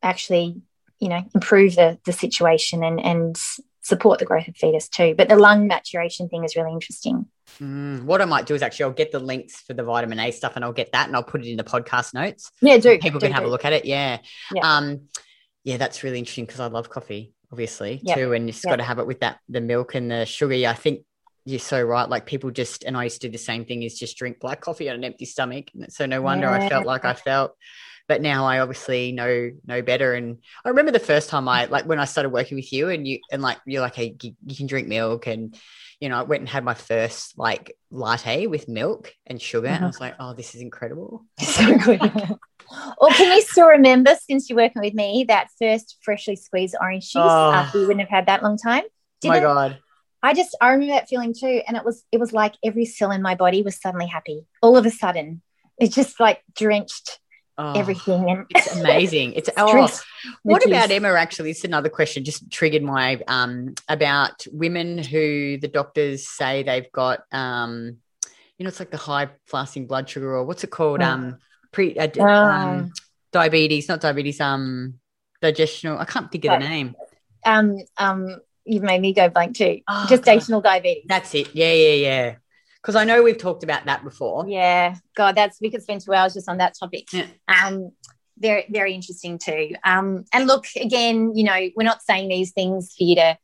actually, 0.03 0.63
you 0.99 1.11
know, 1.11 1.23
improve 1.35 1.77
the, 1.77 1.99
the 2.07 2.13
situation 2.13 2.83
and, 2.83 2.99
and 2.99 3.37
support 3.83 4.19
the 4.19 4.25
growth 4.25 4.49
of 4.49 4.57
fetus 4.57 4.89
too. 4.89 5.15
But 5.17 5.29
the 5.29 5.37
lung 5.37 5.69
maturation 5.69 6.31
thing 6.31 6.45
is 6.45 6.57
really 6.57 6.73
interesting. 6.73 7.27
Mm, 7.61 8.05
what 8.05 8.23
I 8.23 8.25
might 8.25 8.47
do 8.47 8.55
is 8.55 8.63
actually 8.63 8.85
I'll 8.85 8.93
get 8.93 9.13
the 9.13 9.19
links 9.19 9.61
for 9.61 9.75
the 9.75 9.83
vitamin 9.83 10.19
A 10.19 10.31
stuff 10.31 10.57
and 10.57 10.65
I'll 10.65 10.73
get 10.73 10.93
that 10.93 11.09
and 11.09 11.15
I'll 11.15 11.23
put 11.23 11.45
it 11.45 11.51
in 11.51 11.59
the 11.59 11.65
podcast 11.65 12.15
notes. 12.15 12.51
Yeah, 12.63 12.79
do 12.79 12.99
people 12.99 13.21
do, 13.21 13.27
can 13.27 13.35
have 13.35 13.45
a 13.45 13.49
look 13.49 13.67
at 13.67 13.75
it. 13.75 13.85
Yeah. 13.85 14.19
yeah. 14.55 14.77
Um, 14.77 15.09
yeah, 15.63 15.77
that's 15.77 16.03
really 16.03 16.19
interesting 16.19 16.47
because 16.47 16.61
I 16.61 16.67
love 16.67 16.89
coffee, 16.89 17.35
obviously, 17.53 18.01
yep. 18.03 18.17
too. 18.17 18.33
And 18.33 18.47
you 18.47 18.53
just 18.53 18.65
yep. 18.65 18.73
got 18.73 18.77
to 18.77 18.85
have 18.85 18.99
it 18.99 19.07
with 19.07 19.21
that 19.21 19.39
the 19.49 19.61
milk 19.61 19.95
and 19.95 20.11
the 20.11 20.25
sugar. 20.27 20.55
I 20.55 20.75
think 20.75 21.05
you're 21.45 21.59
so 21.59 21.83
right. 21.83 22.09
Like 22.09 22.27
people 22.27 22.51
just 22.51 22.85
and 22.85 22.97
I 22.97 23.05
used 23.05 23.21
to 23.21 23.29
do 23.29 23.33
the 23.33 23.39
same 23.39 23.65
thing 23.65 23.83
is 23.83 23.99
just 23.99 24.17
drink 24.17 24.41
black 24.41 24.61
coffee 24.61 24.89
on 24.89 24.97
an 24.97 25.05
empty 25.05 25.25
stomach. 25.25 25.67
So 25.89 26.07
no 26.07 26.23
wonder 26.23 26.47
yeah. 26.47 26.65
I 26.65 26.69
felt 26.69 26.87
like 26.87 27.05
I 27.05 27.15
felt 27.15 27.57
but 28.09 28.21
now 28.21 28.45
I 28.45 28.61
obviously 28.61 29.13
know 29.13 29.53
know 29.67 29.83
better. 29.83 30.15
And 30.15 30.39
I 30.65 30.71
remember 30.71 30.93
the 30.93 30.99
first 30.99 31.29
time 31.29 31.49
I 31.49 31.67
like 31.67 31.87
when 31.87 31.99
I 31.99 32.05
started 32.05 32.31
working 32.31 32.57
with 32.57 32.73
you, 32.73 32.89
and 32.89 33.07
you 33.07 33.21
and 33.31 33.43
like 33.43 33.59
you're 33.67 33.81
like, 33.81 33.95
hey, 33.95 34.15
you, 34.21 34.35
you 34.47 34.57
can 34.57 34.67
drink 34.67 34.89
milk, 34.89 35.27
and 35.27 35.57
you 36.01 36.09
know, 36.09 36.19
I 36.19 36.23
went 36.23 36.41
and 36.41 36.49
had 36.49 36.65
my 36.65 36.75
first 36.75 37.39
like 37.39 37.77
latte 37.91 38.47
with 38.47 38.69
milk 38.69 39.15
and 39.27 39.41
sugar, 39.41 39.69
mm-hmm. 39.69 39.77
and 39.77 39.85
I 39.85 39.87
was 39.87 40.01
like, 40.01 40.17
oh, 40.19 40.35
this 40.35 40.55
is 40.55 40.61
incredible. 40.61 41.25
So 41.41 41.79
good. 41.79 42.01
or 42.99 43.09
can 43.11 43.37
you 43.37 43.43
still 43.43 43.69
remember, 43.69 44.15
since 44.29 44.49
you're 44.49 44.57
working 44.57 44.83
with 44.83 44.95
me, 44.95 45.25
that 45.29 45.49
first 45.59 45.99
freshly 46.03 46.37
squeezed 46.37 46.77
orange 46.81 47.05
juice 47.05 47.23
oh. 47.25 47.53
after 47.53 47.81
you 47.81 47.87
wouldn't 47.87 48.01
have 48.01 48.11
had 48.11 48.27
that 48.27 48.43
long 48.43 48.57
time? 48.57 48.85
Did 49.21 49.29
my 49.29 49.41
God. 49.41 49.79
I 50.23 50.35
just 50.35 50.57
I 50.61 50.71
remember 50.71 50.95
that 50.95 51.09
feeling 51.09 51.35
too, 51.35 51.63
and 51.67 51.77
it 51.77 51.85
was 51.85 52.05
it 52.13 52.21
was 52.21 52.33
like 52.33 52.55
every 52.65 52.85
cell 52.85 53.11
in 53.11 53.23
my 53.23 53.35
body 53.35 53.63
was 53.63 53.81
suddenly 53.81 54.07
happy. 54.07 54.47
All 54.63 54.77
of 54.77 54.87
a 54.87 54.91
sudden, 54.91 55.43
it 55.79 55.93
just 55.93 56.21
like 56.21 56.43
drenched 56.55 57.19
oh, 57.59 57.73
everything. 57.73 58.31
And 58.31 58.47
it's 58.51 58.77
amazing. 58.77 59.33
It's 59.33 59.51
oh, 59.57 59.89
what 60.45 60.65
about 60.65 60.93
Emma? 60.93 61.15
Actually, 61.15 61.51
it's 61.51 61.65
another 61.65 61.89
question. 61.89 62.25
Just 62.25 62.51
triggered 62.51 62.85
my 62.85 63.21
um 63.27 63.75
about 63.89 64.47
women 64.53 64.99
who 64.99 65.59
the 65.59 65.69
doctors 65.69 66.29
say 66.29 66.63
they've 66.63 66.91
got 66.93 67.25
um, 67.33 67.97
you 68.59 68.65
know, 68.65 68.69
it's 68.69 68.79
like 68.79 68.93
the 68.93 68.97
high 68.97 69.29
fasting 69.47 69.89
blood 69.89 70.09
sugar 70.09 70.37
or 70.37 70.45
what's 70.45 70.63
it 70.63 70.71
called? 70.71 71.03
Oh. 71.03 71.07
Um, 71.07 71.39
pre 71.73 71.97
uh, 71.97 72.09
um, 72.21 72.29
um, 72.29 72.93
diabetes, 73.33 73.89
not 73.89 74.01
diabetes. 74.01 74.41
Um, 74.41 74.95
digestional. 75.43 75.99
I 75.99 76.05
can't 76.05 76.31
think 76.31 76.45
of 76.45 76.61
the 76.61 76.69
name. 76.69 76.95
Um, 77.45 77.79
um, 77.99 78.41
you've 78.65 78.85
made 78.85 79.01
me 79.01 79.13
go 79.13 79.29
blank 79.29 79.57
too. 79.57 79.81
Oh, 79.89 80.07
Gestational 80.09 80.63
God. 80.63 80.65
diabetes. 80.65 81.05
That's 81.09 81.35
it. 81.35 81.55
Yeah, 81.55 81.73
yeah, 81.73 81.95
yeah 81.95 82.35
because 82.83 82.97
I 82.97 83.05
know 83.05 83.23
we've 83.23 83.39
talked 83.39 83.63
about 83.63 83.85
that 83.85 84.03
before. 84.03 84.45
Yeah, 84.49 84.97
God, 85.15 85.37
that's 85.37 85.61
we 85.61 85.71
could 85.71 85.83
spend 85.83 86.01
two 86.01 86.13
hours 86.13 86.35
just 86.35 86.49
on 86.49 86.59
that 86.59 86.75
topic. 86.79 87.13
Yeah. 87.13 87.27
Um, 87.47 87.93
very, 88.39 88.67
very 88.69 88.93
interesting 88.93 89.39
too. 89.39 89.75
Um, 89.85 90.25
and 90.33 90.47
look, 90.47 90.67
again, 90.77 91.33
you 91.37 91.45
know, 91.45 91.69
we're 91.77 91.85
not 91.85 92.03
saying 92.03 92.29
these 92.29 92.51
things 92.51 92.93
for 92.97 93.05
you 93.05 93.15
to 93.17 93.39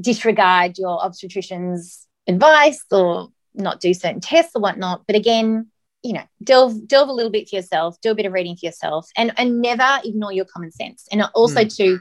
disregard 0.00 0.78
your 0.78 0.98
obstetrician's 1.04 2.06
advice 2.26 2.82
or 2.90 3.28
not 3.54 3.80
do 3.80 3.92
certain 3.92 4.20
tests 4.20 4.52
or 4.54 4.62
whatnot. 4.62 5.02
But 5.06 5.16
again, 5.16 5.66
you 6.02 6.12
know, 6.12 6.24
delve 6.42 6.86
delve 6.86 7.08
a 7.08 7.12
little 7.12 7.30
bit 7.30 7.48
for 7.48 7.56
yourself, 7.56 8.00
do 8.00 8.10
a 8.10 8.14
bit 8.14 8.26
of 8.26 8.32
reading 8.32 8.56
for 8.56 8.66
yourself, 8.66 9.08
and 9.16 9.32
and 9.36 9.60
never 9.60 10.00
ignore 10.04 10.32
your 10.32 10.44
common 10.44 10.72
sense. 10.72 11.06
And 11.12 11.22
also 11.34 11.64
mm. 11.64 11.76
to 11.76 12.00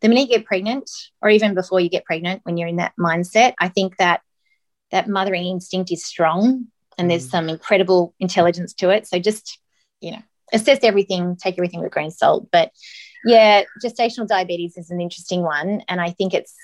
the 0.00 0.08
minute 0.08 0.30
you 0.30 0.38
get 0.38 0.46
pregnant, 0.46 0.90
or 1.20 1.30
even 1.30 1.54
before 1.54 1.80
you 1.80 1.90
get 1.90 2.04
pregnant, 2.04 2.40
when 2.44 2.56
you're 2.56 2.68
in 2.68 2.76
that 2.76 2.94
mindset, 2.98 3.54
I 3.58 3.68
think 3.68 3.96
that 3.98 4.22
that 4.90 5.08
mothering 5.08 5.46
instinct 5.46 5.92
is 5.92 6.04
strong 6.04 6.66
and 6.98 7.10
there's 7.10 7.26
mm. 7.28 7.30
some 7.30 7.48
incredible 7.48 8.14
intelligence 8.18 8.74
to 8.74 8.90
it. 8.90 9.06
So 9.06 9.18
just, 9.18 9.58
you 10.00 10.12
know, 10.12 10.22
assess 10.52 10.80
everything, 10.82 11.36
take 11.36 11.56
everything 11.56 11.80
with 11.80 11.88
a 11.88 11.90
grain 11.90 12.08
of 12.08 12.12
salt. 12.12 12.48
But 12.50 12.72
yeah, 13.24 13.62
gestational 13.84 14.26
diabetes 14.26 14.76
is 14.76 14.90
an 14.90 15.00
interesting 15.00 15.42
one. 15.42 15.82
And 15.88 16.00
I 16.00 16.10
think 16.10 16.34
it's 16.34 16.54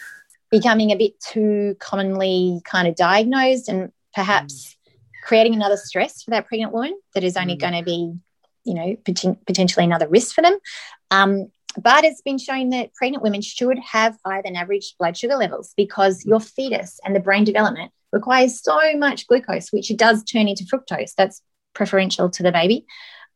becoming 0.51 0.91
a 0.91 0.97
bit 0.97 1.13
too 1.21 1.77
commonly 1.79 2.61
kind 2.65 2.89
of 2.89 2.97
diagnosed 2.97 3.69
and 3.69 3.93
perhaps 4.15 4.76
creating 5.27 5.55
another 5.55 5.77
stress 5.77 6.23
for 6.23 6.31
that 6.31 6.47
pregnant 6.47 6.73
woman 6.73 6.97
that 7.15 7.25
is 7.25 7.37
only 7.37 7.57
mm. 7.57 7.61
going 7.61 7.73
to 7.73 7.83
be, 7.83 8.15
you 8.65 8.75
know, 8.75 8.97
pot- 9.05 9.45
potentially 9.45 9.85
another 9.85 10.09
risk 10.09 10.35
for 10.35 10.43
them. 10.43 10.57
Um, 11.11 11.51
but 11.83 12.05
it's 12.05 12.23
been 12.23 12.39
shown 12.39 12.71
that 12.71 12.95
pregnant 12.95 13.25
women 13.25 13.43
should 13.43 13.79
have 13.79 14.17
higher 14.25 14.43
than 14.43 14.55
average 14.55 14.95
blood 14.99 15.17
sugar 15.17 15.37
levels 15.37 15.75
because 15.77 16.25
your 16.25 16.41
fetus 16.41 17.01
and 17.05 17.15
the 17.15 17.21
brain 17.21 17.45
development 17.45 17.91
requires 18.13 18.63
so 18.63 18.97
much 18.97 19.27
glucose, 19.27 19.73
which 19.73 19.91
it 19.91 19.99
does 19.99 20.23
turn 20.23 20.49
into 20.49 20.65
fructose. 20.65 21.15
That's 21.17 21.43
preferential 21.75 22.31
to 22.31 22.43
the 22.43 22.53
baby. 22.53 22.87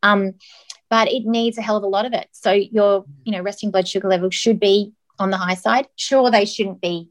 Um, 0.03 0.35
but 0.89 1.09
it 1.09 1.25
needs 1.27 1.59
a 1.59 1.63
hell 1.63 1.77
of 1.77 1.83
a 1.83 1.89
lot 1.89 2.07
of 2.07 2.13
it. 2.13 2.29
So 2.33 2.53
your, 2.53 3.05
you 3.25 3.33
know, 3.33 3.43
resting 3.43 3.73
blood 3.73 3.89
sugar 3.89 4.09
level 4.09 4.31
should 4.31 4.61
be 4.61 4.93
on 5.19 5.31
the 5.31 5.37
high 5.37 5.55
side. 5.55 5.89
Sure, 5.97 6.31
they 6.31 6.45
shouldn't 6.45 6.81
be 6.81 7.11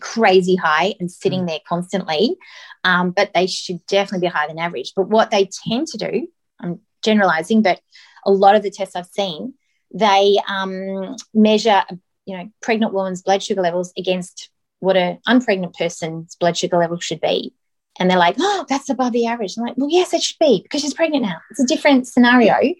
crazy 0.00 0.56
high 0.56 0.94
and 0.98 1.10
sitting 1.10 1.42
mm. 1.42 1.48
there 1.48 1.60
constantly, 1.68 2.36
um, 2.84 3.10
but 3.10 3.30
they 3.34 3.46
should 3.46 3.84
definitely 3.86 4.26
be 4.26 4.32
higher 4.32 4.48
than 4.48 4.58
average. 4.58 4.92
But 4.94 5.08
what 5.08 5.30
they 5.30 5.48
tend 5.68 5.88
to 5.88 5.98
do, 5.98 6.28
I'm 6.60 6.80
generalizing, 7.02 7.62
but 7.62 7.80
a 8.24 8.30
lot 8.30 8.56
of 8.56 8.62
the 8.62 8.70
tests 8.70 8.96
I've 8.96 9.06
seen, 9.06 9.54
they 9.92 10.38
um, 10.48 11.16
measure, 11.34 11.82
you 12.24 12.36
know, 12.36 12.50
pregnant 12.62 12.92
woman's 12.92 13.22
blood 13.22 13.42
sugar 13.42 13.62
levels 13.62 13.92
against 13.96 14.50
what 14.78 14.96
an 14.96 15.18
unpregnant 15.28 15.74
person's 15.74 16.36
blood 16.36 16.56
sugar 16.56 16.78
level 16.78 16.98
should 16.98 17.20
be. 17.20 17.54
And 17.98 18.10
they're 18.10 18.18
like, 18.18 18.36
oh, 18.38 18.64
that's 18.68 18.88
above 18.88 19.12
the 19.12 19.26
average. 19.26 19.56
I'm 19.56 19.64
like, 19.64 19.76
well, 19.76 19.90
yes, 19.90 20.14
it 20.14 20.22
should 20.22 20.38
be 20.38 20.62
because 20.62 20.80
she's 20.80 20.94
pregnant 20.94 21.24
now. 21.24 21.38
It's 21.50 21.60
a 21.60 21.66
different 21.66 22.06
scenario. 22.06 22.74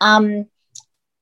Um, 0.00 0.46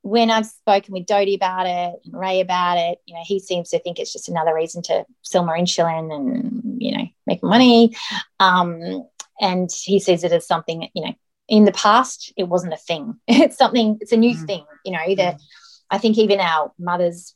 when 0.02 0.30
I've 0.30 0.46
spoken 0.46 0.92
with 0.92 1.06
Dodie 1.06 1.36
about 1.36 1.66
it 1.66 2.00
and 2.04 2.20
Ray 2.20 2.40
about 2.40 2.76
it, 2.76 2.98
you 3.06 3.14
know, 3.14 3.22
he 3.24 3.38
seems 3.38 3.70
to 3.70 3.78
think 3.78 3.98
it's 3.98 4.12
just 4.12 4.28
another 4.28 4.54
reason 4.54 4.82
to 4.82 5.04
sell 5.22 5.44
more 5.44 5.56
insulin 5.56 6.12
and, 6.14 6.82
you 6.82 6.96
know, 6.96 7.04
make 7.26 7.42
money. 7.42 7.96
Um, 8.40 9.08
and 9.40 9.70
he 9.72 10.00
sees 10.00 10.24
it 10.24 10.32
as 10.32 10.46
something, 10.46 10.88
you 10.94 11.04
know, 11.04 11.14
in 11.48 11.64
the 11.64 11.72
past, 11.72 12.32
it 12.36 12.44
wasn't 12.44 12.74
a 12.74 12.78
thing. 12.78 13.14
It's 13.28 13.56
something, 13.56 13.98
it's 14.00 14.12
a 14.12 14.16
new 14.16 14.34
mm. 14.34 14.46
thing, 14.46 14.64
you 14.84 14.92
know, 14.92 15.14
that 15.16 15.40
I 15.88 15.98
think 15.98 16.18
even 16.18 16.40
our 16.40 16.72
mothers, 16.78 17.34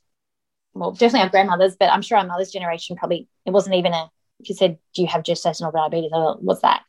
well, 0.73 0.91
definitely 0.91 1.21
our 1.21 1.29
grandmothers, 1.29 1.77
but 1.79 1.91
I'm 1.91 2.01
sure 2.01 2.17
our 2.17 2.27
mother's 2.27 2.51
generation 2.51 2.97
probably, 2.97 3.29
it 3.45 3.51
wasn't 3.51 3.75
even 3.75 3.93
a, 3.93 4.09
if 4.39 4.49
you 4.49 4.55
said, 4.55 4.77
do 4.93 5.01
you 5.01 5.07
have 5.07 5.23
gestational 5.23 5.71
diabetes? 5.71 6.11
What's 6.11 6.61
that? 6.61 6.83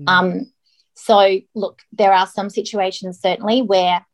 Mm. 0.00 0.08
Um, 0.08 0.52
so, 0.94 1.40
look, 1.54 1.82
there 1.92 2.12
are 2.12 2.26
some 2.26 2.50
situations 2.50 3.20
certainly 3.20 3.62
where 3.62 4.04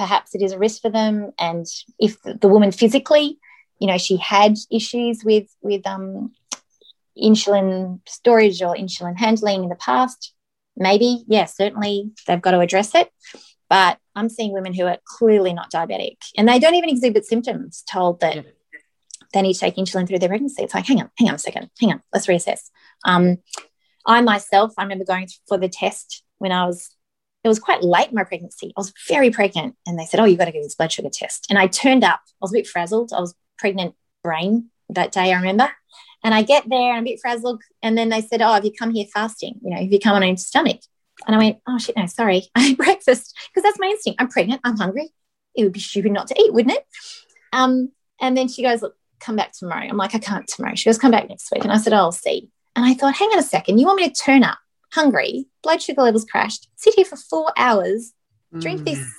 perhaps 0.00 0.34
it 0.34 0.40
is 0.40 0.52
a 0.52 0.58
risk 0.58 0.80
for 0.80 0.90
them. 0.90 1.30
And 1.38 1.66
if 1.98 2.16
the 2.22 2.48
woman 2.48 2.72
physically, 2.72 3.38
you 3.78 3.86
know, 3.86 3.98
she 3.98 4.16
had 4.16 4.56
issues 4.70 5.22
with 5.22 5.48
with 5.60 5.86
um, 5.86 6.32
insulin 7.22 8.00
storage 8.08 8.62
or 8.62 8.74
insulin 8.74 9.18
handling 9.18 9.62
in 9.62 9.68
the 9.68 9.76
past, 9.76 10.32
maybe, 10.74 11.22
yeah, 11.28 11.44
certainly 11.44 12.12
they've 12.26 12.40
got 12.40 12.52
to 12.52 12.60
address 12.60 12.94
it. 12.94 13.10
But 13.68 13.98
I'm 14.16 14.30
seeing 14.30 14.52
women 14.54 14.72
who 14.72 14.86
are 14.86 14.98
clearly 15.04 15.52
not 15.52 15.70
diabetic 15.70 16.16
and 16.36 16.48
they 16.48 16.58
don't 16.58 16.74
even 16.74 16.88
exhibit 16.88 17.26
symptoms 17.26 17.84
told 17.88 18.20
that 18.20 18.36
yeah. 18.36 18.42
they 19.34 19.42
need 19.42 19.52
to 19.52 19.60
take 19.60 19.76
insulin 19.76 20.08
through 20.08 20.18
their 20.18 20.30
pregnancy. 20.30 20.62
It's 20.62 20.74
like, 20.74 20.86
hang 20.86 21.02
on, 21.02 21.10
hang 21.18 21.28
on 21.28 21.34
a 21.34 21.38
second, 21.38 21.70
hang 21.78 21.92
on, 21.92 22.00
let's 22.12 22.26
reassess. 22.26 22.70
Um, 23.04 23.36
I 24.06 24.22
myself, 24.22 24.72
I 24.78 24.82
remember 24.82 25.04
going 25.04 25.28
for 25.46 25.58
the 25.58 25.68
test 25.68 26.24
when 26.38 26.52
I 26.52 26.64
was, 26.64 26.96
it 27.42 27.48
was 27.48 27.58
quite 27.58 27.82
late 27.82 28.08
in 28.08 28.14
my 28.14 28.24
pregnancy. 28.24 28.72
I 28.76 28.80
was 28.80 28.92
very 29.08 29.30
pregnant. 29.30 29.76
And 29.86 29.98
they 29.98 30.04
said, 30.04 30.20
Oh, 30.20 30.24
you've 30.24 30.38
got 30.38 30.46
to 30.46 30.52
get 30.52 30.62
this 30.62 30.74
blood 30.74 30.92
sugar 30.92 31.08
test. 31.12 31.46
And 31.48 31.58
I 31.58 31.66
turned 31.66 32.04
up, 32.04 32.20
I 32.26 32.36
was 32.42 32.52
a 32.52 32.58
bit 32.58 32.66
frazzled. 32.66 33.12
I 33.12 33.20
was 33.20 33.34
pregnant 33.58 33.94
brain 34.22 34.70
that 34.90 35.12
day, 35.12 35.32
I 35.32 35.36
remember. 35.36 35.70
And 36.22 36.34
I 36.34 36.42
get 36.42 36.68
there 36.68 36.90
and 36.90 36.98
I'm 36.98 37.02
a 37.02 37.10
bit 37.10 37.20
frazzled. 37.20 37.62
And 37.82 37.96
then 37.96 38.10
they 38.10 38.20
said, 38.20 38.42
Oh, 38.42 38.52
have 38.52 38.64
you 38.64 38.72
come 38.72 38.90
here 38.90 39.06
fasting? 39.12 39.58
You 39.62 39.70
know, 39.70 39.80
have 39.80 39.92
you 39.92 39.98
come 39.98 40.14
on 40.14 40.22
an 40.22 40.28
empty 40.28 40.42
stomach? 40.42 40.80
And 41.26 41.34
I 41.34 41.38
went, 41.38 41.58
Oh, 41.66 41.78
shit, 41.78 41.96
no, 41.96 42.06
sorry. 42.06 42.44
I 42.54 42.60
had 42.60 42.76
breakfast 42.76 43.36
because 43.48 43.62
that's 43.62 43.78
my 43.78 43.86
instinct. 43.86 44.20
I'm 44.20 44.28
pregnant. 44.28 44.60
I'm 44.64 44.76
hungry. 44.76 45.10
It 45.54 45.64
would 45.64 45.72
be 45.72 45.80
stupid 45.80 46.12
not 46.12 46.28
to 46.28 46.40
eat, 46.40 46.52
wouldn't 46.52 46.76
it? 46.76 46.84
Um, 47.52 47.90
and 48.20 48.36
then 48.36 48.48
she 48.48 48.62
goes, 48.62 48.82
Look, 48.82 48.96
come 49.18 49.36
back 49.36 49.52
tomorrow. 49.52 49.86
I'm 49.88 49.96
like, 49.96 50.14
I 50.14 50.18
can't 50.18 50.46
tomorrow. 50.46 50.74
She 50.74 50.88
goes, 50.88 50.98
Come 50.98 51.10
back 51.10 51.28
next 51.28 51.50
week. 51.52 51.62
And 51.62 51.72
I 51.72 51.78
said, 51.78 51.92
oh, 51.92 51.96
I'll 51.96 52.12
see. 52.12 52.50
And 52.76 52.84
I 52.84 52.94
thought, 52.94 53.16
hang 53.16 53.28
on 53.30 53.38
a 53.38 53.42
second, 53.42 53.78
you 53.78 53.86
want 53.86 54.00
me 54.00 54.08
to 54.08 54.14
turn 54.14 54.44
up 54.44 54.58
hungry, 54.92 55.46
blood 55.62 55.82
sugar 55.82 56.02
levels 56.02 56.24
crashed, 56.24 56.68
sit 56.76 56.94
here 56.94 57.04
for 57.04 57.16
four 57.16 57.52
hours, 57.56 58.12
drink 58.58 58.82
mm. 58.82 58.84
this. 58.84 59.14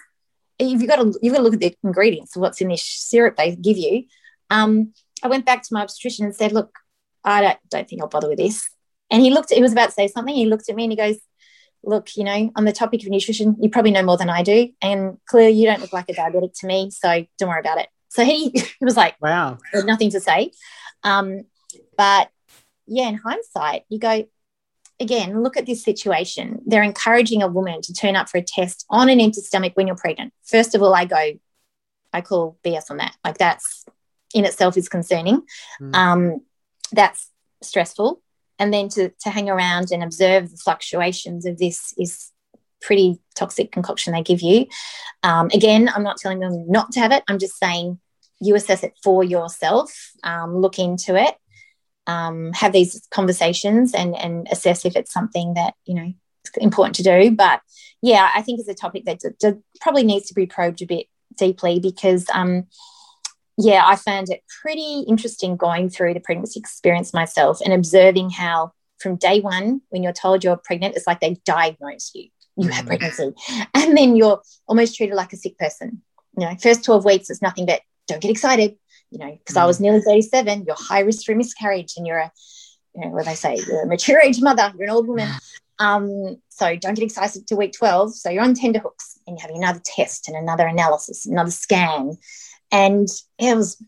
You've 0.60 0.88
got 0.88 0.98
to 0.98 1.18
you've 1.22 1.34
got 1.34 1.40
to 1.40 1.44
look 1.44 1.56
at 1.56 1.60
the 1.60 1.76
ingredients 1.84 2.36
of 2.36 2.42
what's 2.42 2.62
in 2.62 2.68
this 2.68 2.84
syrup 2.84 3.36
they 3.36 3.56
give 3.56 3.78
you. 3.78 4.04
Um, 4.50 4.94
I 5.24 5.28
went 5.28 5.46
back 5.46 5.64
to 5.64 5.74
my 5.74 5.82
obstetrician 5.82 6.26
and 6.26 6.36
said, 6.36 6.52
look, 6.52 6.78
I 7.24 7.42
don't, 7.42 7.60
don't 7.70 7.88
think 7.88 8.02
I'll 8.02 8.08
bother 8.08 8.30
with 8.30 8.38
this. 8.38 8.70
And 9.10 9.22
he 9.22 9.30
looked, 9.30 9.52
he 9.52 9.62
was 9.62 9.72
about 9.72 9.88
to 9.88 9.92
say 9.92 10.08
something. 10.08 10.34
He 10.34 10.46
looked 10.46 10.70
at 10.70 10.76
me 10.76 10.84
and 10.84 10.92
he 10.92 10.98
goes, 10.98 11.18
look, 11.84 12.16
you 12.16 12.24
know, 12.24 12.52
on 12.56 12.66
the 12.66 12.72
topic 12.72 13.04
of 13.04 13.10
nutrition, 13.10 13.56
you 13.60 13.70
probably 13.70 13.92
know 13.92 14.04
more 14.04 14.18
than 14.18 14.30
I 14.30 14.44
do. 14.44 14.70
And 14.82 15.18
clearly 15.28 15.54
you 15.54 15.66
don't 15.66 15.82
look 15.82 15.94
like 15.94 16.10
a 16.10 16.14
diabetic 16.14 16.60
to 16.60 16.68
me. 16.68 16.92
So 16.92 17.26
don't 17.38 17.50
worry 17.50 17.60
about 17.60 17.80
it. 17.80 17.90
So 18.10 18.24
he, 18.24 18.50
he 18.50 18.86
was 18.86 18.98
like, 18.98 19.16
wow, 19.22 19.58
nothing 19.74 20.12
to 20.12 20.20
say. 20.20 20.52
Um, 21.04 21.46
but 21.98 22.30
yeah, 22.88 23.10
in 23.10 23.16
hindsight, 23.16 23.84
you 23.90 24.00
go, 24.00 24.26
again, 25.02 25.44
look 25.44 25.58
at 25.58 25.66
this 25.66 25.84
situation. 25.84 26.62
They're 26.66 26.84
encouraging 26.84 27.42
a 27.42 27.48
woman 27.48 27.82
to 27.82 27.94
turn 27.94 28.16
up 28.16 28.30
for 28.30 28.38
a 28.38 28.44
test 28.44 28.86
on 28.90 29.10
an 29.10 29.20
empty 29.20 29.42
stomach 29.42 29.74
when 29.76 29.88
you're 29.88 29.96
pregnant. 29.96 30.34
First 30.44 30.76
of 30.76 30.82
all, 30.82 30.94
I 30.94 31.06
go, 31.06 31.32
I 32.14 32.22
call 32.22 32.58
BS 32.64 32.92
on 32.92 32.98
that. 32.98 33.16
Like 33.24 33.38
that's 33.38 33.86
in 34.34 34.46
itself 34.46 34.78
is 34.78 34.88
concerning. 34.88 35.42
Mm. 35.82 35.96
Um, 35.96 36.42
that's 36.92 37.30
stressful. 37.62 38.22
And 38.60 38.74
then 38.74 38.90
to, 38.90 39.10
to 39.22 39.30
hang 39.30 39.50
around 39.50 39.92
and 39.92 40.04
observe 40.04 40.52
the 40.52 40.58
fluctuations 40.58 41.46
of 41.46 41.58
this 41.58 41.94
is 41.98 42.32
pretty 42.82 43.20
toxic 43.36 43.72
concoction 43.72 44.14
they 44.14 44.22
give 44.22 44.42
you. 44.42 44.68
Um, 45.24 45.50
again, 45.54 45.90
I'm 45.94 46.04
not 46.04 46.18
telling 46.18 46.40
them 46.40 46.66
not 46.70 46.92
to 46.94 47.00
have 47.00 47.12
it. 47.12 47.24
I'm 47.28 47.40
just 47.40 47.58
saying 47.58 48.00
you 48.40 48.56
assess 48.56 48.84
it 48.84 48.94
for 49.04 49.24
yourself, 49.24 50.12
um, 50.24 50.58
look 50.58 50.80
into 50.80 51.16
it, 51.16 51.36
um, 52.12 52.52
have 52.54 52.74
these 52.74 53.08
conversations 53.12 53.94
and 53.94 54.16
and 54.16 54.48
assess 54.52 54.86
if 54.86 54.96
it's 54.96 55.14
something 55.14 55.54
that 55.54 55.74
you 55.86 55.96
know 55.96 56.14
is 56.46 56.52
important 56.58 56.96
to 56.96 57.04
do. 57.04 57.32
But 57.32 57.62
yeah, 58.02 58.30
I 58.36 58.42
think 58.42 58.60
it's 58.60 58.70
a 58.70 58.74
topic 58.74 59.06
that 59.06 59.20
d- 59.20 59.30
d- 59.40 59.62
probably 59.80 60.04
needs 60.04 60.28
to 60.28 60.34
be 60.34 60.46
probed 60.46 60.82
a 60.82 60.86
bit 60.86 61.08
deeply 61.38 61.80
because 61.80 62.26
um, 62.34 62.68
yeah, 63.58 63.84
I 63.86 63.96
found 63.96 64.30
it 64.30 64.42
pretty 64.62 65.02
interesting 65.08 65.56
going 65.56 65.90
through 65.90 66.14
the 66.14 66.20
pregnancy 66.20 66.60
experience 66.60 67.14
myself 67.14 67.60
and 67.64 67.74
observing 67.74 68.32
how 68.32 68.74
from 69.00 69.16
day 69.16 69.40
one 69.40 69.82
when 69.90 70.04
you're 70.04 70.14
told 70.14 70.44
you're 70.44 70.58
pregnant, 70.58 70.96
it's 70.96 71.08
like 71.08 71.20
they 71.20 71.40
diagnose 71.46 72.12
you. 72.14 72.30
You 72.58 72.68
have 72.70 72.86
mm. 72.86 72.90
pregnancy, 72.90 73.34
and 73.74 73.98
then 73.98 74.16
you're 74.16 74.42
almost 74.68 74.96
treated 74.96 75.16
like 75.16 75.34
a 75.34 75.38
sick 75.38 75.58
person. 75.58 76.02
You 76.38 76.48
know, 76.48 76.56
first 76.62 76.84
12 76.84 77.06
weeks 77.06 77.30
it's 77.30 77.42
nothing 77.42 77.66
but 77.66 77.82
don't 78.08 78.22
get 78.22 78.32
excited, 78.32 78.78
you 79.12 79.20
know, 79.20 79.32
because 79.32 79.56
mm. 79.56 79.62
I 79.62 79.66
was 79.66 79.80
nearly 79.80 80.02
37, 80.02 80.64
you're 80.66 80.76
high 80.78 81.02
risk 81.02 81.26
for 81.26 81.36
miscarriage 81.36 81.94
and 81.98 82.08
you're 82.08 82.20
a, 82.20 82.32
you 82.96 83.02
know, 83.02 83.10
what 83.10 83.26
they 83.26 83.36
say, 83.36 83.58
you're 83.68 83.84
a 83.84 83.88
mature 83.88 84.20
age 84.20 84.42
mother, 84.42 84.74
you're 84.78 84.88
an 84.88 84.94
old 84.94 85.08
woman. 85.08 85.30
Um, 85.80 86.40
so 86.50 86.76
don't 86.76 86.94
get 86.94 87.04
excited 87.04 87.48
to 87.48 87.56
week 87.56 87.74
12. 87.76 88.16
So 88.16 88.30
you're 88.30 88.44
on 88.44 88.54
tender 88.54 88.78
hooks 88.78 89.18
and 89.26 89.36
you're 89.36 89.42
having 89.42 89.64
another 89.64 89.82
test 89.84 90.28
and 90.28 90.38
another 90.38 90.68
analysis, 90.68 91.26
another 91.26 91.50
scan. 91.50 92.20
And 92.72 93.08
it 93.40 93.58
was 93.58 93.84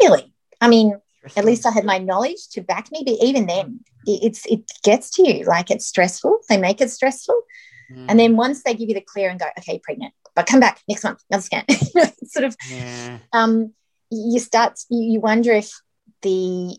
really, 0.00 0.34
I 0.60 0.66
mean, 0.66 1.00
at 1.36 1.44
least 1.44 1.64
I 1.64 1.70
had 1.70 1.84
my 1.84 1.98
knowledge 1.98 2.48
to 2.52 2.60
back 2.60 2.90
me. 2.90 3.02
But 3.06 3.16
even 3.22 3.46
then, 3.46 3.80
it's 4.06 4.46
it 4.46 4.62
gets 4.82 5.10
to 5.12 5.28
you. 5.28 5.44
Like 5.44 5.70
it's 5.70 5.86
stressful. 5.86 6.40
They 6.48 6.56
make 6.56 6.80
it 6.80 6.90
stressful. 6.90 7.40
Mm. 7.92 8.06
And 8.08 8.18
then 8.18 8.36
once 8.36 8.62
they 8.62 8.74
give 8.74 8.88
you 8.88 8.94
the 8.94 9.00
clear 9.00 9.30
and 9.30 9.38
go, 9.38 9.46
okay, 9.58 9.80
pregnant, 9.82 10.14
but 10.34 10.46
come 10.46 10.60
back 10.60 10.80
next 10.88 11.04
month, 11.04 11.22
another 11.30 11.42
scan. 11.42 11.64
sort 12.24 12.44
of 12.44 12.56
yeah. 12.70 13.18
um, 13.32 13.72
you 14.10 14.38
start 14.40 14.78
you 14.90 15.20
wonder 15.20 15.52
if 15.52 15.70
the 16.22 16.76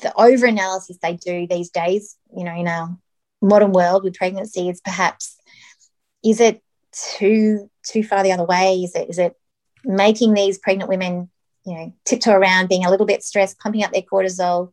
the 0.00 0.12
over 0.16 0.46
analysis 0.46 0.98
they 1.02 1.16
do 1.16 1.46
these 1.46 1.70
days 1.70 2.16
you 2.36 2.44
know 2.44 2.54
in 2.54 2.66
our 2.68 2.96
modern 3.40 3.72
world 3.72 4.04
with 4.04 4.14
pregnancy 4.14 4.68
is 4.68 4.80
perhaps 4.80 5.36
is 6.24 6.40
it 6.40 6.62
too 6.92 7.70
too 7.86 8.02
far 8.02 8.22
the 8.22 8.32
other 8.32 8.44
way? 8.44 8.76
Is 8.76 8.94
it 8.94 9.10
is 9.10 9.18
it 9.18 9.34
making 9.84 10.34
these 10.34 10.58
pregnant 10.58 10.88
women 10.88 11.30
you 11.66 11.74
know 11.74 11.92
tiptoe 12.04 12.32
around 12.32 12.68
being 12.68 12.84
a 12.84 12.90
little 12.90 13.06
bit 13.06 13.22
stressed 13.22 13.58
pumping 13.58 13.82
up 13.82 13.92
their 13.92 14.02
cortisol? 14.02 14.72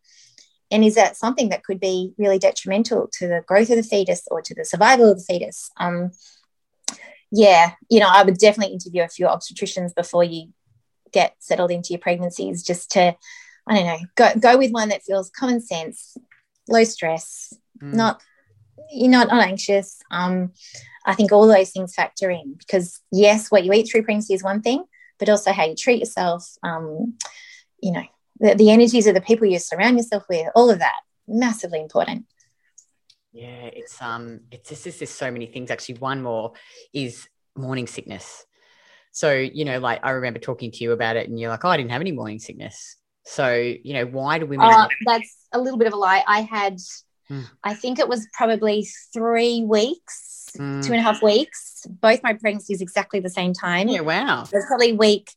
And 0.71 0.83
is 0.83 0.95
that 0.95 1.17
something 1.17 1.49
that 1.49 1.63
could 1.63 1.79
be 1.79 2.13
really 2.19 2.37
detrimental 2.37 3.09
to 3.13 3.27
the 3.27 3.43
growth 3.47 3.71
of 3.71 3.77
the 3.77 3.83
fetus 3.83 4.27
or 4.29 4.41
to 4.43 4.53
the 4.53 4.63
survival 4.63 5.11
of 5.11 5.17
the 5.17 5.23
fetus? 5.23 5.71
Um, 5.77 6.11
yeah 7.31 7.73
you 7.91 7.99
know 7.99 8.09
i 8.09 8.23
would 8.23 8.39
definitely 8.39 8.73
interview 8.73 9.03
a 9.03 9.07
few 9.07 9.27
obstetricians 9.27 9.93
before 9.93 10.23
you 10.23 10.51
get 11.11 11.35
settled 11.39 11.71
into 11.71 11.89
your 11.89 11.99
pregnancies 11.99 12.63
just 12.63 12.91
to 12.91 13.15
i 13.67 13.75
don't 13.75 13.85
know 13.85 13.99
go, 14.15 14.31
go 14.39 14.57
with 14.57 14.71
one 14.71 14.89
that 14.89 15.03
feels 15.03 15.29
common 15.29 15.61
sense 15.61 16.17
low 16.67 16.83
stress 16.83 17.53
mm. 17.81 17.93
not 17.93 18.21
you're 18.91 19.09
not, 19.09 19.27
not 19.27 19.45
anxious 19.45 20.01
um, 20.11 20.51
i 21.05 21.13
think 21.13 21.31
all 21.31 21.47
those 21.47 21.71
things 21.71 21.93
factor 21.93 22.29
in 22.29 22.55
because 22.57 23.01
yes 23.11 23.51
what 23.51 23.63
you 23.63 23.73
eat 23.73 23.89
through 23.89 24.03
pregnancy 24.03 24.33
is 24.33 24.43
one 24.43 24.61
thing 24.61 24.83
but 25.17 25.29
also 25.29 25.51
how 25.51 25.65
you 25.65 25.75
treat 25.75 25.99
yourself 25.99 26.47
um, 26.63 27.15
you 27.81 27.91
know 27.91 28.03
the, 28.39 28.55
the 28.55 28.71
energies 28.71 29.07
of 29.07 29.13
the 29.13 29.21
people 29.21 29.45
you 29.45 29.59
surround 29.59 29.97
yourself 29.97 30.23
with 30.29 30.47
all 30.55 30.69
of 30.69 30.79
that 30.79 30.95
massively 31.27 31.79
important 31.79 32.25
Yeah, 33.31 33.65
it's 33.65 34.01
um, 34.01 34.41
it's 34.51 34.69
just 34.69 34.99
there's 34.99 35.09
so 35.09 35.31
many 35.31 35.45
things. 35.45 35.69
Actually, 35.69 35.99
one 35.99 36.23
more 36.23 36.53
is 36.93 37.27
morning 37.55 37.87
sickness. 37.87 38.45
So 39.11 39.33
you 39.33 39.65
know, 39.65 39.79
like 39.79 39.99
I 40.03 40.11
remember 40.11 40.39
talking 40.39 40.71
to 40.71 40.83
you 40.83 40.91
about 40.91 41.15
it, 41.15 41.27
and 41.27 41.39
you're 41.39 41.49
like, 41.49 41.65
"Oh, 41.65 41.69
I 41.69 41.77
didn't 41.77 41.91
have 41.91 42.01
any 42.01 42.11
morning 42.11 42.39
sickness." 42.39 42.95
So 43.25 43.53
you 43.53 43.93
know, 43.93 44.05
why 44.05 44.39
do 44.39 44.45
women? 44.45 44.67
Uh, 44.67 44.87
that's 45.05 45.35
a 45.51 45.59
little 45.59 45.77
bit 45.77 45.87
of 45.87 45.93
a 45.93 45.97
lie. 45.97 46.23
I 46.27 46.41
had, 46.41 46.77
mm. 47.29 47.45
I 47.63 47.73
think 47.73 47.99
it 47.99 48.07
was 48.07 48.27
probably 48.33 48.87
three 49.13 49.63
weeks, 49.63 50.49
mm. 50.57 50.83
two 50.85 50.93
and 50.93 50.99
a 50.99 51.03
half 51.03 51.21
weeks. 51.21 51.85
Both 51.89 52.23
my 52.23 52.33
pregnancies 52.33 52.81
exactly 52.81 53.19
the 53.19 53.29
same 53.29 53.53
time. 53.53 53.87
Yeah, 53.87 54.01
wow. 54.01 54.43
It 54.43 54.55
was 54.55 54.65
probably 54.67 54.93
week 54.93 55.31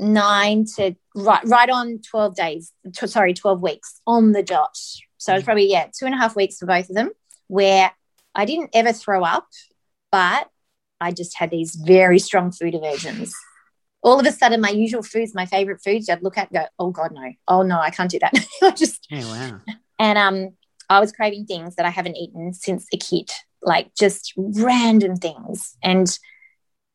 nine 0.00 0.64
to 0.64 0.94
right 1.14 1.44
right 1.44 1.68
on 1.68 1.98
12 1.98 2.34
days 2.34 2.72
t- 2.94 3.06
sorry 3.06 3.34
12 3.34 3.60
weeks 3.60 4.00
on 4.06 4.32
the 4.32 4.42
dot 4.42 4.74
so 5.18 5.34
it's 5.34 5.44
probably 5.44 5.70
yeah 5.70 5.86
two 5.86 6.06
and 6.06 6.14
a 6.14 6.18
half 6.18 6.34
weeks 6.34 6.56
for 6.58 6.64
both 6.64 6.88
of 6.88 6.96
them 6.96 7.10
where 7.48 7.92
i 8.34 8.46
didn't 8.46 8.70
ever 8.72 8.92
throw 8.92 9.22
up 9.22 9.46
but 10.10 10.48
i 11.00 11.10
just 11.10 11.36
had 11.36 11.50
these 11.50 11.74
very 11.74 12.18
strong 12.18 12.50
food 12.50 12.74
aversions 12.74 13.34
all 14.02 14.18
of 14.18 14.26
a 14.26 14.32
sudden 14.32 14.60
my 14.60 14.70
usual 14.70 15.02
foods 15.02 15.34
my 15.34 15.46
favorite 15.46 15.80
foods 15.82 16.08
i'd 16.08 16.22
look 16.22 16.38
at 16.38 16.52
go 16.52 16.64
oh 16.78 16.90
god 16.90 17.12
no 17.12 17.32
oh 17.48 17.62
no 17.62 17.78
i 17.78 17.90
can't 17.90 18.10
do 18.10 18.18
that 18.18 18.32
i 18.62 18.70
just 18.70 19.06
oh, 19.12 19.28
wow 19.28 19.60
and 19.98 20.18
um 20.18 20.50
i 20.88 21.00
was 21.00 21.12
craving 21.12 21.46
things 21.46 21.76
that 21.76 21.86
i 21.86 21.90
haven't 21.90 22.16
eaten 22.16 22.52
since 22.52 22.86
a 22.92 22.96
kid 22.96 23.30
like 23.62 23.94
just 23.94 24.32
random 24.36 25.16
things 25.16 25.76
and 25.82 26.18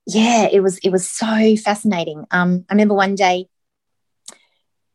yeah, 0.05 0.47
it 0.51 0.61
was 0.61 0.77
it 0.79 0.89
was 0.89 1.09
so 1.09 1.55
fascinating. 1.55 2.25
Um, 2.31 2.65
I 2.69 2.73
remember 2.73 2.93
one 2.93 3.15
day 3.15 3.47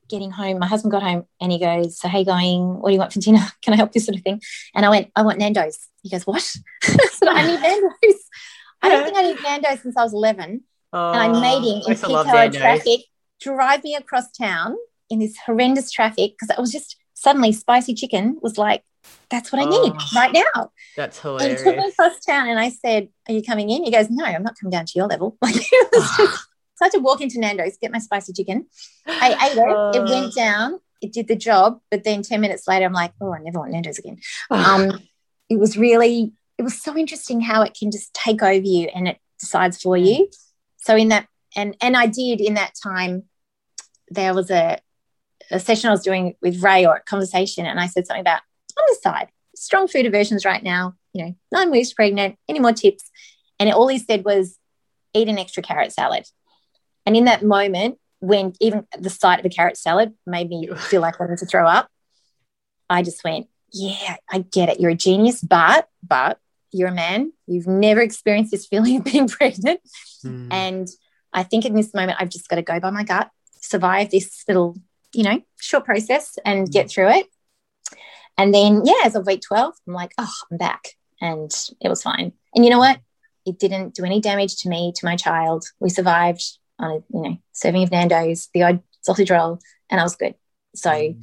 getting 0.09 0.31
home, 0.31 0.59
my 0.59 0.67
husband 0.67 0.93
got 0.93 1.03
home 1.03 1.25
and 1.41 1.53
he 1.53 1.59
goes, 1.59 1.99
So 1.99 2.09
hey 2.09 2.25
going, 2.25 2.81
what 2.81 2.91
do 2.91 2.93
you 2.93 2.99
want 2.99 3.13
for 3.13 3.21
dinner? 3.21 3.47
Can 3.63 3.75
I 3.75 3.77
help 3.77 3.91
you 3.95 4.01
sort 4.01 4.17
of 4.17 4.23
thing? 4.23 4.41
And 4.75 4.87
I 4.87 4.91
went, 4.91 5.11
I 5.17 5.23
want 5.23 5.39
Nando's. 5.39 5.79
He 6.03 6.11
goes, 6.11 6.27
What? 6.27 6.55
I 6.83 7.09
said, 7.13 7.29
I 7.29 7.47
need 7.47 7.61
Nando's. 7.61 8.25
I 8.83 8.89
don't 8.89 9.05
think 9.05 9.17
I 9.17 9.23
need 9.23 9.43
Nando's 9.43 9.81
since 9.83 9.97
I 9.97 10.03
was 10.03 10.13
11. 10.13 10.63
Oh, 10.93 11.13
and 11.13 11.37
I 11.37 11.41
made 11.41 11.63
him 11.63 11.83
in 11.87 11.95
peak 11.97 12.61
traffic 12.61 13.01
drive 13.41 13.83
me 13.85 13.95
across 13.95 14.31
town 14.33 14.77
in 15.09 15.19
this 15.19 15.37
horrendous 15.47 15.91
traffic 15.91 16.33
because 16.33 16.51
it 16.51 16.61
was 16.61 16.71
just 16.71 16.97
suddenly 17.15 17.53
spicy 17.53 17.95
chicken 17.95 18.39
was 18.43 18.59
like 18.59 18.85
that's 19.31 19.53
what 19.53 19.63
I 19.63 19.65
need 19.65 19.93
oh, 19.95 20.09
right 20.15 20.33
now. 20.33 20.73
That's 20.97 21.19
hilarious. 21.21 21.61
And 21.61 21.69
he 21.69 21.77
took 21.77 21.85
me 21.85 21.91
across 21.91 22.21
town 22.21 22.49
and 22.49 22.59
I 22.59 22.69
said, 22.69 23.09
Are 23.29 23.33
you 23.33 23.43
coming 23.43 23.71
in? 23.71 23.85
He 23.85 23.91
goes, 23.91 24.11
No, 24.11 24.25
I'm 24.25 24.43
not 24.43 24.59
coming 24.59 24.71
down 24.71 24.87
to 24.87 24.93
your 24.95 25.07
level. 25.07 25.39
Like 25.43 25.55
it 25.57 25.89
was 25.93 26.17
just 26.17 26.49
so 26.75 26.85
I 26.85 26.87
had 26.87 26.93
to 26.93 27.01
walk 27.01 27.21
into 27.21 27.39
Nando's, 27.39 27.77
get 27.81 27.93
my 27.93 27.99
spicy 27.99 28.33
chicken. 28.33 28.67
I 29.07 29.51
ate 29.51 29.57
it, 29.57 29.97
it 29.97 30.09
went 30.09 30.35
down, 30.35 30.81
it 31.03 31.13
did 31.13 31.29
the 31.29 31.37
job, 31.37 31.81
but 31.91 32.05
then 32.05 32.23
10 32.23 32.41
minutes 32.41 32.67
later, 32.67 32.87
I'm 32.87 32.93
like, 32.93 33.13
Oh, 33.21 33.33
I 33.35 33.39
never 33.39 33.59
want 33.59 33.73
Nando's 33.73 33.99
again. 33.99 34.19
um, 34.51 35.01
it 35.49 35.59
was 35.59 35.77
really, 35.77 36.33
it 36.61 36.63
was 36.63 36.83
so 36.83 36.95
interesting 36.95 37.41
how 37.41 37.63
it 37.63 37.75
can 37.75 37.91
just 37.91 38.13
take 38.13 38.43
over 38.43 38.53
you 38.53 38.91
and 38.95 39.09
it 39.09 39.17
decides 39.39 39.81
for 39.81 39.97
you. 39.97 40.29
So 40.77 40.95
in 40.95 41.09
that, 41.09 41.27
and 41.57 41.75
and 41.81 41.97
I 41.97 42.05
did 42.05 42.39
in 42.39 42.55
that 42.55 42.75
time, 42.83 43.23
there 44.09 44.35
was 44.35 44.51
a 44.51 44.79
a 45.51 45.59
session 45.59 45.89
I 45.89 45.93
was 45.93 46.03
doing 46.03 46.35
with 46.43 46.63
Ray 46.63 46.85
or 46.85 46.97
a 46.97 47.03
conversation, 47.03 47.65
and 47.65 47.81
I 47.81 47.87
said 47.87 48.07
something 48.07 48.21
about 48.21 48.43
on 48.79 48.85
the 48.89 48.99
side, 49.03 49.29
strong 49.57 49.89
food 49.89 50.05
aversions 50.05 50.45
right 50.45 50.63
now, 50.63 50.97
you 51.15 51.25
know, 51.25 51.35
nine 51.51 51.71
weeks 51.71 51.95
pregnant, 51.95 52.37
any 52.47 52.61
more 52.61 52.75
tips? 52.75 53.11
And 53.59 53.73
all 53.73 53.89
he 53.89 53.99
said 53.99 54.27
was, 54.27 54.59
eat 55.15 55.29
an 55.29 55.39
extra 55.39 55.63
carrot 55.63 55.93
salad. 55.93 56.27
And 57.07 57.17
in 57.17 57.25
that 57.25 57.43
moment, 57.43 57.99
when 58.19 58.53
even 58.61 58.87
the 58.99 59.09
sight 59.09 59.39
of 59.39 59.47
a 59.47 59.49
carrot 59.49 59.79
salad 59.79 60.13
made 60.27 60.51
me 60.51 60.69
feel 60.77 61.01
like 61.01 61.19
I 61.19 61.25
wanted 61.25 61.39
to 61.39 61.47
throw 61.47 61.67
up, 61.67 61.89
I 62.91 63.03
just 63.03 63.25
went, 63.25 63.49
yeah, 63.73 64.17
I 64.31 64.41
get 64.41 64.69
it. 64.69 64.79
You're 64.79 64.91
a 64.91 64.95
genius, 64.95 65.41
but, 65.41 65.89
but 66.07 66.39
you're 66.73 66.89
a 66.89 66.95
man. 66.95 67.33
You've 67.47 67.67
never 67.67 68.01
experienced 68.01 68.51
this 68.51 68.67
feeling 68.67 68.97
of 68.99 69.05
being 69.05 69.29
pregnant. 69.29 69.81
Mm. 70.25 70.49
And 70.51 70.89
I 71.33 71.43
think 71.43 71.65
in 71.65 71.75
this 71.75 71.95
moment, 71.95 72.19
I've 72.21 72.29
just 72.29 72.49
got 72.49 72.57
to 72.57 72.63
go 72.63 72.81
by 72.81 72.91
my 72.91 73.05
gut, 73.05 73.31
survive 73.61 74.11
this 74.11 74.45
little, 74.49 74.77
you 75.13 75.25
know, 75.25 75.41
short 75.61 75.85
process 75.85 76.39
and 76.45 76.69
mm. 76.69 76.73
get 76.73 76.87
hmm. 76.87 76.89
through 76.89 77.11
it. 77.11 77.27
And 78.39 78.55
then, 78.55 78.83
yeah, 78.85 79.03
as 79.05 79.17
of 79.17 79.27
week 79.27 79.43
12, 79.47 79.75
I'm 79.87 79.93
like, 79.93 80.15
oh, 80.17 80.33
I'm 80.51 80.57
back. 80.57 80.89
And 81.21 81.51
it 81.81 81.89
was 81.89 82.03
fine. 82.03 82.33
And 82.55 82.65
you 82.65 82.71
know 82.71 82.79
what? 82.79 82.99
It 83.45 83.59
didn't 83.59 83.95
do 83.95 84.05
any 84.05 84.21
damage 84.21 84.63
to 84.63 84.69
me, 84.69 84.93
to 84.97 85.05
my 85.05 85.17
child. 85.17 85.65
We 85.79 85.91
survived 85.91 86.43
on 86.79 86.91
a, 86.91 86.95
you 86.95 87.23
know, 87.23 87.39
serving 87.53 87.83
of 87.83 87.91
Nando's, 87.91 88.49
the 88.55 88.63
odd 88.63 88.83
sausage 89.03 89.31
roll, 89.31 89.59
and 89.91 90.01
I 90.01 90.03
was 90.03 90.17
good. 90.17 90.35
So 90.75 90.91
mm. 90.91 91.21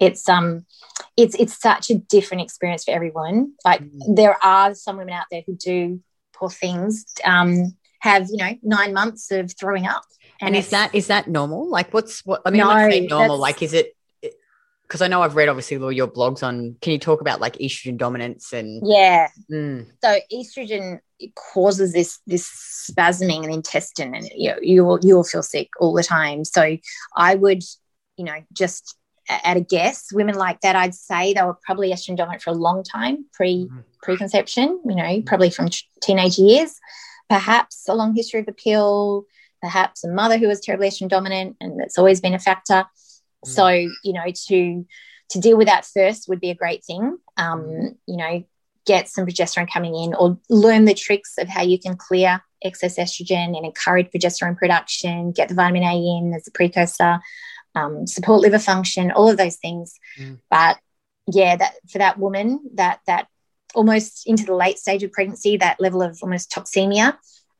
It's 0.00 0.28
um 0.28 0.64
it's 1.16 1.34
it's 1.36 1.60
such 1.60 1.90
a 1.90 1.94
different 1.94 2.42
experience 2.42 2.84
for 2.84 2.92
everyone. 2.92 3.52
Like 3.64 3.82
mm. 3.82 4.16
there 4.16 4.42
are 4.44 4.74
some 4.74 4.96
women 4.96 5.14
out 5.14 5.26
there 5.30 5.42
who 5.46 5.54
do 5.54 6.00
poor 6.34 6.50
things, 6.50 7.04
um, 7.24 7.76
have, 8.00 8.28
you 8.30 8.38
know, 8.38 8.58
nine 8.62 8.94
months 8.94 9.30
of 9.30 9.52
throwing 9.58 9.86
up. 9.86 10.04
And, 10.40 10.48
and 10.48 10.56
is 10.56 10.70
that 10.70 10.94
is 10.94 11.08
that 11.08 11.28
normal? 11.28 11.68
Like 11.68 11.92
what's 11.92 12.24
what 12.24 12.42
I 12.46 12.50
mean, 12.50 12.60
no, 12.60 12.90
say 12.90 13.06
normal, 13.06 13.38
like 13.38 13.62
is 13.62 13.74
it 13.74 13.94
because 14.90 15.02
I 15.02 15.06
know 15.06 15.22
I've 15.22 15.36
read 15.36 15.48
obviously 15.48 15.76
all 15.76 15.92
your 15.92 16.08
blogs 16.08 16.42
on. 16.42 16.76
Can 16.80 16.92
you 16.92 16.98
talk 16.98 17.20
about 17.20 17.40
like 17.40 17.56
estrogen 17.58 17.96
dominance 17.96 18.52
and 18.52 18.82
yeah? 18.84 19.28
Mm. 19.52 19.86
So 20.02 20.18
estrogen 20.32 20.98
causes 21.36 21.92
this 21.92 22.18
this 22.26 22.48
spasming 22.90 23.44
in 23.44 23.50
the 23.50 23.54
intestine, 23.54 24.14
and 24.16 24.28
you 24.34 24.50
know, 24.50 24.58
you 24.60 24.84
will 24.84 24.98
you 25.00 25.14
will 25.14 25.24
feel 25.24 25.44
sick 25.44 25.68
all 25.78 25.92
the 25.92 26.02
time. 26.02 26.44
So 26.44 26.76
I 27.14 27.34
would, 27.36 27.62
you 28.16 28.24
know, 28.24 28.42
just 28.52 28.96
at 29.44 29.56
a 29.56 29.60
guess, 29.60 30.12
women 30.12 30.34
like 30.34 30.60
that, 30.60 30.76
I'd 30.76 30.94
say 30.94 31.32
they 31.32 31.42
were 31.42 31.58
probably 31.64 31.92
estrogen 31.92 32.16
dominant 32.16 32.42
for 32.42 32.50
a 32.50 32.54
long 32.54 32.82
time 32.82 33.26
pre 33.32 33.68
mm. 33.70 33.84
preconception. 34.02 34.80
You 34.84 34.96
know, 34.96 35.02
mm. 35.02 35.26
probably 35.26 35.50
from 35.50 35.68
teenage 36.02 36.38
years, 36.38 36.78
perhaps 37.28 37.86
a 37.88 37.94
long 37.94 38.14
history 38.14 38.40
of 38.40 38.46
the 38.46 38.52
pill, 38.52 39.24
perhaps 39.60 40.04
a 40.04 40.08
mother 40.08 40.38
who 40.38 40.48
was 40.48 40.60
terribly 40.60 40.88
estrogen 40.88 41.08
dominant, 41.08 41.56
and 41.60 41.78
that's 41.78 41.98
always 41.98 42.20
been 42.20 42.34
a 42.34 42.38
factor 42.38 42.86
so, 43.44 43.68
you 43.68 44.12
know, 44.12 44.26
to 44.48 44.86
to 45.30 45.38
deal 45.38 45.56
with 45.56 45.68
that 45.68 45.86
first 45.86 46.28
would 46.28 46.40
be 46.40 46.50
a 46.50 46.54
great 46.54 46.84
thing. 46.84 47.16
Um, 47.36 47.96
you 48.06 48.16
know, 48.16 48.44
get 48.86 49.08
some 49.08 49.26
progesterone 49.26 49.72
coming 49.72 49.94
in 49.94 50.14
or 50.14 50.38
learn 50.48 50.84
the 50.84 50.94
tricks 50.94 51.34
of 51.38 51.48
how 51.48 51.62
you 51.62 51.78
can 51.78 51.96
clear 51.96 52.42
excess 52.62 52.98
estrogen 52.98 53.56
and 53.56 53.64
encourage 53.64 54.10
progesterone 54.10 54.56
production, 54.56 55.32
get 55.32 55.48
the 55.48 55.54
vitamin 55.54 55.84
A 55.84 55.94
in 55.94 56.34
as 56.34 56.46
a 56.46 56.50
precursor, 56.50 57.20
um, 57.74 58.06
support 58.06 58.40
liver 58.40 58.58
function, 58.58 59.10
all 59.10 59.28
of 59.28 59.36
those 59.36 59.56
things. 59.56 59.94
Mm. 60.18 60.38
But 60.50 60.78
yeah, 61.26 61.56
that 61.56 61.74
for 61.90 61.98
that 61.98 62.18
woman, 62.18 62.60
that 62.74 63.00
that 63.06 63.28
almost 63.74 64.26
into 64.26 64.44
the 64.44 64.54
late 64.54 64.78
stage 64.78 65.02
of 65.02 65.12
pregnancy, 65.12 65.56
that 65.56 65.80
level 65.80 66.02
of 66.02 66.18
almost 66.22 66.50
toxemia, 66.50 67.16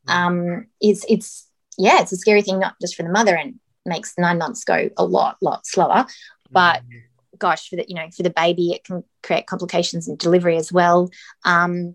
mm. 0.09 0.13
um, 0.13 0.67
is 0.83 1.05
it's 1.09 1.49
yeah, 1.79 2.01
it's 2.01 2.13
a 2.13 2.17
scary 2.17 2.43
thing, 2.43 2.59
not 2.59 2.75
just 2.81 2.95
for 2.95 3.03
the 3.03 3.09
mother 3.09 3.35
and 3.35 3.59
makes 3.87 4.15
nine 4.19 4.39
months 4.39 4.65
go 4.65 4.91
a 4.97 5.05
lot, 5.05 5.37
lot 5.41 5.67
slower. 5.67 6.07
But 6.51 6.83
mm-hmm. 6.83 6.99
gosh, 7.39 7.69
for 7.69 7.77
the 7.77 7.85
you 7.89 7.95
know 7.95 8.09
for 8.15 8.23
the 8.23 8.31
baby, 8.31 8.73
it 8.73 8.85
can 8.85 9.05
create 9.23 9.47
complications 9.47 10.09
in 10.09 10.17
delivery 10.17 10.57
as 10.57 10.73
well. 10.73 11.11
Um, 11.45 11.95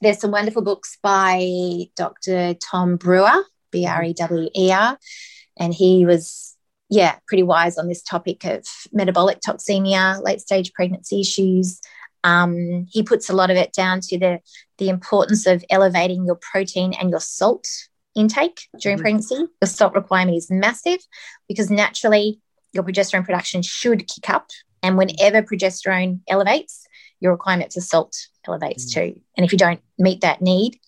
there's 0.00 0.20
some 0.20 0.30
wonderful 0.30 0.62
books 0.62 0.98
by 1.02 1.86
Dr. 1.96 2.54
Tom 2.54 2.96
Brewer, 2.96 3.44
B 3.70 3.86
R 3.86 4.02
E 4.04 4.12
W 4.12 4.48
E 4.54 4.72
R, 4.72 4.98
and 5.58 5.72
he 5.72 6.04
was 6.04 6.53
yeah 6.94 7.16
pretty 7.26 7.42
wise 7.42 7.76
on 7.76 7.88
this 7.88 8.02
topic 8.02 8.44
of 8.44 8.64
metabolic 8.92 9.40
toxemia, 9.40 10.22
late 10.22 10.40
stage 10.40 10.72
pregnancy 10.72 11.20
issues. 11.20 11.80
Um, 12.22 12.86
he 12.88 13.02
puts 13.02 13.28
a 13.28 13.34
lot 13.34 13.50
of 13.50 13.56
it 13.56 13.72
down 13.72 14.00
to 14.00 14.18
the 14.18 14.40
the 14.78 14.88
importance 14.88 15.46
of 15.46 15.64
elevating 15.70 16.24
your 16.24 16.38
protein 16.40 16.94
and 16.94 17.10
your 17.10 17.20
salt 17.20 17.66
intake 18.14 18.68
during 18.80 18.96
mm-hmm. 18.96 19.02
pregnancy, 19.02 19.34
Your 19.60 19.68
salt 19.68 19.94
requirement 19.94 20.36
is 20.36 20.50
massive 20.50 21.00
because 21.48 21.70
naturally 21.70 22.40
your 22.72 22.84
progesterone 22.84 23.24
production 23.24 23.62
should 23.62 24.06
kick 24.08 24.30
up. 24.30 24.50
And 24.82 24.96
whenever 24.96 25.42
progesterone 25.42 26.20
elevates, 26.28 26.86
your 27.20 27.32
requirement 27.32 27.72
for 27.72 27.80
salt 27.80 28.16
elevates 28.46 28.94
mm-hmm. 28.94 29.12
too. 29.12 29.20
And 29.36 29.44
if 29.44 29.52
you 29.52 29.58
don't 29.58 29.80
meet 29.98 30.20
that 30.20 30.42
need, 30.42 30.78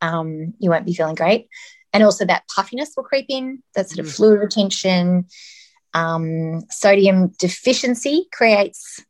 um, 0.00 0.54
you 0.58 0.70
won't 0.70 0.86
be 0.86 0.94
feeling 0.94 1.14
great. 1.14 1.48
And 1.96 2.04
also 2.04 2.26
that 2.26 2.44
puffiness 2.54 2.92
will 2.94 3.04
creep 3.04 3.24
in, 3.30 3.62
that 3.74 3.88
sort 3.88 4.00
of 4.00 4.04
mm-hmm. 4.04 4.16
fluid 4.16 4.40
retention. 4.40 5.24
Um, 5.94 6.60
sodium 6.68 7.28
deficiency 7.38 8.28
creates 8.30 9.02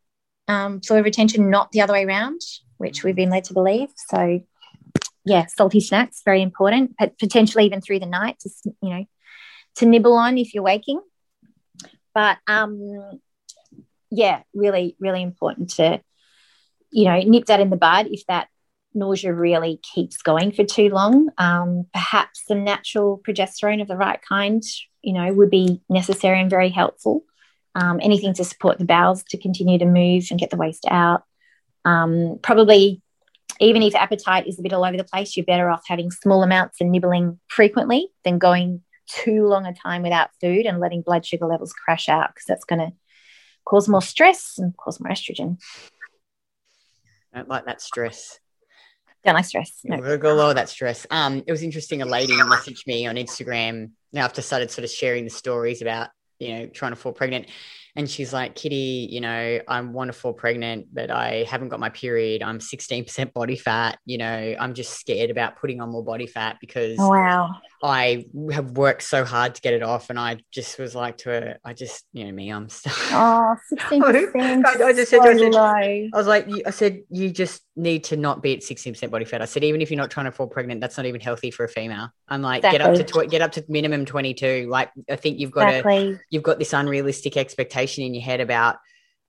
um, 0.46 0.80
fluid 0.80 1.04
retention, 1.04 1.50
not 1.50 1.72
the 1.72 1.80
other 1.80 1.94
way 1.94 2.04
around, 2.04 2.40
which 2.76 3.02
we've 3.02 3.16
been 3.16 3.30
led 3.30 3.42
to 3.46 3.54
believe. 3.54 3.88
So 3.96 4.40
yeah, 5.24 5.46
salty 5.46 5.80
snacks 5.80 6.22
very 6.24 6.42
important, 6.42 6.94
but 6.96 7.18
potentially 7.18 7.64
even 7.64 7.80
through 7.80 7.98
the 7.98 8.06
night 8.06 8.38
to 8.38 8.50
you 8.80 8.90
know 8.90 9.04
to 9.78 9.86
nibble 9.86 10.12
on 10.12 10.38
if 10.38 10.54
you're 10.54 10.62
waking. 10.62 11.00
But 12.14 12.38
um, 12.46 13.20
yeah, 14.12 14.42
really, 14.54 14.94
really 15.00 15.22
important 15.22 15.70
to 15.70 16.00
you 16.92 17.06
know 17.06 17.18
nip 17.18 17.46
that 17.46 17.58
in 17.58 17.70
the 17.70 17.76
bud 17.76 18.06
if 18.12 18.24
that 18.28 18.46
nausea 18.96 19.32
really 19.32 19.80
keeps 19.94 20.22
going 20.22 20.52
for 20.52 20.64
too 20.64 20.88
long. 20.88 21.28
Um, 21.38 21.86
perhaps 21.92 22.42
some 22.46 22.64
natural 22.64 23.20
progesterone 23.26 23.82
of 23.82 23.88
the 23.88 23.96
right 23.96 24.20
kind, 24.26 24.62
you 25.02 25.12
know, 25.12 25.32
would 25.32 25.50
be 25.50 25.80
necessary 25.88 26.40
and 26.40 26.50
very 26.50 26.70
helpful. 26.70 27.22
Um, 27.74 28.00
anything 28.02 28.32
to 28.34 28.44
support 28.44 28.78
the 28.78 28.86
bowels 28.86 29.22
to 29.24 29.38
continue 29.38 29.78
to 29.78 29.84
move 29.84 30.24
and 30.30 30.40
get 30.40 30.50
the 30.50 30.56
waste 30.56 30.86
out. 30.88 31.24
Um, 31.84 32.38
probably, 32.42 33.02
even 33.60 33.82
if 33.82 33.94
appetite 33.94 34.46
is 34.46 34.58
a 34.58 34.62
bit 34.62 34.72
all 34.72 34.84
over 34.84 34.96
the 34.96 35.04
place, 35.04 35.36
you're 35.36 35.46
better 35.46 35.70
off 35.70 35.84
having 35.86 36.10
small 36.10 36.42
amounts 36.42 36.80
and 36.80 36.90
nibbling 36.90 37.38
frequently 37.48 38.08
than 38.24 38.38
going 38.38 38.82
too 39.08 39.46
long 39.46 39.66
a 39.66 39.74
time 39.74 40.02
without 40.02 40.30
food 40.40 40.66
and 40.66 40.80
letting 40.80 41.02
blood 41.02 41.24
sugar 41.24 41.46
levels 41.46 41.72
crash 41.72 42.08
out 42.08 42.30
because 42.30 42.46
that's 42.46 42.64
going 42.64 42.80
to 42.80 42.92
cause 43.64 43.88
more 43.88 44.02
stress 44.02 44.54
and 44.58 44.76
cause 44.76 44.98
more 44.98 45.10
estrogen. 45.10 45.58
I 47.32 47.38
don't 47.38 47.48
like 47.48 47.66
that 47.66 47.82
stress. 47.82 48.40
Don't 49.26 49.34
like 49.34 49.44
stress. 49.44 49.80
No. 49.82 49.98
We'll 49.98 50.18
go 50.18 50.34
lower 50.34 50.54
that 50.54 50.68
stress. 50.68 51.04
Um, 51.10 51.42
it 51.48 51.50
was 51.50 51.64
interesting. 51.64 52.00
A 52.00 52.06
lady 52.06 52.32
messaged 52.34 52.86
me 52.86 53.08
on 53.08 53.16
Instagram 53.16 53.90
after 54.14 54.40
I 54.40 54.42
started 54.42 54.70
sort 54.70 54.84
of 54.84 54.90
sharing 54.90 55.24
the 55.24 55.30
stories 55.30 55.82
about 55.82 56.10
you 56.38 56.54
know 56.54 56.66
trying 56.66 56.92
to 56.92 56.96
fall 56.96 57.12
pregnant, 57.12 57.48
and 57.96 58.08
she's 58.10 58.32
like, 58.32 58.54
Kitty, 58.54 59.08
you 59.10 59.22
know, 59.22 59.58
I'm 59.66 59.94
one 59.94 60.08
to 60.08 60.12
fall 60.12 60.34
pregnant, 60.34 60.88
but 60.92 61.10
I 61.10 61.46
haven't 61.48 61.70
got 61.70 61.80
my 61.80 61.88
period. 61.88 62.42
I'm 62.42 62.58
16% 62.58 63.32
body 63.32 63.56
fat. 63.56 63.98
You 64.04 64.18
know, 64.18 64.54
I'm 64.60 64.74
just 64.74 65.00
scared 65.00 65.30
about 65.30 65.56
putting 65.56 65.80
on 65.80 65.88
more 65.88 66.04
body 66.04 66.26
fat 66.26 66.58
because 66.60 66.96
oh, 67.00 67.08
wow. 67.08 67.54
I 67.82 68.26
have 68.52 68.72
worked 68.72 69.02
so 69.02 69.24
hard 69.24 69.54
to 69.54 69.62
get 69.62 69.72
it 69.72 69.82
off. 69.82 70.10
And 70.10 70.20
I 70.20 70.40
just 70.52 70.78
was 70.78 70.94
like 70.94 71.16
to 71.18 71.30
her, 71.30 71.58
I 71.64 71.72
just, 71.72 72.04
you 72.12 72.26
know, 72.26 72.32
me, 72.32 72.50
I'm 72.50 72.68
stuck. 72.68 72.92
Oh, 73.12 73.56
16%. 73.72 74.66
I, 74.66 74.84
I 74.84 74.92
just 74.92 75.10
said, 75.10 75.22
so 75.22 75.30
I, 75.30 75.36
said 75.38 75.54
I 75.54 76.10
was 76.12 76.26
like, 76.26 76.48
I 76.66 76.70
said, 76.70 77.02
you 77.10 77.30
just 77.30 77.62
need 77.76 78.04
to 78.04 78.16
not 78.18 78.42
be 78.42 78.52
at 78.52 78.60
16% 78.60 79.10
body 79.10 79.24
fat. 79.24 79.40
I 79.40 79.46
said, 79.46 79.64
even 79.64 79.80
if 79.80 79.90
you're 79.90 79.96
not 79.96 80.10
trying 80.10 80.26
to 80.26 80.32
fall 80.32 80.48
pregnant, 80.48 80.82
that's 80.82 80.98
not 80.98 81.06
even 81.06 81.20
healthy 81.22 81.50
for 81.50 81.64
a 81.64 81.68
female. 81.68 82.10
I'm 82.28 82.42
like, 82.42 82.58
exactly. 82.58 82.78
get 82.78 82.86
up 82.86 83.06
to, 83.06 83.26
tw- 83.26 83.30
get 83.30 83.40
up 83.40 83.52
to 83.52 83.64
minimum 83.68 84.04
22. 84.04 84.66
Like, 84.68 84.90
I 85.08 85.16
think 85.16 85.38
you've 85.40 85.50
got 85.50 85.68
exactly. 85.68 86.14
to, 86.14 86.20
you've 86.28 86.42
got 86.42 86.58
this 86.58 86.74
unrealistic 86.74 87.38
expectation 87.38 87.85
in 88.04 88.14
your 88.14 88.22
head 88.22 88.40
about, 88.40 88.76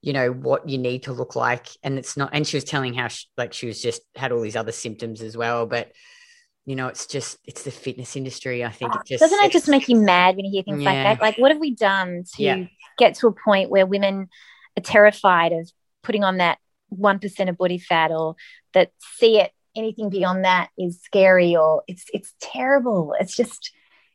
you 0.02 0.14
know 0.14 0.32
what 0.32 0.70
you 0.70 0.78
need 0.78 1.04
to 1.04 1.12
look 1.12 1.36
like 1.36 1.68
and 1.82 1.98
it's 1.98 2.16
not 2.16 2.30
and 2.32 2.46
she 2.46 2.56
was 2.56 2.64
telling 2.64 2.94
how 2.94 3.08
she, 3.08 3.26
like 3.36 3.52
she 3.52 3.66
was 3.66 3.82
just 3.82 4.00
had 4.16 4.32
all 4.32 4.42
these 4.42 4.56
other 4.56 4.72
symptoms 4.72 5.24
as 5.24 5.36
well 5.36 5.66
but 5.66 5.92
you 6.68 6.76
know, 6.76 6.90
it's 6.90 7.08
just 7.08 7.38
it's 7.46 7.64
the 7.64 7.72
fitness 7.72 8.18
industry. 8.18 8.64
I 8.64 8.70
think 8.70 8.94
it 8.94 9.02
just 9.06 9.22
doesn't 9.22 9.42
it 9.42 9.54
just 9.54 9.70
make 9.70 9.88
you 9.88 9.96
mad 9.96 10.36
when 10.36 10.44
you 10.44 10.52
hear 10.52 10.64
things 10.64 10.84
yeah. 10.84 10.92
like 10.92 11.04
that? 11.04 11.22
Like, 11.22 11.38
what 11.38 11.50
have 11.50 11.62
we 11.62 11.74
done 11.74 12.26
to 12.36 12.44
yeah. 12.44 12.66
get 12.98 13.16
to 13.16 13.28
a 13.28 13.32
point 13.32 13.70
where 13.70 13.86
women 13.86 14.28
are 14.78 14.84
terrified 14.84 15.54
of 15.54 15.72
putting 16.04 16.26
on 16.26 16.38
that 16.38 16.58
one 16.90 17.20
percent 17.20 17.50
of 17.50 17.58
body 17.58 17.78
fat, 17.78 18.12
or 18.12 18.36
that 18.74 18.92
see 19.16 19.40
it 19.40 19.54
anything 19.78 20.10
beyond 20.10 20.44
that 20.44 20.70
is 20.78 21.00
scary, 21.02 21.56
or 21.56 21.84
it's 21.88 22.04
it's 22.14 22.34
terrible. 22.42 23.16
It's 23.18 23.34
just 23.34 23.72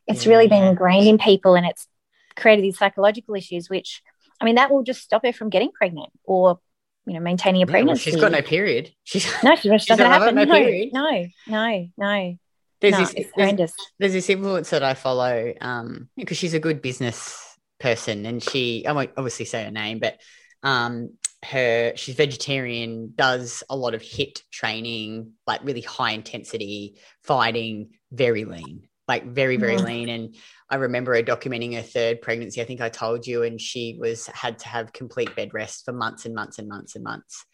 it's 0.07 0.27
yeah. 0.27 0.33
really 0.33 0.47
been 0.47 0.63
ingrained 0.63 1.09
in 1.09 1.17
people, 1.17 1.55
and 1.55 1.65
it's 1.65 1.89
created 2.37 2.63
these 2.63 2.77
psychological 2.77 3.35
issues, 3.35 3.71
which 3.71 4.03
I 4.43 4.45
mean, 4.45 4.57
that 4.57 4.71
will 4.73 4.83
just 4.83 5.03
stop 5.03 5.25
her 5.25 5.33
from 5.33 5.51
getting 5.51 5.71
pregnant 5.71 6.11
or 6.25 6.59
you 7.07 7.15
know, 7.15 7.21
maintaining 7.21 7.63
a 7.63 7.67
pregnancy. 7.67 8.11
Yeah, 8.11 8.17
well, 8.17 8.21
she's 8.21 8.31
got 8.31 8.33
no 8.33 8.43
period. 8.43 8.93
She's 9.05 9.27
no, 9.43 9.57
she's, 9.57 9.83
she's 9.83 9.89
not 9.89 9.99
going 9.99 10.11
to 10.11 10.19
happen. 10.19 10.35
No, 10.35 10.45
no, 10.45 10.59
no, 10.93 11.27
no, 11.47 11.91
no, 11.97 12.37
there's 12.81 12.93
no, 12.93 12.99
this 12.99 13.15
there's, 13.37 13.73
there's, 13.99 14.13
this 14.13 14.29
influence 14.31 14.71
that 14.71 14.83
I 14.83 14.95
follow 14.95 15.55
um 15.61 16.09
because 16.17 16.37
she's 16.37 16.55
a 16.55 16.59
good 16.59 16.83
business 16.83 17.39
person 17.79 18.27
and 18.27 18.43
she 18.43 18.85
I 18.87 18.93
won't 18.93 19.13
obviously 19.17 19.45
say 19.45 19.65
her 19.65 19.71
name, 19.71 20.01
but 20.01 20.19
um 20.65 21.11
her 21.45 21.93
she's 21.97 22.17
vegetarian, 22.17 23.13
does 23.15 23.63
a 23.71 23.77
lot 23.77 23.95
of 23.95 24.03
HIIT 24.03 24.43
training, 24.51 25.33
like 25.47 25.61
really 25.65 25.81
high 25.81 26.13
intensity 26.13 26.99
fighting, 27.23 27.91
very 28.11 28.45
lean, 28.45 28.89
like 29.13 29.27
very, 29.27 29.59
very 29.59 29.77
mm. 29.77 29.85
lean. 29.85 30.09
And 30.09 30.35
I 30.71 30.77
remember 30.77 31.15
her 31.15 31.23
documenting 31.23 31.75
her 31.75 31.83
third 31.83 32.23
pregnancy. 32.23 32.63
I 32.63 32.65
think 32.65 32.81
I 32.81 32.89
told 32.89 33.27
you, 33.27 33.43
and 33.43 33.61
she 33.61 33.97
was 34.01 34.27
had 34.29 34.59
to 34.61 34.69
have 34.69 34.93
complete 34.93 35.37
bed 35.37 35.53
rest 35.53 35.85
for 35.85 35.93
months 35.93 36.25
and 36.25 36.35
months 36.35 36.59
and 36.59 36.69
months 36.69 36.95
and 36.97 37.05
months 37.05 37.45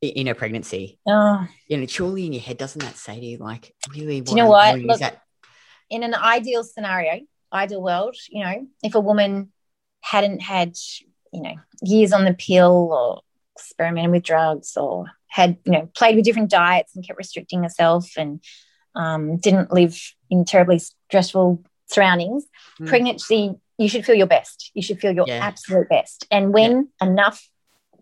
in 0.00 0.28
a 0.28 0.34
pregnancy. 0.34 1.00
Oh. 1.06 1.46
You 1.66 1.78
know, 1.78 1.86
surely 1.86 2.26
in 2.26 2.32
your 2.32 2.42
head, 2.42 2.58
doesn't 2.58 2.80
that 2.80 2.96
say 2.96 3.18
to 3.18 3.26
you, 3.26 3.38
like, 3.38 3.74
really? 3.90 4.20
Do 4.20 4.30
you 4.30 4.36
know 4.36 4.48
what? 4.48 4.78
Look, 4.78 5.00
that- 5.00 5.22
in 5.90 6.04
an 6.04 6.14
ideal 6.14 6.62
scenario, 6.62 7.20
ideal 7.52 7.82
world, 7.82 8.16
you 8.28 8.44
know, 8.44 8.66
if 8.84 8.94
a 8.94 9.00
woman 9.00 9.50
hadn't 10.00 10.40
had, 10.40 10.76
you 11.32 11.42
know, 11.42 11.54
years 11.82 12.12
on 12.12 12.24
the 12.24 12.34
pill 12.34 12.92
or 12.92 13.22
experimented 13.56 14.12
with 14.12 14.22
drugs 14.22 14.76
or 14.76 15.06
had, 15.26 15.56
you 15.64 15.72
know, 15.72 15.90
played 15.94 16.14
with 16.14 16.24
different 16.24 16.50
diets 16.50 16.94
and 16.94 17.04
kept 17.04 17.18
restricting 17.18 17.64
herself 17.64 18.12
and 18.16 18.40
um, 18.94 19.36
didn't 19.38 19.72
live 19.72 19.98
in 20.30 20.44
terribly 20.44 20.78
stressful 20.78 21.62
surroundings, 21.86 22.44
mm. 22.80 22.86
pregnancy, 22.86 23.54
you 23.78 23.88
should 23.88 24.04
feel 24.04 24.16
your 24.16 24.26
best. 24.26 24.70
You 24.74 24.82
should 24.82 25.00
feel 25.00 25.12
your 25.12 25.26
yeah. 25.28 25.38
absolute 25.44 25.88
best. 25.88 26.26
And 26.30 26.52
when 26.52 26.88
yeah. 27.00 27.08
enough 27.08 27.48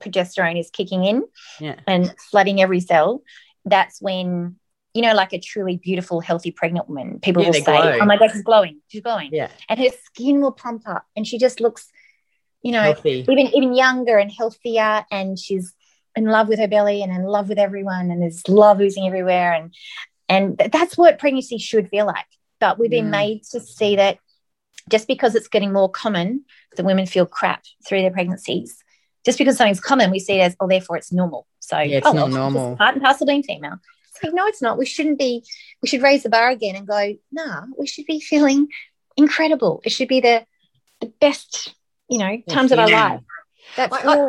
progesterone 0.01 0.59
is 0.59 0.71
kicking 0.71 1.05
in 1.05 1.25
yeah. 1.61 1.77
and 1.87 2.15
flooding 2.31 2.61
every 2.61 2.81
cell, 2.81 3.23
that's 3.65 4.01
when 4.01 4.57
you 4.97 5.03
know, 5.03 5.13
like 5.13 5.35
a 5.35 5.39
truly 5.39 5.77
beautiful, 5.77 6.21
healthy 6.21 6.51
pregnant 6.51 6.89
woman, 6.89 7.21
people 7.21 7.43
yeah, 7.43 7.49
will 7.49 7.55
say. 7.55 7.99
"Oh 8.01 8.07
my 8.07 8.17
god, 8.17 8.31
she's 8.33 8.41
glowing! 8.41 8.81
She's 8.89 9.03
glowing!" 9.03 9.29
Yeah, 9.31 9.51
and 9.69 9.79
her 9.79 9.91
skin 10.05 10.41
will 10.41 10.53
plump 10.53 10.89
up, 10.89 11.05
and 11.15 11.27
she 11.27 11.37
just 11.37 11.61
looks, 11.61 11.91
you 12.63 12.73
know, 12.73 12.81
healthy. 12.81 13.27
even 13.29 13.47
even 13.49 13.75
younger 13.75 14.17
and 14.17 14.33
healthier, 14.33 15.05
and 15.11 15.39
she's 15.39 15.75
in 16.17 16.25
love 16.25 16.49
with 16.49 16.59
her 16.59 16.67
belly 16.67 17.03
and 17.03 17.13
in 17.13 17.25
love 17.25 17.51
with 17.51 17.59
everyone, 17.59 18.11
and 18.11 18.23
there's 18.23 18.49
love 18.49 18.81
oozing 18.81 19.07
everywhere, 19.07 19.53
and 19.53 19.75
and 20.29 20.57
that's 20.59 20.97
what 20.97 21.19
pregnancy 21.19 21.59
should 21.59 21.89
feel 21.89 22.07
like. 22.07 22.27
But 22.61 22.79
we've 22.79 22.91
been 22.91 23.07
mm. 23.07 23.11
made 23.11 23.43
to 23.53 23.61
see 23.61 23.97
that 23.97 24.19
just 24.91 25.07
because 25.09 25.35
it's 25.35 25.49
getting 25.49 25.73
more 25.73 25.91
common 25.91 26.45
that 26.77 26.87
women 26.87 27.07
feel 27.07 27.27
crap 27.27 27.65
through 27.87 28.03
their 28.03 28.11
pregnancies, 28.11 28.83
just 29.25 29.39
because 29.39 29.57
something's 29.57 29.81
common, 29.81 30.11
we 30.11 30.19
see 30.19 30.41
it 30.41 30.45
as, 30.45 30.57
oh, 30.61 30.69
therefore 30.69 30.97
it's 30.97 31.13
normal. 31.13 31.47
So, 31.61 31.79
yeah, 31.79 31.99
it's 31.99 32.07
oh, 32.07 32.13
not 32.13 32.31
well, 32.31 32.51
normal. 32.51 32.77
Part 32.77 32.95
and 32.95 33.03
parcel 33.03 33.27
being 33.27 33.43
female. 33.43 33.79
It's 34.15 34.23
like, 34.23 34.33
no, 34.33 34.47
it's 34.47 34.63
not. 34.63 34.79
We 34.79 34.87
shouldn't 34.87 35.19
be, 35.19 35.45
we 35.83 35.89
should 35.89 36.03
raise 36.03 36.23
the 36.23 36.29
bar 36.29 36.51
again 36.51 36.77
and 36.77 36.87
go, 36.87 37.15
nah, 37.33 37.63
we 37.77 37.87
should 37.87 38.07
be 38.07 38.21
feeling 38.21 38.69
incredible. 39.17 39.83
It 39.85 39.91
should 39.91 40.09
be 40.09 40.21
the, 40.21 40.47
the 41.01 41.13
best, 41.21 41.75
you 42.09 42.19
know, 42.19 42.41
times 42.49 42.71
yeah. 42.71 42.77
of 42.77 42.79
our 42.79 43.11
life. 43.11 43.21
That's 43.77 43.93
I, 43.93 44.15
I, 44.15 44.29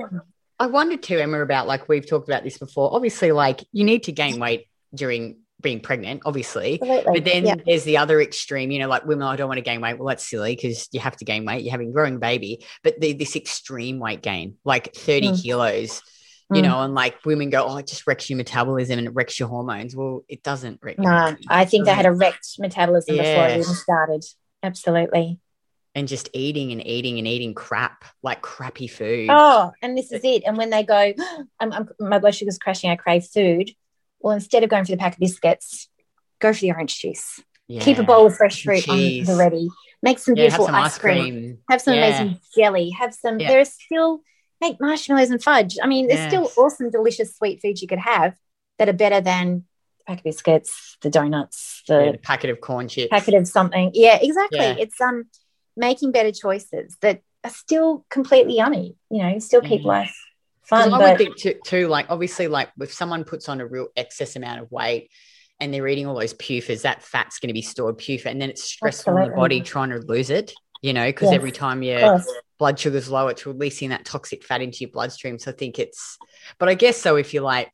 I 0.59 0.65
wondered 0.67 1.03
too, 1.03 1.19
Emma, 1.19 1.41
about 1.41 1.67
like 1.67 1.87
we've 1.87 2.07
talked 2.07 2.27
about 2.27 2.43
this 2.43 2.57
before. 2.57 2.93
Obviously, 2.93 3.31
like 3.31 3.63
you 3.71 3.83
need 3.83 4.03
to 4.03 4.11
gain 4.11 4.39
weight 4.39 4.67
during 4.93 5.37
being 5.67 5.81
pregnant, 5.81 6.21
obviously. 6.25 6.79
Absolutely. 6.81 7.19
But 7.19 7.25
then 7.25 7.45
yeah. 7.45 7.55
there's 7.65 7.83
the 7.83 7.97
other 7.97 8.21
extreme, 8.21 8.71
you 8.71 8.79
know, 8.79 8.87
like 8.87 9.05
women, 9.05 9.27
I 9.27 9.35
don't 9.35 9.49
want 9.49 9.57
to 9.57 9.63
gain 9.63 9.81
weight. 9.81 9.99
Well, 9.99 10.07
that's 10.07 10.25
silly 10.25 10.55
because 10.55 10.87
you 10.93 11.01
have 11.01 11.17
to 11.17 11.25
gain 11.25 11.43
weight. 11.43 11.63
You're 11.63 11.71
having 11.71 11.91
growing 11.91 12.19
baby. 12.19 12.65
But 12.83 13.01
the, 13.01 13.11
this 13.11 13.35
extreme 13.35 13.99
weight 13.99 14.21
gain, 14.21 14.55
like 14.63 14.95
30 14.95 15.27
mm. 15.27 15.41
kilos, 15.43 16.01
you 16.53 16.61
mm. 16.61 16.63
know, 16.63 16.81
and 16.83 16.93
like 16.93 17.17
women 17.25 17.49
go, 17.49 17.65
oh, 17.67 17.75
it 17.75 17.87
just 17.87 18.07
wrecks 18.07 18.29
your 18.29 18.37
metabolism 18.37 18.97
and 18.97 19.09
it 19.09 19.13
wrecks 19.13 19.37
your 19.37 19.49
hormones. 19.49 19.93
Well, 19.93 20.23
it 20.29 20.41
doesn't 20.41 20.79
wreck. 20.81 20.99
No, 20.99 21.35
I 21.49 21.65
think 21.65 21.89
I 21.89 21.93
had 21.93 22.05
a 22.05 22.13
wrecked 22.13 22.55
metabolism 22.59 23.17
yeah. 23.17 23.23
before 23.23 23.43
I 23.43 23.51
even 23.59 23.63
started. 23.75 24.23
Absolutely. 24.63 25.41
And 25.95 26.07
just 26.07 26.29
eating 26.31 26.71
and 26.71 26.85
eating 26.87 27.17
and 27.17 27.27
eating 27.27 27.55
crap, 27.55 28.05
like 28.23 28.41
crappy 28.41 28.87
food. 28.87 29.27
Oh, 29.29 29.73
and 29.81 29.97
this 29.97 30.13
is 30.13 30.21
it. 30.23 30.43
And 30.45 30.55
when 30.55 30.69
they 30.69 30.83
go, 30.83 31.13
I'm, 31.59 31.73
I'm, 31.73 31.89
my 31.99 32.19
blood 32.19 32.35
sugar's 32.35 32.57
crashing, 32.57 32.89
I 32.89 32.95
crave 32.95 33.25
food 33.25 33.71
well, 34.19 34.33
instead 34.33 34.63
of 34.63 34.69
going 34.69 34.85
for 34.85 34.91
the 34.91 34.97
pack 34.97 35.13
of 35.13 35.19
biscuits, 35.19 35.89
go 36.39 36.53
for 36.53 36.59
the 36.59 36.71
orange 36.71 36.99
juice. 36.99 37.41
Yeah. 37.67 37.81
Keep 37.81 37.99
a 37.99 38.03
bowl 38.03 38.27
of 38.27 38.35
fresh 38.35 38.63
fruit 38.63 38.87
on 38.87 38.97
the 38.97 39.35
ready. 39.37 39.69
Make 40.01 40.19
some 40.19 40.35
beautiful 40.35 40.65
yeah, 40.65 40.71
some 40.71 40.75
ice, 40.75 40.97
cream. 40.97 41.33
cream. 41.33 41.57
Have 41.69 41.81
some 41.81 41.95
yeah. 41.95 42.07
amazing 42.07 42.39
jelly. 42.55 42.89
Have 42.91 43.13
some. 43.13 43.39
Yeah. 43.39 43.49
There's 43.49 43.71
still 43.71 44.21
make 44.61 44.79
marshmallows 44.79 45.31
and 45.31 45.43
fudge. 45.43 45.77
I 45.81 45.87
mean, 45.87 46.07
there's 46.07 46.19
yes. 46.19 46.29
still 46.29 46.51
awesome, 46.63 46.89
delicious 46.89 47.35
sweet 47.35 47.61
foods 47.61 47.81
you 47.81 47.87
could 47.87 47.99
have 47.99 48.35
that 48.79 48.87
are 48.87 48.93
better 48.93 49.21
than 49.21 49.65
pack 50.05 50.19
of 50.19 50.23
biscuits, 50.23 50.97
the 51.01 51.09
donuts, 51.09 51.83
the, 51.87 52.11
the 52.13 52.17
packet 52.19 52.49
of 52.49 52.61
corn 52.61 52.87
chips, 52.87 53.09
packet 53.09 53.33
of 53.33 53.47
something. 53.47 53.91
Yeah, 53.93 54.17
exactly. 54.21 54.59
It's 54.59 54.99
um 55.01 55.25
making 55.75 56.11
better 56.11 56.31
choices 56.31 56.95
that 57.01 57.21
are 57.43 57.49
still 57.49 58.05
completely 58.09 58.55
yummy. 58.55 58.95
You 59.09 59.23
know, 59.23 59.39
still 59.39 59.61
keep 59.61 59.81
mm. 59.81 59.85
life 59.85 60.15
fun. 60.67 60.93
I 60.93 61.09
would 61.09 61.17
think 61.17 61.37
too, 61.37 61.55
too, 61.65 61.87
like 61.87 62.07
obviously, 62.09 62.47
like 62.47 62.69
if 62.79 62.93
someone 62.93 63.23
puts 63.23 63.49
on 63.49 63.61
a 63.61 63.65
real 63.65 63.87
excess 63.95 64.35
amount 64.35 64.61
of 64.61 64.71
weight 64.71 65.11
and 65.59 65.73
they're 65.73 65.87
eating 65.87 66.05
all 66.05 66.19
those 66.19 66.33
PUFAs, 66.33 66.83
that 66.83 67.01
fat's 67.03 67.39
going 67.39 67.49
to 67.49 67.53
be 67.53 67.61
stored 67.61 67.97
PUFA, 67.97 68.27
and 68.27 68.41
then 68.41 68.49
it's 68.49 68.63
stressful 68.63 69.11
Absolutely. 69.11 69.23
on 69.23 69.29
the 69.29 69.35
body 69.35 69.61
trying 69.61 69.89
to 69.89 69.99
lose 69.99 70.29
it. 70.29 70.53
You 70.83 70.93
know, 70.93 71.07
because 71.07 71.31
yes, 71.31 71.35
every 71.35 71.51
time 71.51 71.81
your 71.81 72.19
blood 72.59 72.77
sugar's 72.77 73.09
low, 73.09 73.29
it's 73.29 73.47
releasing 73.47 73.89
that 73.89 74.05
toxic 74.05 74.43
fat 74.43 74.61
into 74.61 74.79
your 74.81 74.91
bloodstream. 74.91 75.39
So 75.39 75.49
I 75.49 75.55
think 75.55 75.79
it's, 75.79 76.19
but 76.59 76.69
I 76.69 76.75
guess 76.75 76.97
so. 76.97 77.15
If 77.15 77.33
you're 77.33 77.43
like, 77.43 77.71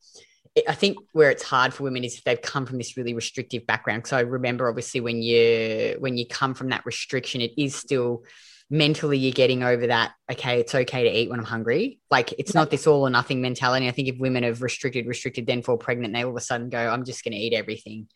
I 0.68 0.74
think 0.74 0.98
where 1.12 1.30
it's 1.30 1.44
hard 1.44 1.74
for 1.74 1.84
women 1.84 2.04
is 2.04 2.16
if 2.16 2.24
they've 2.24 2.42
come 2.42 2.66
from 2.66 2.78
this 2.78 2.96
really 2.96 3.14
restrictive 3.14 3.66
background. 3.66 4.08
So 4.08 4.18
I 4.18 4.22
remember 4.22 4.70
obviously 4.70 5.02
when 5.02 5.22
you 5.22 5.98
when 6.00 6.18
you 6.18 6.28
come 6.28 6.54
from 6.54 6.70
that 6.70 6.86
restriction, 6.86 7.42
it 7.42 7.52
is 7.58 7.76
still 7.76 8.24
mentally 8.74 9.20
you're 9.20 9.32
getting 9.32 9.62
over 9.62 9.86
that 9.86 10.14
okay 10.32 10.60
it's 10.60 10.74
okay 10.74 11.04
to 11.04 11.10
eat 11.16 11.30
when 11.30 11.40
i'm 11.40 11.46
hungry. 11.46 12.00
Like 12.10 12.34
it's 12.40 12.56
not 12.56 12.72
this 12.72 12.88
all 12.88 13.02
or 13.02 13.10
nothing 13.12 13.40
mentality. 13.40 13.88
I 13.88 13.92
think 13.92 14.08
if 14.08 14.18
women 14.18 14.42
have 14.42 14.64
restricted 14.64 15.06
restricted 15.06 15.46
then 15.46 15.62
fall 15.62 15.78
pregnant 15.78 16.12
they 16.12 16.24
all 16.24 16.32
of 16.32 16.36
a 16.36 16.42
sudden 16.42 16.70
go 16.70 16.80
i'm 16.80 17.06
just 17.06 17.24
going 17.24 17.34
to 17.34 17.38
eat 17.38 17.54
everything. 17.54 18.08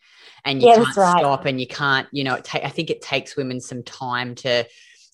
And 0.44 0.60
you 0.60 0.68
yeah, 0.68 0.74
can't 0.74 0.96
right. 0.96 1.18
stop 1.20 1.44
and 1.44 1.60
you 1.60 1.68
can't 1.68 2.08
you 2.10 2.24
know 2.24 2.38
ta- 2.38 2.60
i 2.64 2.70
think 2.70 2.90
it 2.90 3.02
takes 3.02 3.36
women 3.36 3.60
some 3.60 3.84
time 3.84 4.34
to 4.36 4.66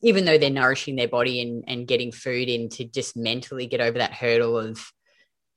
even 0.02 0.24
though 0.24 0.38
they're 0.38 0.48
nourishing 0.48 0.96
their 0.96 1.08
body 1.08 1.42
and, 1.42 1.64
and 1.66 1.86
getting 1.86 2.10
food 2.10 2.48
in 2.48 2.70
to 2.70 2.84
just 2.84 3.14
mentally 3.14 3.66
get 3.66 3.82
over 3.82 3.98
that 3.98 4.14
hurdle 4.14 4.58
of 4.58 4.92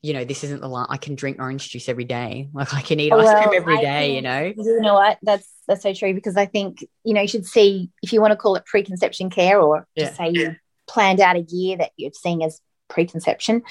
you 0.02 0.14
know, 0.14 0.24
this 0.24 0.44
isn't 0.44 0.62
the 0.62 0.70
line. 0.70 0.88
I 0.90 0.98
can 0.98 1.16
drink 1.16 1.38
orange 1.40 1.70
juice 1.70 1.90
every 1.90 2.06
day. 2.06 2.50
Like 2.54 2.74
I 2.74 2.82
can 2.82 3.00
eat 3.00 3.12
ice 3.12 3.46
cream 3.46 3.56
every 3.56 3.78
day. 3.78 4.16
you 4.16 4.22
know. 4.22 4.54
You 4.56 4.82
know 4.82 4.94
what? 4.94 5.18
That's 5.22 5.48
that's 5.68 5.84
so 5.84 5.94
true 5.94 6.14
because 6.14 6.38
I 6.38 6.46
think 6.46 6.86
you 7.04 7.14
know 7.14 7.22
you 7.22 7.28
should 7.28 7.46
see 7.46 7.90
if 8.02 8.14
you 8.14 8.22
want 8.22 8.32
to 8.32 8.38
call 8.38 8.56
it 8.56 8.66
preconception 8.66 9.30
care 9.30 9.60
or 9.60 9.88
yeah. 9.96 10.06
just 10.06 10.18
say 10.18 10.30
you 10.30 10.56
planned 10.88 11.20
out 11.20 11.36
a 11.36 11.42
year 11.42 11.78
that 11.78 11.92
you're 11.98 12.12
seeing 12.14 12.44
as 12.44 12.62
preconception, 12.88 13.64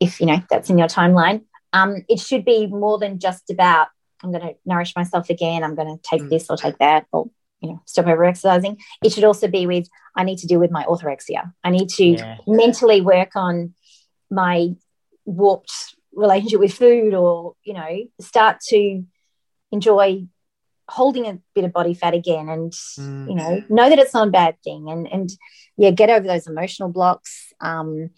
if 0.00 0.20
you 0.20 0.26
know 0.26 0.42
that's 0.50 0.70
in 0.70 0.78
your 0.78 0.88
timeline. 0.88 1.44
Um, 1.72 2.04
it 2.08 2.20
should 2.20 2.44
be 2.44 2.66
more 2.68 2.98
than 2.98 3.18
just 3.18 3.50
about 3.50 3.88
I'm 4.22 4.30
going 4.30 4.42
to 4.42 4.54
nourish 4.64 4.94
myself 4.96 5.28
again. 5.28 5.62
I'm 5.62 5.74
going 5.74 5.96
to 5.96 6.02
take 6.02 6.22
mm. 6.22 6.30
this 6.30 6.48
or 6.48 6.56
take 6.56 6.78
that 6.78 7.06
or 7.12 7.30
you 7.60 7.70
know 7.70 7.82
stop 7.84 8.06
over 8.06 8.24
exercising. 8.24 8.78
It 9.02 9.12
should 9.12 9.24
also 9.24 9.48
be 9.48 9.66
with 9.66 9.88
I 10.16 10.24
need 10.24 10.38
to 10.38 10.46
deal 10.46 10.60
with 10.60 10.70
my 10.70 10.84
orthorexia. 10.84 11.52
I 11.62 11.70
need 11.70 11.88
to 11.90 12.04
yeah. 12.04 12.36
mentally 12.46 13.00
work 13.00 13.30
on 13.34 13.74
my 14.30 14.74
warped 15.24 15.96
relationship 16.14 16.60
with 16.60 16.74
food 16.74 17.14
or 17.14 17.54
you 17.64 17.74
know 17.74 18.04
start 18.20 18.60
to 18.60 19.04
enjoy 19.72 20.26
holding 20.88 21.26
a 21.26 21.38
bit 21.54 21.64
of 21.64 21.72
body 21.72 21.94
fat 21.94 22.14
again 22.14 22.48
and 22.48 22.72
mm. 22.72 23.28
you 23.28 23.34
know 23.34 23.62
know 23.68 23.88
that 23.88 23.98
it's 23.98 24.14
not 24.14 24.28
a 24.28 24.30
bad 24.30 24.56
thing 24.62 24.90
and 24.90 25.10
and 25.10 25.30
yeah 25.76 25.90
get 25.90 26.10
over 26.10 26.26
those 26.26 26.46
emotional 26.46 26.88
blocks 26.88 27.52
um 27.60 28.10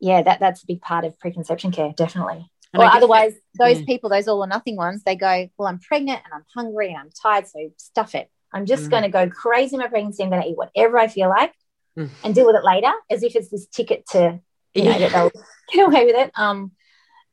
yeah 0.00 0.22
that 0.22 0.40
that's 0.40 0.62
a 0.62 0.66
big 0.66 0.80
part 0.80 1.04
of 1.04 1.18
preconception 1.18 1.70
care 1.70 1.92
definitely 1.96 2.50
and 2.72 2.82
or 2.82 2.86
otherwise 2.86 3.34
that, 3.34 3.66
those 3.66 3.82
mm. 3.82 3.86
people 3.86 4.08
those 4.08 4.28
all 4.28 4.42
or 4.42 4.46
nothing 4.46 4.76
ones 4.76 5.02
they 5.04 5.14
go 5.14 5.48
well 5.58 5.68
i'm 5.68 5.78
pregnant 5.78 6.20
and 6.24 6.32
i'm 6.32 6.44
hungry 6.54 6.88
and 6.88 6.98
i'm 6.98 7.10
tired 7.22 7.46
so 7.46 7.70
stuff 7.76 8.14
it 8.14 8.30
i'm 8.52 8.64
just 8.64 8.84
mm. 8.84 8.90
going 8.90 9.02
to 9.02 9.08
go 9.08 9.28
crazy 9.28 9.74
in 9.74 9.80
my 9.80 9.88
pregnancy 9.88 10.22
i'm 10.22 10.30
going 10.30 10.42
to 10.42 10.48
eat 10.48 10.56
whatever 10.56 10.98
i 10.98 11.06
feel 11.06 11.28
like 11.28 11.52
mm. 11.98 12.08
and 12.24 12.34
deal 12.34 12.46
with 12.46 12.56
it 12.56 12.64
later 12.64 12.92
as 13.10 13.22
if 13.22 13.36
it's 13.36 13.50
this 13.50 13.66
ticket 13.66 14.06
to 14.06 14.40
you 14.74 14.84
know, 14.84 14.98
that 14.98 15.12
they'll 15.12 15.30
get 15.72 15.86
away 15.86 16.06
with 16.06 16.16
it. 16.16 16.32
Um, 16.36 16.72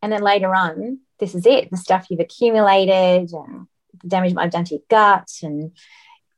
and 0.02 0.12
then 0.12 0.22
later 0.22 0.54
on, 0.54 1.00
this 1.20 1.36
is 1.36 1.46
it 1.46 1.70
the 1.72 1.78
stuff 1.78 2.08
you've 2.10 2.20
accumulated 2.20 3.32
and 3.32 3.68
the 4.02 4.08
damage 4.08 4.34
I've 4.38 4.52
done 4.52 4.66
to 4.66 4.76
your 4.76 4.84
gut. 4.90 5.30
And 5.42 5.72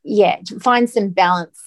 yeah, 0.04 0.38
to 0.46 0.60
find 0.60 0.90
some 0.90 1.10
balance 1.10 1.60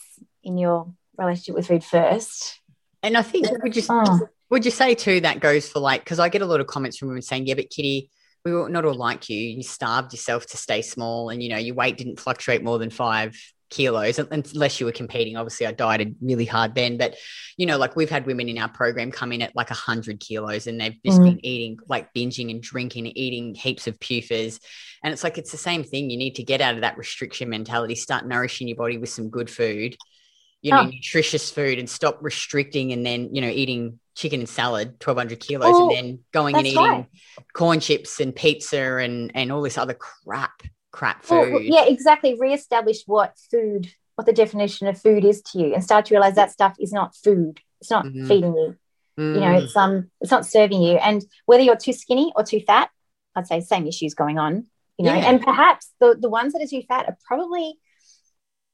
in 0.42 0.58
your 0.58 0.92
relationship 1.16 1.54
with 1.54 1.66
food 1.66 1.84
first. 1.84 2.60
And 3.02 3.16
I 3.16 3.22
think 3.22 3.46
would 3.62 3.76
you 3.76 3.82
oh. 3.88 4.20
would 4.50 4.64
you 4.64 4.70
say 4.70 4.94
too 4.94 5.20
that 5.20 5.40
goes 5.40 5.68
for 5.68 5.80
like 5.80 6.04
because 6.04 6.18
I 6.18 6.28
get 6.28 6.42
a 6.42 6.46
lot 6.46 6.60
of 6.60 6.66
comments 6.66 6.96
from 6.96 7.08
women 7.08 7.22
saying, 7.22 7.46
yeah, 7.46 7.54
but 7.54 7.70
Kitty, 7.70 8.10
we 8.44 8.52
were 8.52 8.68
not 8.68 8.84
all 8.84 8.94
like 8.94 9.28
you. 9.28 9.38
You 9.38 9.62
starved 9.62 10.12
yourself 10.12 10.46
to 10.46 10.56
stay 10.56 10.82
small, 10.82 11.30
and 11.30 11.42
you 11.42 11.48
know 11.48 11.58
your 11.58 11.74
weight 11.74 11.96
didn't 11.96 12.20
fluctuate 12.20 12.62
more 12.62 12.78
than 12.78 12.90
five 12.90 13.36
kilos 13.72 14.18
unless 14.18 14.78
you 14.78 14.86
were 14.86 14.92
competing 14.92 15.36
obviously 15.36 15.66
i 15.66 15.72
dieted 15.72 16.14
really 16.20 16.44
hard 16.44 16.74
then 16.74 16.98
but 16.98 17.16
you 17.56 17.64
know 17.64 17.78
like 17.78 17.96
we've 17.96 18.10
had 18.10 18.26
women 18.26 18.48
in 18.48 18.58
our 18.58 18.68
program 18.68 19.10
come 19.10 19.32
in 19.32 19.40
at 19.40 19.56
like 19.56 19.70
100 19.70 20.20
kilos 20.20 20.66
and 20.66 20.78
they've 20.78 20.98
just 21.04 21.18
mm. 21.18 21.24
been 21.24 21.44
eating 21.44 21.78
like 21.88 22.12
binging 22.12 22.50
and 22.50 22.62
drinking 22.62 23.06
eating 23.06 23.54
heaps 23.54 23.86
of 23.86 23.98
PUFAs 23.98 24.60
and 25.02 25.12
it's 25.12 25.24
like 25.24 25.38
it's 25.38 25.50
the 25.50 25.56
same 25.56 25.82
thing 25.82 26.10
you 26.10 26.18
need 26.18 26.34
to 26.34 26.44
get 26.44 26.60
out 26.60 26.74
of 26.74 26.82
that 26.82 26.98
restriction 26.98 27.48
mentality 27.48 27.94
start 27.94 28.26
nourishing 28.26 28.68
your 28.68 28.76
body 28.76 28.98
with 28.98 29.08
some 29.08 29.30
good 29.30 29.48
food 29.48 29.96
you 30.60 30.70
know 30.70 30.80
oh. 30.80 30.84
nutritious 30.84 31.50
food 31.50 31.78
and 31.78 31.88
stop 31.88 32.18
restricting 32.20 32.92
and 32.92 33.06
then 33.06 33.34
you 33.34 33.40
know 33.40 33.48
eating 33.48 33.98
chicken 34.14 34.40
and 34.40 34.48
salad 34.48 34.88
1200 35.02 35.40
kilos 35.40 35.72
oh, 35.74 35.88
and 35.88 35.96
then 35.96 36.18
going 36.32 36.54
and 36.54 36.66
eating 36.66 36.78
right. 36.78 37.06
corn 37.54 37.80
chips 37.80 38.20
and 38.20 38.36
pizza 38.36 38.96
and 38.96 39.32
and 39.34 39.50
all 39.50 39.62
this 39.62 39.78
other 39.78 39.94
crap 39.94 40.62
crap 40.92 41.24
food. 41.24 41.52
Well, 41.52 41.62
yeah, 41.62 41.86
exactly. 41.86 42.36
Reestablish 42.38 43.02
what 43.06 43.36
food, 43.50 43.90
what 44.14 44.26
the 44.26 44.32
definition 44.32 44.86
of 44.86 45.00
food 45.00 45.24
is 45.24 45.42
to 45.52 45.58
you, 45.58 45.74
and 45.74 45.82
start 45.82 46.06
to 46.06 46.14
realize 46.14 46.36
that 46.36 46.52
stuff 46.52 46.76
is 46.78 46.92
not 46.92 47.16
food. 47.16 47.60
It's 47.80 47.90
not 47.90 48.04
mm-hmm. 48.04 48.28
feeding 48.28 48.54
you. 48.54 48.76
Mm. 49.18 49.34
You 49.34 49.40
know, 49.40 49.52
it's 49.58 49.76
um, 49.76 50.10
it's 50.20 50.30
not 50.30 50.46
serving 50.46 50.82
you. 50.82 50.96
And 50.96 51.24
whether 51.46 51.62
you're 51.62 51.76
too 51.76 51.92
skinny 51.92 52.32
or 52.36 52.44
too 52.44 52.60
fat, 52.60 52.90
I'd 53.34 53.46
say 53.46 53.60
same 53.60 53.86
issues 53.86 54.14
going 54.14 54.38
on. 54.38 54.66
You 54.98 55.06
know, 55.06 55.14
yeah. 55.14 55.30
and 55.30 55.42
perhaps 55.42 55.90
the 55.98 56.16
the 56.18 56.28
ones 56.28 56.52
that 56.52 56.62
are 56.62 56.68
too 56.68 56.82
fat 56.86 57.06
are 57.06 57.16
probably, 57.26 57.74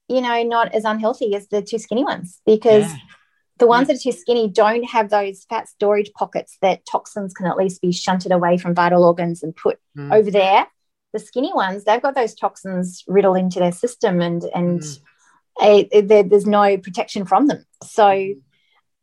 you 0.07 0.21
know, 0.21 0.43
not 0.43 0.75
as 0.75 0.83
unhealthy 0.83 1.33
as 1.35 1.47
the 1.47 1.61
too 1.61 1.79
skinny 1.79 2.03
ones 2.03 2.41
because. 2.45 2.85
Yeah. 2.85 2.97
The 3.57 3.67
ones 3.67 3.89
yeah. 3.89 3.95
that 3.95 3.99
are 3.99 4.03
too 4.03 4.17
skinny 4.17 4.47
don't 4.47 4.85
have 4.85 5.09
those 5.09 5.43
fat 5.49 5.67
storage 5.67 6.13
pockets 6.13 6.57
that 6.61 6.85
toxins 6.85 7.33
can 7.33 7.45
at 7.45 7.57
least 7.57 7.81
be 7.81 7.91
shunted 7.91 8.31
away 8.31 8.57
from 8.57 8.73
vital 8.73 9.03
organs 9.03 9.43
and 9.43 9.53
put 9.53 9.79
mm. 9.97 10.15
over 10.15 10.31
there 10.31 10.65
the 11.13 11.19
skinny 11.19 11.51
ones, 11.53 11.83
they've 11.83 12.01
got 12.01 12.15
those 12.15 12.35
toxins 12.35 13.03
riddled 13.07 13.37
into 13.37 13.59
their 13.59 13.71
system 13.71 14.21
and, 14.21 14.43
and 14.53 14.81
mm. 14.81 14.99
a, 15.61 15.97
a, 15.97 16.21
there's 16.23 16.45
no 16.45 16.77
protection 16.77 17.25
from 17.25 17.47
them. 17.47 17.65
So, 17.83 18.03
mm. 18.03 18.35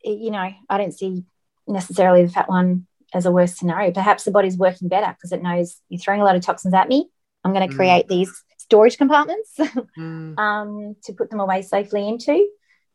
you 0.05 0.31
know, 0.31 0.51
I 0.69 0.79
don't 0.79 0.95
see 0.95 1.25
necessarily 1.67 2.25
the 2.25 2.33
fat 2.33 2.49
one 2.49 2.87
as 3.13 3.27
a 3.27 3.33
worse 3.33 3.57
scenario. 3.57 3.91
Perhaps 3.93 4.25
the 4.25 4.31
body's 4.31 4.57
working 4.57 4.89
better 4.89 5.13
because 5.13 5.33
it 5.33 5.43
knows 5.43 5.81
you're 5.89 6.01
throwing 6.01 6.21
a 6.21 6.25
lot 6.25 6.37
of 6.37 6.43
toxins 6.43 6.75
at 6.75 6.89
me. 6.89 7.09
I'm 7.45 7.53
going 7.53 7.69
to 7.69 7.75
mm. 7.75 7.77
create 7.77 8.09
these 8.09 8.31
storage 8.59 8.99
compartments 8.99 9.53
mm. 9.99 10.39
um, 10.39 10.97
to 11.05 11.13
put 11.13 11.31
them 11.31 11.41
away 11.41 11.63
safely 11.63 12.07
into. 12.07 12.49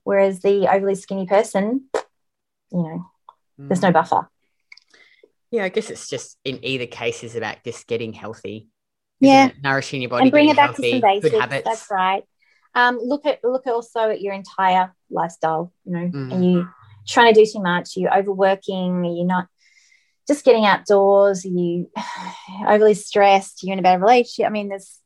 Whereas 0.04 0.42
the 0.42 0.68
overly 0.74 0.96
skinny 0.96 1.28
person, 1.28 1.86
you 2.72 2.82
know, 2.82 3.06
there's 3.58 3.82
no 3.82 3.90
mm. 3.90 3.94
buffer. 3.94 4.30
Yeah, 5.52 5.66
I 5.66 5.70
guess 5.70 5.90
it's 5.90 6.10
just 6.10 6.38
in 6.46 6.64
either 6.64 6.88
case 6.88 7.24
is 7.24 7.36
about 7.36 7.64
just 7.64 7.86
getting 7.86 8.14
healthy 8.14 8.70
yeah. 9.22 9.52
nourishing 9.64 10.02
your 10.02 10.10
body 10.10 10.24
and 10.24 10.32
bring 10.32 10.50
it 10.50 10.56
back 10.56 10.72
healthy, 10.72 10.92
to 10.94 11.00
some 11.00 11.02
basics. 11.02 11.38
habits. 11.38 11.66
that's 11.66 11.88
right. 11.90 12.24
Um, 12.74 13.00
look 13.02 13.26
at 13.26 13.44
look 13.44 13.68
also 13.68 14.10
at 14.10 14.22
your 14.22 14.34
entire 14.34 14.94
lifestyle 15.10 15.74
you 15.86 15.92
know. 15.94 16.08
Mm. 16.08 16.34
are 16.34 16.42
you 16.42 16.70
trying 17.08 17.34
to 17.34 17.40
do 17.40 17.50
too 17.50 17.62
much? 17.62 17.98
Are 17.98 18.00
you 18.00 18.10
overworking? 18.10 19.06
Are 19.06 19.14
you 19.14 19.26
not 19.26 19.48
just 20.28 20.46
getting 20.46 20.66
outdoors? 20.66 21.46
Are 21.46 21.50
you 21.50 21.90
overly 22.68 22.94
stressed? 22.94 23.64
You're 23.64 23.74
in 23.74 23.80
a 23.80 23.84
bad 23.84 24.02
relationship? 24.02 24.48
I 24.48 24.50
mean 24.50 24.70
there's 24.70 25.00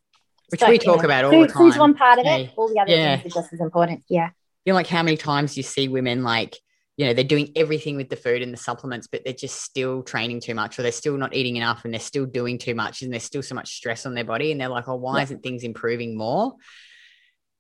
which 0.50 0.60
so, 0.60 0.70
we 0.70 0.78
talk 0.78 1.00
know, 1.00 1.06
about 1.06 1.26
all 1.26 1.32
food, 1.32 1.50
the 1.50 1.54
time. 1.54 1.64
food's 1.64 1.78
one 1.78 1.96
part 1.96 2.20
of 2.20 2.26
it. 2.26 2.52
All 2.56 2.70
the 2.72 2.80
other 2.80 2.92
yeah. 2.92 3.18
things 3.18 3.36
are 3.36 3.42
just 3.42 3.54
as 3.54 3.60
important. 3.60 4.04
Yeah. 4.10 4.30
You 4.64 4.74
know 4.74 4.76
like 4.76 4.88
how 4.88 5.04
many 5.04 5.18
times 5.18 5.58
you 5.58 5.64
see 5.64 5.88
women 5.88 6.24
like 6.24 6.58
you 6.98 7.06
know 7.06 7.14
they're 7.14 7.24
doing 7.24 7.52
everything 7.56 7.98
with 7.98 8.10
the 8.10 8.16
food 8.16 8.42
and 8.42 8.54
the 8.54 8.58
supplements 8.58 9.08
but 9.08 9.24
they're 9.24 9.34
just 9.34 9.62
still 9.62 10.02
training 10.04 10.40
too 10.40 10.56
much 10.56 10.80
or 10.80 10.82
they're 10.82 10.92
still 10.92 11.18
not 11.18 11.34
eating 11.34 11.58
enough 11.58 11.84
and 11.84 11.94
they're 11.94 12.00
still 12.00 12.26
doing 12.26 12.58
too 12.58 12.76
much 12.76 13.02
and 13.02 13.12
there's 13.12 13.24
still 13.24 13.44
so 13.44 13.56
much 13.56 13.76
stress 13.76 14.06
on 14.06 14.14
their 14.14 14.24
body 14.24 14.52
and 14.52 14.60
they're 14.62 14.70
like 14.70 14.88
oh 14.88 14.96
why 14.96 15.22
isn't 15.22 15.44
things 15.44 15.64
improving 15.64 16.18
more? 16.18 16.56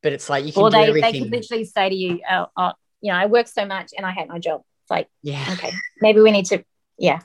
But 0.04 0.14
it's 0.14 0.30
like 0.30 0.46
you 0.46 0.54
can 0.54 0.62
or 0.62 0.70
they, 0.70 0.86
everything. 0.86 1.14
they 1.14 1.20
could 1.20 1.32
literally 1.32 1.66
say 1.66 1.90
to 1.90 1.96
you 1.96 2.20
oh, 2.30 2.46
oh, 2.56 2.72
you 3.02 3.12
know 3.12 3.18
i 3.18 3.26
work 3.26 3.48
so 3.48 3.66
much 3.66 3.92
and 3.98 4.06
i 4.06 4.12
hate 4.12 4.30
my 4.30 4.40
job. 4.40 4.62
It's 4.84 4.92
like 4.92 5.10
yeah. 5.24 5.46
okay 5.54 5.72
maybe 6.00 6.22
we 6.22 6.32
need 6.32 6.46
to 6.48 6.64
yeah, 6.98 7.20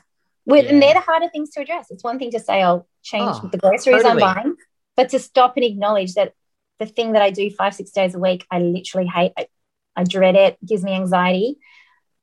yeah. 0.45 0.61
and 0.63 0.81
they're 0.81 0.95
the 0.95 0.99
harder 0.99 1.29
things 1.29 1.51
to 1.51 1.61
address. 1.61 1.91
It's 1.91 2.03
one 2.03 2.19
thing 2.19 2.31
to 2.31 2.39
say 2.39 2.61
i'll 2.61 2.87
change 3.03 3.35
oh, 3.43 3.49
the 3.51 3.57
groceries 3.57 4.03
totally. 4.03 4.23
i'm 4.23 4.35
buying 4.35 4.55
but 4.95 5.09
to 5.09 5.19
stop 5.19 5.55
and 5.55 5.65
acknowledge 5.65 6.13
that 6.15 6.33
the 6.79 6.85
thing 6.85 7.13
that 7.13 7.21
i 7.21 7.29
do 7.29 7.49
five 7.51 7.73
six 7.73 7.91
days 7.91 8.15
a 8.15 8.19
week 8.19 8.45
i 8.51 8.59
literally 8.59 9.07
hate 9.07 9.31
I, 9.37 9.47
I 9.95 10.03
dread 10.03 10.35
it, 10.35 10.57
it 10.61 10.67
gives 10.67 10.83
me 10.83 10.93
anxiety 10.93 11.57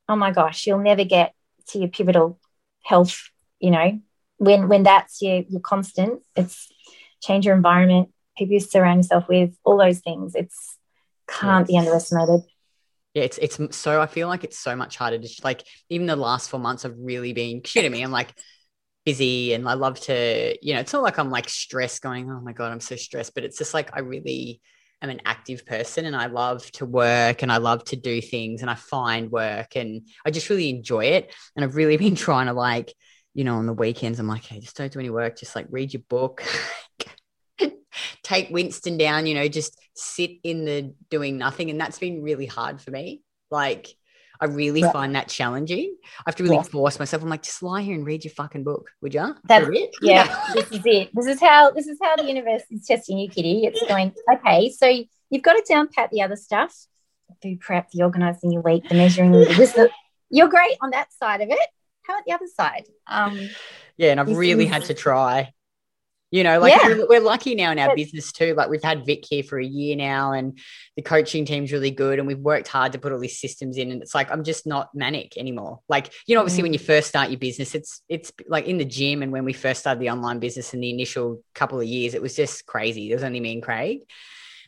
oh 0.09 0.17
my 0.17 0.31
gosh, 0.31 0.67
you'll 0.67 0.79
never 0.79 1.05
get 1.05 1.35
to 1.69 1.79
your 1.79 1.89
pivotal 1.89 2.39
health, 2.83 3.31
you 3.61 3.71
know, 3.71 4.01
when 4.39 4.69
when 4.69 4.85
that's 4.85 5.21
your 5.21 5.43
your 5.49 5.61
constant, 5.61 6.23
it's 6.35 6.73
change 7.23 7.45
your 7.45 7.57
environment, 7.57 8.11
people 8.37 8.55
you 8.55 8.61
surround 8.61 9.01
yourself 9.01 9.29
with, 9.29 9.57
all 9.65 9.77
those 9.77 9.99
things. 10.01 10.35
It's 10.35 10.77
can't 11.29 11.69
yes. 11.69 11.75
be 11.75 11.79
underestimated. 11.79 12.41
Yeah, 13.15 13.25
it's 13.25 13.39
it's 13.39 13.77
so 13.77 14.01
I 14.01 14.07
feel 14.07 14.29
like 14.29 14.45
it's 14.45 14.59
so 14.59 14.77
much 14.77 14.97
harder 14.97 15.19
to 15.19 15.29
like 15.45 15.65
even 15.89 16.07
the 16.07 16.17
last 16.17 16.51
four 16.51 16.61
months 16.61 16.85
I've 16.85 16.99
really 16.99 17.33
been 17.33 17.63
shit 17.65 17.85
at 17.85 17.93
me. 17.93 18.03
I'm 18.03 18.11
like 18.11 18.33
busy 19.05 19.55
and 19.55 19.69
I 19.69 19.75
love 19.75 19.99
to, 20.01 20.57
you 20.61 20.75
know, 20.75 20.81
it's 20.81 20.93
not 20.93 21.03
like 21.03 21.19
I'm 21.19 21.31
like 21.31 21.49
stressed 21.49 22.03
going, 22.03 22.31
oh 22.31 22.41
my 22.41 22.53
God, 22.53 22.71
I'm 22.71 22.81
so 22.81 22.97
stressed, 22.97 23.35
but 23.35 23.45
it's 23.45 23.59
just 23.59 23.75
like 23.75 23.91
I 23.97 24.01
really 24.01 24.61
am 25.03 25.11
an 25.11 25.21
active 25.25 25.65
person 25.65 26.05
and 26.07 26.17
I 26.17 26.27
love 26.27 26.71
to 26.73 26.87
work 26.87 27.43
and 27.43 27.53
I 27.53 27.59
love 27.59 27.85
to 27.87 27.97
do 27.97 28.21
things 28.21 28.63
and 28.63 28.71
I 28.71 28.75
find 28.75 29.31
work 29.31 29.77
and 29.77 30.03
I 30.27 30.31
just 30.31 30.51
really 30.51 30.71
enjoy 30.71 31.07
it. 31.07 31.33
And 31.55 31.65
I've 31.65 31.77
really 31.77 31.97
been 31.99 32.17
trying 32.17 32.47
to 32.47 32.53
like, 32.53 32.93
you 33.35 33.45
know, 33.45 33.57
on 33.57 33.67
the 33.67 33.73
weekends, 33.73 34.19
I'm 34.19 34.27
like, 34.27 34.45
hey, 34.45 34.61
just 34.61 34.77
don't 34.77 34.93
do 34.93 34.99
any 34.99 35.11
work, 35.11 35.39
just 35.39 35.55
like 35.55 35.67
read 35.71 35.93
your 35.93 36.03
book. 36.09 36.43
Take 38.23 38.51
Winston 38.51 38.99
down, 38.99 39.27
you 39.27 39.35
know, 39.35 39.49
just 39.49 39.79
sit 39.95 40.33
in 40.43 40.65
the 40.65 40.95
doing 41.09 41.39
nothing. 41.39 41.71
And 41.71 41.81
that's 41.81 41.99
been 41.99 42.23
really 42.23 42.47
hard 42.47 42.81
for 42.81 42.91
me. 42.91 43.23
Like, 43.51 43.89
I 44.41 44.47
really 44.47 44.81
yeah. 44.81 44.93
find 44.93 45.15
that 45.15 45.29
challenging. 45.29 45.97
I 46.05 46.23
have 46.27 46.37
to 46.37 46.43
really 46.43 46.57
yeah. 46.57 46.63
force 46.63 46.99
myself. 46.99 47.23
I'm 47.23 47.29
like, 47.29 47.43
just 47.43 47.63
lie 47.63 47.83
here 47.83 47.95
and 47.95 48.07
read 48.07 48.25
your 48.25 48.33
fucking 48.33 48.65
book, 48.65 48.91
would 49.01 49.15
you? 49.15 49.35
That's 49.45 49.69
it. 49.71 49.91
Yeah, 50.01 50.45
this 50.55 50.71
is 50.71 50.83
it. 50.85 51.11
This 51.15 51.27
is 51.27 51.41
how 51.41 51.71
this 51.71 51.87
is 51.87 51.99
how 52.03 52.17
the 52.17 52.25
universe 52.25 52.63
is 52.71 52.87
testing 52.87 53.19
you, 53.19 53.29
Kitty. 53.29 53.65
It's 53.65 53.85
going, 53.87 54.13
okay, 54.33 54.71
so 54.71 54.87
you've 55.31 55.43
got 55.43 55.55
to 55.55 55.65
down 55.69 55.89
pat 55.89 56.11
the 56.11 56.23
other 56.23 56.37
stuff, 56.37 56.75
the 57.29 57.35
food 57.43 57.61
prep, 57.61 57.91
the 57.91 58.03
organizing 58.03 58.53
your 58.53 58.63
week, 58.63 58.89
the 58.89 58.95
measuring. 58.95 59.33
This, 59.33 59.77
you're 60.31 60.49
great 60.49 60.77
on 60.81 60.91
that 60.91 61.13
side 61.13 61.41
of 61.41 61.51
it. 61.51 61.69
How 62.03 62.15
about 62.15 62.25
the 62.27 62.33
other 62.33 62.47
side? 62.55 62.85
Um, 63.07 63.49
yeah, 63.97 64.13
and 64.13 64.21
I've 64.21 64.35
really 64.35 64.67
had 64.67 64.85
to 64.85 64.95
try 64.95 65.53
You 66.31 66.45
know, 66.45 66.61
like 66.61 66.75
Yeah. 66.75 66.89
we're, 66.89 67.09
we're 67.09 67.21
lucky 67.21 67.55
now 67.55 67.73
in 67.73 67.79
our 67.79 67.97
business 67.97 68.33
too. 68.33 68.53
Like 68.55 68.69
we've 68.69 68.83
had 68.83 69.07
Vic 69.07 69.25
here 69.29 69.43
for 69.43 69.59
a 69.59 69.65
year 69.65 69.97
now, 69.97 70.33
and 70.33 70.59
the 70.97 71.03
coaching 71.03 71.47
team's 71.47 71.73
really 71.73 71.91
good, 71.91 72.19
and 72.19 72.29
we've 72.29 72.39
worked 72.39 72.69
hard 72.69 72.93
to 72.93 72.99
put 72.99 73.13
all 73.13 73.19
these 73.19 73.41
systems 73.41 73.79
in. 73.79 73.91
And 73.91 74.03
it's 74.03 74.15
like 74.15 74.31
I'm 74.31 74.45
just 74.45 74.67
not 74.67 74.95
manic 74.95 75.39
anymore. 75.39 75.81
Like 75.89 76.13
you 76.27 76.35
know, 76.35 76.43
obviously 76.43 76.61
Mm. 76.61 76.65
when 76.65 76.73
you 76.75 76.79
first 76.81 77.09
start 77.09 77.31
your 77.31 77.39
business, 77.39 77.75
it's 77.75 78.03
it's 78.09 78.31
like 78.47 78.67
in 78.67 78.77
the 78.77 78.85
gym, 78.85 79.23
and 79.23 79.33
when 79.33 79.45
we 79.47 79.55
first 79.55 79.81
started 79.81 80.01
the 80.01 80.11
online 80.11 80.39
business 80.39 80.75
in 80.75 80.81
the 80.81 80.91
initial 80.91 81.43
couple 81.55 81.81
of 81.81 81.87
years, 81.87 82.13
it 82.15 82.21
was 82.21 82.37
just 82.37 82.67
crazy. 82.67 83.09
There 83.09 83.17
was 83.17 83.25
only 83.25 83.41
me 83.41 83.55
and 83.55 83.63
Craig. 83.63 84.01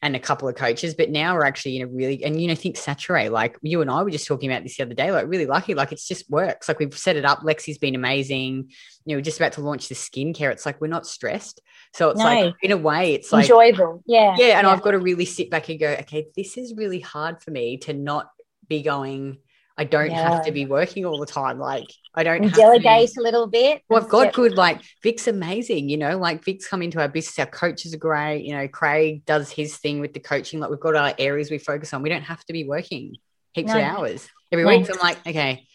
And 0.03 0.17
a 0.17 0.19
couple 0.19 0.49
of 0.49 0.55
coaches, 0.55 0.95
but 0.95 1.11
now 1.11 1.35
we're 1.35 1.45
actually 1.45 1.77
in 1.77 1.83
a 1.83 1.87
really 1.87 2.25
and 2.25 2.41
you 2.41 2.49
know 2.49 2.55
think 2.55 2.79
saturate 2.79 3.31
like 3.31 3.59
you 3.61 3.83
and 3.83 3.91
I 3.91 4.03
were 4.03 4.09
just 4.09 4.27
talking 4.27 4.51
about 4.51 4.63
this 4.63 4.79
the 4.79 4.85
other 4.85 4.95
day 4.95 5.13
like 5.13 5.27
really 5.29 5.45
lucky 5.45 5.75
like 5.75 5.93
it's 5.93 6.09
just 6.09 6.31
works 6.31 6.69
like 6.69 6.79
we've 6.79 6.97
set 6.97 7.17
it 7.17 7.27
up 7.27 7.41
Lexi's 7.41 7.77
been 7.77 7.95
amazing 7.95 8.71
you 9.05 9.15
know 9.15 9.19
we're 9.19 9.21
just 9.21 9.39
about 9.39 9.53
to 9.53 9.61
launch 9.61 9.89
the 9.89 9.95
skincare 9.95 10.51
it's 10.53 10.65
like 10.65 10.81
we're 10.81 10.87
not 10.87 11.07
stressed 11.07 11.61
so 11.93 12.09
it's 12.09 12.19
No. 12.19 12.25
like 12.25 12.55
in 12.63 12.73
a 12.73 12.79
way 12.79 13.13
it's 13.13 13.31
like 13.31 13.45
Enjoyable. 13.45 14.03
Yeah. 14.07 14.37
yeah 14.39 14.59
and 14.59 14.67
i've 14.67 14.81
got 14.81 14.93
to 14.93 14.99
really 14.99 15.27
sit 15.27 15.51
back 15.51 15.69
and 15.69 15.79
go 15.79 15.89
okay 16.01 16.29
this 16.35 16.57
is 16.57 16.73
really 16.75 17.01
hard 17.01 17.43
for 17.43 17.51
me 17.51 17.77
to 17.79 17.93
not 17.93 18.31
be 18.69 18.81
going 18.81 19.37
i 19.81 19.85
don't 19.85 20.11
have 20.13 20.45
to 20.45 20.53
be 20.53 20.67
working 20.67 21.05
all 21.07 21.19
the 21.19 21.27
time 21.41 21.59
like 21.59 21.87
i 22.15 22.23
don't 22.23 22.43
And 22.43 22.51
have 22.51 22.53
to 22.75 22.79
be- 22.79 22.83
delegate 22.85 23.17
a 23.17 23.23
little 23.23 23.47
bit. 23.47 23.83
well, 23.89 24.03
I've 24.03 24.09
got 24.11 24.27
Yeah. 24.27 24.31
good, 24.33 24.57
like 24.57 24.83
Vic's 25.03 25.27
amazing, 25.27 25.89
you 25.89 25.97
know, 25.97 26.19
like 26.19 26.45
Vic's 26.45 26.67
come 26.69 26.83
into 26.83 27.01
our 27.01 27.09
business. 27.09 27.39
Our 27.39 27.47
coaches 27.47 27.95
are 27.95 27.99
great. 28.09 28.45
You 28.45 28.55
know, 28.57 28.69
Craig 28.69 29.25
does 29.25 29.51
his 29.51 29.77
thing 29.79 30.01
with 30.01 30.13
the 30.13 30.21
coaching. 30.21 30.61
Like 30.61 30.71
we've 30.71 30.79
got 30.89 30.95
our 30.97 31.15
areas 31.19 31.51
we 31.51 31.59
focus 31.59 31.93
on. 31.95 32.03
We 32.03 32.09
don't 32.11 32.23
have 32.33 32.45
to 32.47 32.53
be 32.53 32.65
working 32.65 33.17
heaps 33.55 33.73
of 33.73 33.81
hours 33.81 34.29
every 34.53 34.65
No. 34.65 34.71
week. 34.71 34.87
So 34.87 34.93
I'm 34.95 35.01
like, 35.01 35.19
okay, 35.27 35.67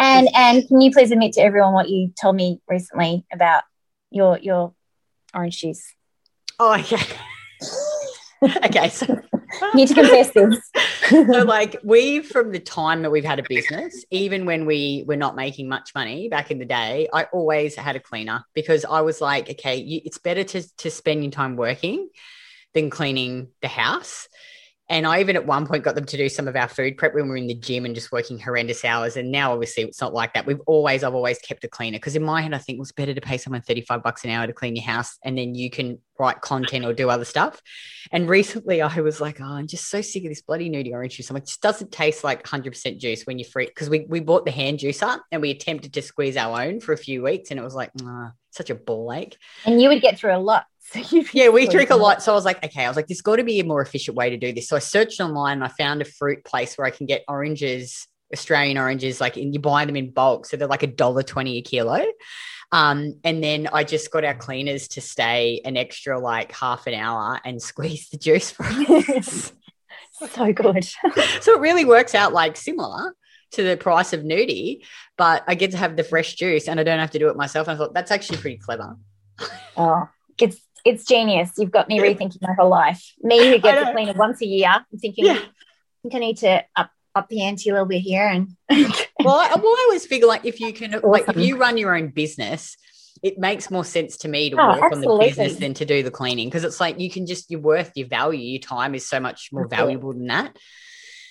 And 0.00 0.28
and 0.34 0.66
can 0.66 0.80
you 0.80 0.90
please 0.90 1.10
admit 1.12 1.32
to 1.34 1.40
everyone 1.42 1.72
what 1.74 1.88
you 1.88 2.12
told 2.20 2.34
me 2.36 2.60
recently 2.68 3.24
about 3.32 3.62
your 4.10 4.38
your 4.38 4.74
orange 5.34 5.60
juice? 5.60 5.84
oh, 6.58 6.74
okay. 6.80 7.04
okay. 8.66 8.88
So, 8.88 9.20
need 9.74 9.88
to 9.88 9.94
confess 9.94 10.30
this. 10.32 10.70
so 11.08 11.42
like 11.44 11.76
we 11.82 12.20
from 12.20 12.52
the 12.52 12.58
time 12.58 13.02
that 13.02 13.10
we've 13.10 13.24
had 13.24 13.38
a 13.38 13.44
business 13.48 14.04
even 14.10 14.44
when 14.44 14.66
we 14.66 15.04
were 15.06 15.16
not 15.16 15.36
making 15.36 15.68
much 15.68 15.94
money 15.94 16.28
back 16.28 16.50
in 16.50 16.58
the 16.58 16.64
day 16.64 17.08
i 17.12 17.24
always 17.24 17.74
had 17.74 17.96
a 17.96 18.00
cleaner 18.00 18.44
because 18.54 18.84
i 18.84 19.00
was 19.00 19.20
like 19.20 19.48
okay 19.48 19.76
you, 19.76 20.00
it's 20.04 20.18
better 20.18 20.44
to, 20.44 20.76
to 20.76 20.90
spend 20.90 21.22
your 21.22 21.30
time 21.30 21.56
working 21.56 22.08
than 22.74 22.90
cleaning 22.90 23.48
the 23.62 23.68
house 23.68 24.28
and 24.90 25.06
I 25.06 25.20
even 25.20 25.36
at 25.36 25.46
one 25.46 25.66
point 25.66 25.84
got 25.84 25.94
them 25.94 26.06
to 26.06 26.16
do 26.16 26.30
some 26.30 26.48
of 26.48 26.56
our 26.56 26.68
food 26.68 26.96
prep 26.96 27.14
when 27.14 27.24
we 27.24 27.30
were 27.30 27.36
in 27.36 27.46
the 27.46 27.54
gym 27.54 27.84
and 27.84 27.94
just 27.94 28.10
working 28.10 28.38
horrendous 28.38 28.84
hours. 28.84 29.16
And 29.16 29.30
now 29.30 29.52
obviously 29.52 29.82
it's 29.82 30.00
not 30.00 30.14
like 30.14 30.32
that. 30.32 30.46
We've 30.46 30.60
always, 30.66 31.04
I've 31.04 31.14
always 31.14 31.38
kept 31.38 31.62
a 31.64 31.68
cleaner 31.68 31.98
because 31.98 32.16
in 32.16 32.22
my 32.22 32.40
head, 32.40 32.54
I 32.54 32.58
think 32.58 32.76
it 32.76 32.80
was 32.80 32.92
better 32.92 33.12
to 33.12 33.20
pay 33.20 33.36
someone 33.36 33.60
35 33.60 34.02
bucks 34.02 34.24
an 34.24 34.30
hour 34.30 34.46
to 34.46 34.52
clean 34.54 34.76
your 34.76 34.86
house 34.86 35.18
and 35.22 35.36
then 35.36 35.54
you 35.54 35.68
can 35.68 35.98
write 36.18 36.40
content 36.40 36.86
or 36.86 36.94
do 36.94 37.10
other 37.10 37.26
stuff. 37.26 37.60
And 38.10 38.30
recently 38.30 38.80
I 38.80 39.00
was 39.00 39.20
like, 39.20 39.42
oh, 39.42 39.44
I'm 39.44 39.66
just 39.66 39.90
so 39.90 40.00
sick 40.00 40.24
of 40.24 40.30
this 40.30 40.40
bloody 40.40 40.70
nudie 40.70 40.92
orange 40.92 41.16
juice. 41.16 41.28
I'm 41.28 41.34
like, 41.34 41.44
this 41.44 41.58
doesn't 41.58 41.92
taste 41.92 42.24
like 42.24 42.42
100% 42.44 42.98
juice 42.98 43.26
when 43.26 43.38
you're 43.38 43.48
free. 43.48 43.66
Because 43.66 43.90
we, 43.90 44.06
we 44.08 44.20
bought 44.20 44.46
the 44.46 44.50
hand 44.50 44.78
juicer 44.78 45.18
and 45.30 45.42
we 45.42 45.50
attempted 45.50 45.92
to 45.92 46.02
squeeze 46.02 46.38
our 46.38 46.62
own 46.62 46.80
for 46.80 46.94
a 46.94 46.98
few 46.98 47.22
weeks 47.22 47.50
and 47.50 47.60
it 47.60 47.62
was 47.62 47.74
like, 47.74 47.90
nah, 47.96 48.30
such 48.52 48.70
a 48.70 48.74
ball 48.74 49.12
ache. 49.12 49.36
And 49.66 49.82
you 49.82 49.90
would 49.90 50.00
get 50.00 50.18
through 50.18 50.34
a 50.34 50.38
lot. 50.38 50.64
So 50.92 51.00
Yeah, 51.32 51.48
we 51.50 51.66
drink 51.66 51.90
a 51.90 51.96
lot. 51.96 52.22
So 52.22 52.32
I 52.32 52.34
was 52.34 52.44
like, 52.44 52.64
okay, 52.64 52.84
I 52.84 52.88
was 52.88 52.96
like, 52.96 53.06
there's 53.06 53.20
got 53.20 53.36
to 53.36 53.44
be 53.44 53.60
a 53.60 53.64
more 53.64 53.82
efficient 53.82 54.16
way 54.16 54.30
to 54.30 54.36
do 54.36 54.52
this. 54.52 54.68
So 54.68 54.76
I 54.76 54.80
searched 54.80 55.20
online 55.20 55.58
and 55.58 55.64
I 55.64 55.68
found 55.68 56.00
a 56.02 56.06
fruit 56.06 56.44
place 56.44 56.76
where 56.76 56.86
I 56.86 56.90
can 56.90 57.06
get 57.06 57.24
oranges, 57.28 58.06
Australian 58.32 58.78
oranges, 58.78 59.20
like 59.20 59.36
and 59.36 59.52
you 59.52 59.60
buy 59.60 59.84
them 59.84 59.96
in 59.96 60.10
bulk. 60.10 60.46
So 60.46 60.56
they're 60.56 60.68
like 60.68 60.82
a 60.82 60.88
dollar 60.88 61.22
twenty 61.22 61.58
a 61.58 61.62
kilo. 61.62 62.04
Um, 62.70 63.14
and 63.24 63.42
then 63.42 63.68
I 63.72 63.84
just 63.84 64.10
got 64.10 64.24
our 64.24 64.34
cleaners 64.34 64.88
to 64.88 65.00
stay 65.00 65.62
an 65.64 65.76
extra 65.78 66.18
like 66.18 66.52
half 66.52 66.86
an 66.86 66.94
hour 66.94 67.40
and 67.44 67.60
squeeze 67.70 68.08
the 68.10 68.18
juice 68.18 68.50
for 68.50 68.64
us. 68.66 69.52
so 70.12 70.52
good. 70.52 70.84
so 71.40 71.54
it 71.54 71.60
really 71.60 71.84
works 71.84 72.14
out 72.14 72.32
like 72.32 72.56
similar 72.56 73.14
to 73.52 73.62
the 73.62 73.76
price 73.78 74.12
of 74.12 74.20
nudie, 74.20 74.82
but 75.16 75.42
I 75.46 75.54
get 75.54 75.70
to 75.70 75.78
have 75.78 75.96
the 75.96 76.04
fresh 76.04 76.34
juice 76.34 76.68
and 76.68 76.78
I 76.78 76.82
don't 76.82 76.98
have 76.98 77.12
to 77.12 77.18
do 77.18 77.28
it 77.28 77.36
myself. 77.36 77.68
And 77.68 77.74
I 77.74 77.78
thought 77.78 77.94
that's 77.94 78.10
actually 78.10 78.38
pretty 78.38 78.58
clever. 78.58 78.96
Oh, 79.76 80.08
it's 80.38 80.60
it's 80.84 81.04
genius. 81.04 81.52
You've 81.58 81.70
got 81.70 81.88
me 81.88 81.98
rethinking 81.98 82.38
my 82.42 82.54
whole 82.58 82.70
life. 82.70 83.12
Me 83.20 83.48
who 83.50 83.58
gets 83.58 83.88
a 83.88 83.92
cleaner 83.92 84.12
once 84.14 84.40
a 84.42 84.46
year, 84.46 84.68
I'm 84.68 84.84
thinking 84.98 85.26
Yeah. 85.26 85.38
I 85.38 86.02
think 86.02 86.14
I 86.14 86.18
need 86.18 86.36
to 86.38 86.64
up 86.76 86.90
up 87.14 87.28
the 87.28 87.42
ante 87.42 87.68
a 87.70 87.72
little 87.72 87.86
bit 87.86 88.00
here 88.00 88.26
and 88.28 88.48
well, 88.70 89.34
I, 89.34 89.48
well, 89.56 89.66
I 89.66 89.84
always 89.88 90.06
figure 90.06 90.28
like 90.28 90.44
if 90.44 90.60
you 90.60 90.72
can, 90.72 91.00
like 91.02 91.28
if 91.28 91.36
you 91.36 91.56
run 91.56 91.76
your 91.76 91.96
own 91.96 92.08
business, 92.10 92.76
it 93.24 93.38
makes 93.38 93.70
more 93.70 93.84
sense 93.84 94.18
to 94.18 94.28
me 94.28 94.50
to 94.50 94.56
Oh, 94.60 94.80
work 94.80 94.92
on 94.92 95.00
the 95.00 95.16
business 95.18 95.56
than 95.56 95.74
to 95.74 95.84
do 95.84 96.04
the 96.04 96.10
cleaning 96.12 96.46
because 96.48 96.62
it's 96.62 96.80
like 96.80 97.00
you 97.00 97.10
can 97.10 97.26
just 97.26 97.50
your 97.50 97.60
worth, 97.60 97.90
your 97.96 98.06
value, 98.06 98.38
your 98.40 98.60
time 98.60 98.94
is 98.94 99.08
so 99.08 99.18
much 99.18 99.48
more 99.50 99.64
it. 99.64 99.70
valuable 99.70 100.12
than 100.12 100.28
that. 100.28 100.56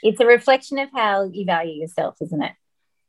it's 0.03 0.19
a 0.19 0.25
reflection 0.25 0.77
of 0.79 0.89
how 0.93 1.23
you 1.31 1.45
value 1.45 1.79
yourself, 1.79 2.15
isn't 2.21 2.43
it? 2.43 2.51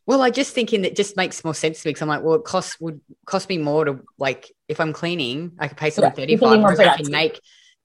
Well, 0.08 0.22
I 0.22 0.30
just 0.30 0.54
thinking 0.54 0.80
that 0.82 0.96
just 0.96 1.18
makes 1.18 1.44
more 1.44 1.52
sense 1.52 1.82
to 1.82 1.86
me 1.86 1.90
because 1.90 2.00
I'm 2.00 2.08
like, 2.08 2.22
well, 2.22 2.36
it 2.36 2.44
costs 2.44 2.80
would 2.80 2.98
cost 3.26 3.46
me 3.50 3.58
more 3.58 3.84
to 3.84 4.00
like 4.16 4.50
if 4.66 4.80
I'm 4.80 4.94
cleaning, 4.94 5.52
I 5.58 5.68
could 5.68 5.76
pay 5.76 5.90
someone 5.90 6.12
Yeah, 6.12 6.16
thirty 6.16 6.32
you 6.32 6.38
can 6.38 6.48
be 6.48 6.56
five, 6.56 6.62
whereas 6.64 6.80
I 6.80 6.96
can 6.96 7.10
make 7.10 7.38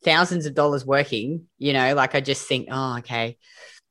thousands 0.06 0.46
of 0.46 0.56
dollars 0.56 0.86
working. 0.86 1.48
You 1.58 1.74
know, 1.74 1.94
like 1.96 2.16
I 2.16 2.22
just 2.22 2.48
think, 2.48 2.70
oh, 2.72 3.00
okay. 3.00 3.38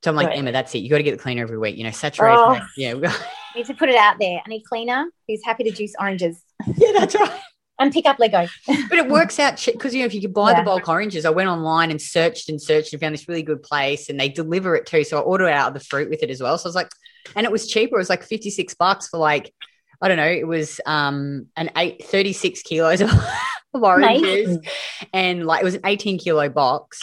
So 0.03 0.09
I'm 0.09 0.15
like, 0.15 0.29
Right. 0.29 0.39
Emma, 0.39 0.51
that's 0.51 0.73
it. 0.73 0.79
You 0.79 0.89
got 0.89 0.97
to 0.97 1.03
get 1.03 1.15
the 1.15 1.21
cleaner 1.21 1.43
every 1.43 1.59
week. 1.59 1.77
You 1.77 1.83
know, 1.83 1.91
saturate. 1.91 2.39
Oh. 2.39 2.59
Yeah, 2.75 2.95
I 3.03 3.15
need 3.55 3.67
to 3.67 3.75
put 3.75 3.89
it 3.89 3.95
out 3.95 4.15
there. 4.19 4.41
I 4.43 4.49
need 4.49 4.63
cleaner 4.63 5.05
who's 5.27 5.41
happy 5.45 5.65
to 5.65 5.71
juice 5.71 5.93
oranges 5.99 6.41
yeah, 6.75 6.91
that's 6.91 7.13
right. 7.13 7.39
and 7.77 7.93
pick 7.93 8.07
up 8.07 8.17
Lego. 8.17 8.47
But 8.89 8.97
it 8.97 9.09
works 9.09 9.37
out 9.37 9.63
because 9.63 9.93
you 9.93 9.99
know 9.99 10.07
if 10.07 10.13
you 10.15 10.21
could 10.21 10.33
buy 10.33 10.53
Yeah. 10.53 10.61
the 10.61 10.65
bulk 10.65 10.89
oranges, 10.89 11.25
I 11.25 11.29
went 11.29 11.49
online 11.49 11.91
and 11.91 12.01
searched 12.01 12.49
and 12.49 12.59
searched 12.59 12.93
and 12.93 12.99
found 12.99 13.13
this 13.13 13.27
really 13.27 13.43
good 13.43 13.61
place, 13.61 14.09
and 14.09 14.19
they 14.19 14.29
deliver 14.29 14.75
it 14.75 14.87
too. 14.87 15.03
So 15.03 15.19
I 15.19 15.21
ordered 15.21 15.49
out 15.49 15.67
of 15.67 15.75
the 15.75 15.85
fruit 15.85 16.09
with 16.09 16.23
it 16.23 16.31
as 16.31 16.41
well. 16.41 16.57
So 16.57 16.65
I 16.65 16.69
was 16.69 16.75
like, 16.75 16.89
and 17.35 17.45
it 17.45 17.51
was 17.51 17.67
cheaper. 17.67 17.95
It 17.95 17.99
was 17.99 18.09
like 18.09 18.23
fifty 18.23 18.49
six 18.49 18.73
bucks 18.73 19.09
for 19.09 19.17
like 19.17 19.53
I 20.01 20.07
don't 20.07 20.17
know. 20.17 20.25
It 20.25 20.47
was 20.47 20.81
um 20.85 21.47
an 21.55 21.71
eight 21.77 22.05
thirty 22.05 22.33
six 22.33 22.61
kilos 22.61 23.01
of, 23.01 23.11
of 23.73 23.83
oranges, 23.83 24.45
Amazing. 24.47 24.65
and 25.13 25.45
like 25.45 25.61
it 25.61 25.65
was 25.65 25.75
an 25.75 25.81
eighteen 25.85 26.17
kilo 26.17 26.49
box. 26.49 26.99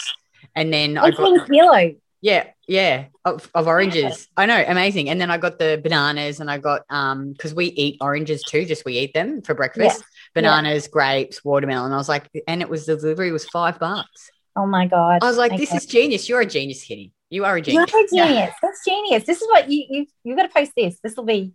And 0.55 0.73
then 0.73 0.97
I 0.97 1.11
got 1.11 1.21
18 1.21 1.45
kilo. 1.45 1.95
yeah, 2.19 2.47
yeah, 2.67 3.05
of, 3.23 3.49
of 3.55 3.67
oranges. 3.67 4.27
I 4.35 4.45
know, 4.45 4.61
amazing. 4.67 5.09
And 5.09 5.21
then 5.21 5.31
I 5.31 5.37
got 5.37 5.59
the 5.59 5.79
bananas 5.81 6.41
and 6.41 6.51
I 6.51 6.57
got 6.57 6.81
um 6.89 7.31
because 7.31 7.53
we 7.53 7.67
eat 7.67 7.97
oranges 8.01 8.43
too, 8.43 8.65
just 8.65 8.83
we 8.83 8.97
eat 8.97 9.13
them 9.13 9.41
for 9.41 9.53
breakfast. 9.53 10.03
Bananas, 10.33 10.87
grapes, 10.87 11.43
watermelon. 11.43 11.91
I 11.91 11.97
was 11.97 12.09
like, 12.09 12.29
and 12.47 12.61
it 12.61 12.69
was 12.69 12.85
the 12.85 12.95
delivery 12.95 13.31
was 13.31 13.45
five 13.45 13.79
bucks. 13.79 14.29
Oh 14.55 14.65
my 14.65 14.87
god. 14.87 15.19
I 15.21 15.27
was 15.27 15.37
like, 15.37 15.55
this 15.55 15.73
is 15.73 15.85
genius. 15.85 16.27
You're 16.27 16.41
a 16.41 16.45
genius, 16.45 16.83
Kitty. 16.83 17.11
You 17.31 17.45
are 17.45 17.55
a 17.55 17.57
You're 17.61 17.85
genius. 17.87 18.09
Yeah. 18.11 18.51
That's 18.61 18.83
genius. 18.85 19.23
This 19.23 19.41
is 19.41 19.47
what 19.47 19.69
you 19.71 19.85
you 19.89 20.05
you've 20.23 20.37
got 20.37 20.43
to 20.43 20.49
post 20.49 20.73
this. 20.77 20.99
This 21.01 21.15
will 21.15 21.23
be 21.23 21.53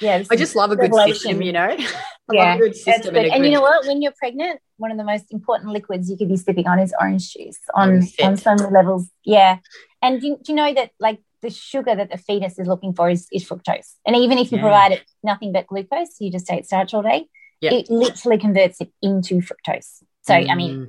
yeah. 0.00 0.24
I 0.28 0.34
just 0.34 0.56
love 0.56 0.72
a 0.72 0.76
good 0.76 0.90
revelation. 0.90 1.14
system, 1.14 1.42
you 1.42 1.52
know. 1.52 1.68
I 1.78 2.32
Yeah, 2.32 2.44
love 2.44 2.56
a 2.56 2.58
good 2.62 2.74
system. 2.76 3.14
good. 3.14 3.26
a 3.26 3.32
And 3.32 3.44
you 3.44 3.52
know 3.52 3.60
what? 3.60 3.86
When 3.86 4.00
you're 4.02 4.14
pregnant, 4.18 4.58
one 4.78 4.90
of 4.90 4.96
the 4.96 5.04
most 5.04 5.26
important 5.30 5.70
liquids 5.72 6.10
you 6.10 6.16
could 6.16 6.28
be 6.28 6.36
sipping 6.38 6.66
on 6.66 6.78
is 6.80 6.92
orange 6.98 7.32
juice 7.32 7.60
on, 7.74 8.00
Oh, 8.20 8.26
on 8.26 8.36
so 8.38 8.54
many 8.56 8.70
levels. 8.72 9.08
Yeah. 9.24 9.58
And 10.02 10.20
do, 10.20 10.26
you- 10.28 10.38
do 10.42 10.52
you 10.52 10.56
know 10.56 10.72
that 10.74 10.90
like 10.98 11.20
the 11.42 11.50
sugar 11.50 11.94
that 11.94 12.10
the 12.10 12.16
fetus 12.18 12.58
is 12.58 12.66
looking 12.66 12.94
for 12.94 13.08
is, 13.10 13.28
is 13.30 13.44
fructose? 13.48 13.92
And 14.06 14.16
even 14.16 14.38
if 14.38 14.50
you 14.50 14.56
Yeah. 14.56 14.62
provide 14.62 14.92
it 14.92 15.02
nothing 15.22 15.52
but 15.52 15.66
glucose, 15.68 16.16
you 16.18 16.32
just 16.32 16.46
take 16.46 16.64
starch 16.64 16.92
all 16.94 17.02
day, 17.02 17.26
Yeah. 17.60 17.74
it 17.74 17.88
literally 17.90 18.38
converts 18.38 18.80
it 18.80 18.90
into 19.02 19.42
fructose. 19.42 20.02
So, 20.22 20.34
I 20.34 20.54
mean, 20.56 20.72
Mm, 20.74 20.86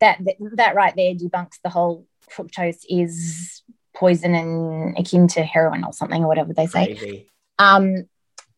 that, 0.00 0.18
that 0.24 0.34
that 0.56 0.74
right 0.74 0.92
there 0.96 1.14
debunks 1.14 1.58
the 1.64 1.70
whole 1.70 2.06
fructose 2.36 2.84
is 2.88 3.62
poison 3.94 4.34
and 4.34 4.98
akin 4.98 5.28
to 5.28 5.42
heroin 5.42 5.84
or 5.84 5.92
something 5.92 6.22
or 6.24 6.28
whatever 6.28 6.52
they 6.52 6.66
say. 6.66 6.86
crazy. 6.94 7.28
Um, 7.58 8.08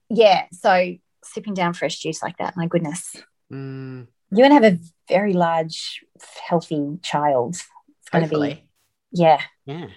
yeah. 0.08 0.46
So 0.52 0.94
sipping 1.24 1.54
down 1.54 1.74
fresh 1.74 1.98
juice 1.98 2.22
like 2.22 2.36
that, 2.38 2.56
my 2.56 2.66
goodness 2.66 3.16
Mm, 3.52 4.06
you're 4.30 4.48
going 4.48 4.58
to 4.60 4.66
have 4.66 4.74
a 4.74 4.78
very 5.08 5.34
large, 5.34 6.02
healthy 6.48 6.98
child. 7.02 7.56
It's 7.56 8.08
going 8.10 8.26
to 8.28 8.30
be, 8.30 8.64
yeah, 9.12 9.40
Yeah. 9.66 9.88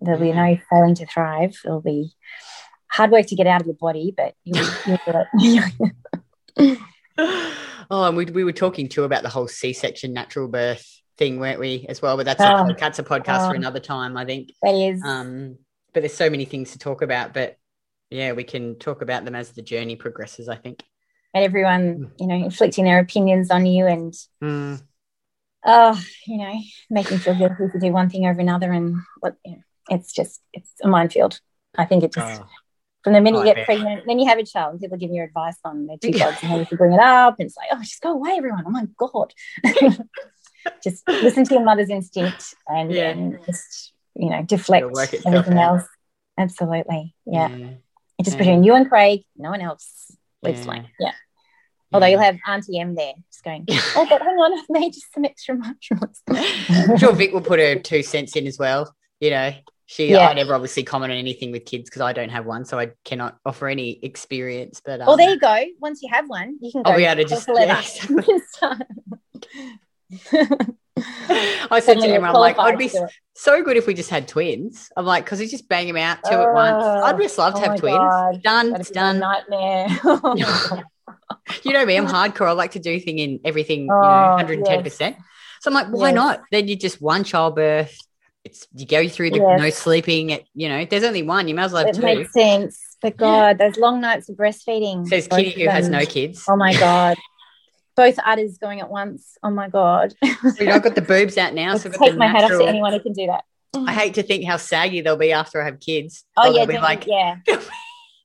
there'll 0.00 0.20
be 0.20 0.32
no 0.32 0.58
failing 0.68 0.96
to 0.96 1.06
thrive. 1.06 1.56
It'll 1.64 1.80
be 1.80 2.12
hard 2.88 3.12
work 3.12 3.26
to 3.26 3.36
get 3.36 3.46
out 3.46 3.60
of 3.60 3.68
your 3.68 3.76
body, 3.76 4.12
but 4.16 4.34
you'll, 4.44 4.66
you'll 4.86 4.98
get 5.06 5.26
it. 6.56 6.78
oh, 7.18 8.04
and 8.08 8.16
we, 8.16 8.24
we 8.26 8.44
were 8.44 8.52
talking 8.52 8.88
too 8.88 9.04
about 9.04 9.22
the 9.22 9.28
whole 9.28 9.48
C-section 9.48 10.12
natural 10.12 10.48
birth 10.48 10.99
thing, 11.20 11.38
weren't 11.38 11.60
we, 11.60 11.86
as 11.88 12.00
well? 12.02 12.16
But 12.16 12.24
that's, 12.26 12.40
Oh. 12.40 12.68
a, 12.68 12.74
that's 12.74 12.98
a 12.98 13.04
podcast 13.04 13.46
for 13.46 13.52
Oh. 13.52 13.56
another 13.56 13.78
time, 13.78 14.16
I 14.16 14.24
think. 14.24 14.50
that 14.62 14.74
is, 14.74 15.00
Um, 15.04 15.58
but 15.92 16.00
there's 16.00 16.14
so 16.14 16.30
many 16.30 16.46
things 16.46 16.72
to 16.72 16.78
talk 16.78 17.02
about. 17.02 17.32
But 17.34 17.56
yeah, 18.10 18.32
we 18.32 18.42
can 18.42 18.76
talk 18.78 19.02
about 19.02 19.24
them 19.24 19.34
as 19.36 19.52
the 19.52 19.62
journey 19.62 19.94
progresses, 19.96 20.48
I 20.48 20.56
think. 20.56 20.82
and 21.32 21.44
everyone, 21.44 22.10
you 22.18 22.26
know, 22.26 22.34
inflicting 22.34 22.84
their 22.86 22.98
opinions 22.98 23.52
on 23.52 23.64
you 23.66 23.86
and, 23.86 24.12
Mm, 24.42 24.82
oh, 25.64 26.00
you 26.26 26.38
know, 26.38 26.54
making 26.90 27.12
you 27.12 27.18
feel 27.18 27.34
guilty 27.36 27.68
to 27.70 27.78
do 27.78 27.92
one 27.92 28.08
thing 28.10 28.26
over 28.26 28.40
another. 28.40 28.72
And 28.72 28.96
what, 29.20 29.36
you 29.44 29.52
know, 29.52 29.62
it's 29.90 30.12
just, 30.12 30.40
it's 30.52 30.72
a 30.82 30.88
minefield. 30.88 31.38
I 31.78 31.84
think 31.84 32.02
it 32.02 32.12
just, 32.12 32.40
oh, 32.42 32.46
From 33.04 33.12
the 33.12 33.20
minute 33.20 33.38
I 33.38 33.40
you 33.42 33.46
get 33.46 33.56
bet. 33.56 33.66
pregnant, 33.66 34.02
then 34.08 34.18
you 34.18 34.26
have 34.28 34.38
a 34.38 34.44
child, 34.44 34.72
and 34.72 34.80
people 34.80 34.98
give 34.98 35.10
you 35.12 35.22
advice 35.22 35.56
on 35.64 35.86
their 35.86 35.98
two 35.98 36.10
dogs 36.12 36.38
and 36.42 36.50
how 36.50 36.58
you 36.58 36.64
should 36.64 36.78
bring 36.78 36.92
it 36.94 37.00
up, 37.00 37.36
and 37.38 37.46
it's 37.46 37.56
like, 37.56 37.68
oh, 37.72 37.78
just 37.80 38.00
go 38.02 38.12
away, 38.12 38.32
everyone. 38.36 38.64
Oh 38.66 38.70
my 38.70 38.86
god, 38.98 39.32
just 40.82 41.06
listen 41.08 41.44
to 41.44 41.54
your 41.54 41.64
mother's 41.64 41.90
instinct 41.90 42.54
and, 42.68 42.92
Yeah. 42.92 43.10
and 43.10 43.38
just 43.46 43.92
you 44.14 44.30
know 44.30 44.42
deflect 44.42 44.84
It'll 44.84 44.92
work 44.94 45.12
itself 45.14 45.34
everything 45.34 45.58
out. 45.58 45.78
else. 45.78 45.88
Absolutely, 46.38 47.14
yeah. 47.26 47.48
yeah. 47.48 47.66
It's 48.18 48.26
just 48.28 48.36
Yeah. 48.36 48.38
between 48.44 48.64
you 48.64 48.74
and 48.74 48.88
Craig, 48.88 49.24
no 49.36 49.50
one 49.50 49.60
else. 49.60 50.10
Yeah. 50.42 50.62
alone. 50.64 50.88
Yeah. 50.98 51.12
Although 51.92 52.06
you'll 52.06 52.20
have 52.20 52.36
Auntie 52.46 52.78
M 52.78 52.94
there, 52.94 53.12
just 53.32 53.42
going, 53.44 53.66
oh, 53.70 54.06
but 54.08 54.22
hang 54.22 54.34
on, 54.36 54.58
I've 54.58 54.64
made 54.70 54.92
just 54.92 55.12
some 55.12 55.24
extra 55.24 55.54
mushrooms. 55.56 56.22
I'm 56.28 56.96
sure 56.98 57.12
Vic 57.12 57.32
will 57.32 57.40
put 57.40 57.58
her 57.58 57.74
two 57.76 58.02
cents 58.02 58.36
in 58.36 58.46
as 58.46 58.58
well. 58.58 58.94
You 59.20 59.30
know, 59.30 59.52
she 59.86 60.10
Yeah. 60.12 60.28
I 60.28 60.34
never 60.34 60.54
obviously 60.54 60.82
comment 60.84 61.12
on 61.12 61.18
anything 61.18 61.50
with 61.50 61.64
kids 61.66 61.90
because 61.90 62.00
I 62.02 62.12
don't 62.12 62.28
have 62.30 62.46
one, 62.46 62.64
so 62.64 62.78
I 62.78 62.92
cannot 63.04 63.38
offer 63.44 63.66
any 63.68 63.98
experience. 64.04 64.80
But 64.84 65.00
um, 65.00 65.08
Well, 65.08 65.16
there 65.16 65.30
you 65.30 65.38
go. 65.38 65.64
Once 65.80 66.00
you 66.00 66.08
have 66.12 66.28
one, 66.28 66.58
you 66.62 66.70
can 66.70 66.82
go. 66.84 66.90
I'll 66.92 66.96
be 66.96 67.04
able 67.04 67.22
to 67.24 67.28
just- 67.28 67.48
yeah, 67.52 67.80
exactly. 68.28 68.86
You 70.10 70.18
can 70.18 70.46
start. 70.46 71.72
I 71.72 71.80
said 71.80 72.00
to 72.00 72.08
Emma, 72.08 72.28
I'm 72.28 72.34
like, 72.34 72.58
I'd 72.58 72.76
be 72.78 72.88
to 72.88 72.98
do 72.98 73.04
it. 73.04 73.10
so 73.34 73.62
good 73.62 73.76
if 73.76 73.86
we 73.86 73.94
just 73.94 74.10
had 74.10 74.28
twins. 74.28 74.90
I'm 74.96 75.06
like, 75.06 75.24
because 75.24 75.40
you 75.40 75.48
just 75.48 75.68
bang 75.68 75.86
them 75.86 75.96
out 75.96 76.18
two 76.24 76.34
at 76.34 76.52
once. 76.52 76.84
Oh, 76.84 77.04
I'd 77.04 77.16
just 77.18 77.38
love 77.38 77.54
to 77.54 77.60
oh 77.60 77.62
have 77.70 77.78
twins. 77.78 77.98
God. 77.98 78.42
Done, 78.42 78.70
That'd 78.70 78.80
it's 78.80 78.90
done. 78.90 79.18
nightmare. 79.20 79.86
Oh. 80.04 80.82
You 81.64 81.72
know 81.72 81.84
me, 81.84 81.96
I'm 81.96 82.06
hardcore. 82.06 82.46
I 82.46 82.52
like 82.52 82.72
to 82.72 82.78
do 82.78 83.00
thing 83.00 83.18
in 83.18 83.40
everything, 83.44 83.80
you 83.86 83.86
know, 83.88 83.96
Oh, 83.98 84.36
110. 84.36 84.82
percent 84.82 85.16
So 85.60 85.70
I'm 85.70 85.74
like, 85.74 85.88
why 85.88 86.08
Yes. 86.08 86.14
not? 86.14 86.42
Then 86.52 86.68
you 86.68 86.76
just 86.76 87.02
one 87.02 87.24
childbirth. 87.24 87.96
It's 88.44 88.66
you 88.74 88.86
go 88.86 89.08
through 89.08 89.30
the 89.30 89.38
Yes. 89.38 89.58
no 89.58 89.70
sleeping. 89.70 90.32
At, 90.32 90.42
you 90.54 90.68
know, 90.68 90.84
there's 90.84 91.02
only 91.02 91.22
one. 91.22 91.48
You 91.48 91.54
might 91.54 91.64
as 91.64 91.72
well 91.72 91.84
have 91.86 91.94
it 91.94 91.98
two. 91.98 92.04
makes 92.06 92.32
sense. 92.32 92.96
But 93.02 93.16
God, 93.16 93.58
those 93.58 93.76
long 93.78 94.00
nights 94.00 94.28
of 94.28 94.36
breastfeeding. 94.36 95.06
Says 95.08 95.26
Kitty, 95.26 95.50
who 95.62 95.68
has 95.68 95.88
no 95.88 96.04
kids. 96.06 96.44
Oh 96.48 96.56
my 96.56 96.72
God. 96.74 97.16
Both 97.96 98.18
udders 98.24 98.58
going 98.58 98.80
at 98.80 98.88
once. 98.90 99.36
Oh 99.42 99.50
my 99.50 99.68
God. 99.68 100.14
Know, 100.42 100.72
I've 100.72 100.82
got 100.82 100.94
the 100.94 101.02
boobs 101.02 101.36
out 101.36 101.52
now, 101.54 101.74
I 101.74 101.76
so 101.78 101.90
take 101.90 102.16
my 102.16 102.26
hat 102.26 102.44
off 102.44 102.50
to 102.50 102.66
anyone 102.66 102.92
who 102.92 103.00
can 103.00 103.12
do 103.12 103.26
that. 103.26 103.44
I 103.76 103.92
hate 103.92 104.14
to 104.14 104.22
think 104.22 104.44
how 104.44 104.56
saggy 104.56 105.00
they'll 105.02 105.16
be 105.16 105.32
after 105.32 105.60
I 105.60 105.66
have 105.66 105.78
kids. 105.80 106.24
Oh 106.36 106.46
yeah, 106.50 106.64
they'll 106.64 106.76
be 106.76 106.82
like 106.82 107.06
yeah. 107.06 107.36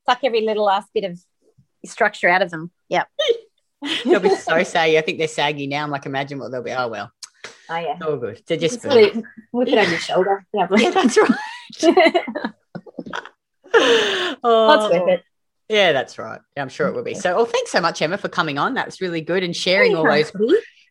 Suck 0.10 0.20
every 0.24 0.42
little 0.42 0.64
last 0.66 0.88
bit 0.94 1.04
of 1.04 1.20
structure 1.86 2.30
out 2.30 2.42
of 2.42 2.52
them. 2.52 2.72
Yep. 2.90 3.08
they'll 4.06 4.20
be 4.22 4.36
so 4.36 4.64
saggy. 4.64 4.98
I 4.98 5.02
think 5.02 5.18
they're 5.18 5.28
saggy 5.28 5.68
now. 5.68 5.84
I'm 5.84 5.92
like, 5.92 6.06
imagine 6.06 6.40
what 6.40 6.52
they'll 6.52 6.64
be. 6.64 6.72
Oh 6.72 6.88
well, 6.88 7.12
Oh 7.70 7.78
yeah. 7.78 7.98
all 8.06 8.18
good. 8.18 8.42
They're 8.48 8.58
just 8.58 8.82
put 8.82 8.98
it, 8.98 9.16
whip 9.52 9.68
it 9.68 9.78
on 9.78 9.90
your 9.90 10.00
shoulder. 10.00 10.46
Yeah, 10.54 10.68
Lovely. 10.70 10.90
that's 10.90 11.18
right. 11.18 12.24
oh, 13.74 14.90
That's 14.90 14.94
worth 14.94 15.10
it. 15.10 15.24
Yeah, 15.70 15.92
that's 15.94 16.18
right. 16.18 16.40
Yeah, 16.56 16.62
I'm 16.62 16.70
sure 16.70 16.88
it 16.88 16.96
will 16.96 17.04
be. 17.04 17.16
So, 17.16 17.36
well, 17.36 17.46
thanks 17.46 17.72
so 17.72 17.82
much, 17.82 18.02
Emma, 18.02 18.18
for 18.18 18.30
coming 18.30 18.58
on. 18.58 18.76
That 18.76 18.86
was 18.86 19.02
really 19.02 19.22
good 19.22 19.44
and 19.44 19.56
sharing 19.56 19.96
all 19.96 20.04
those 20.06 20.32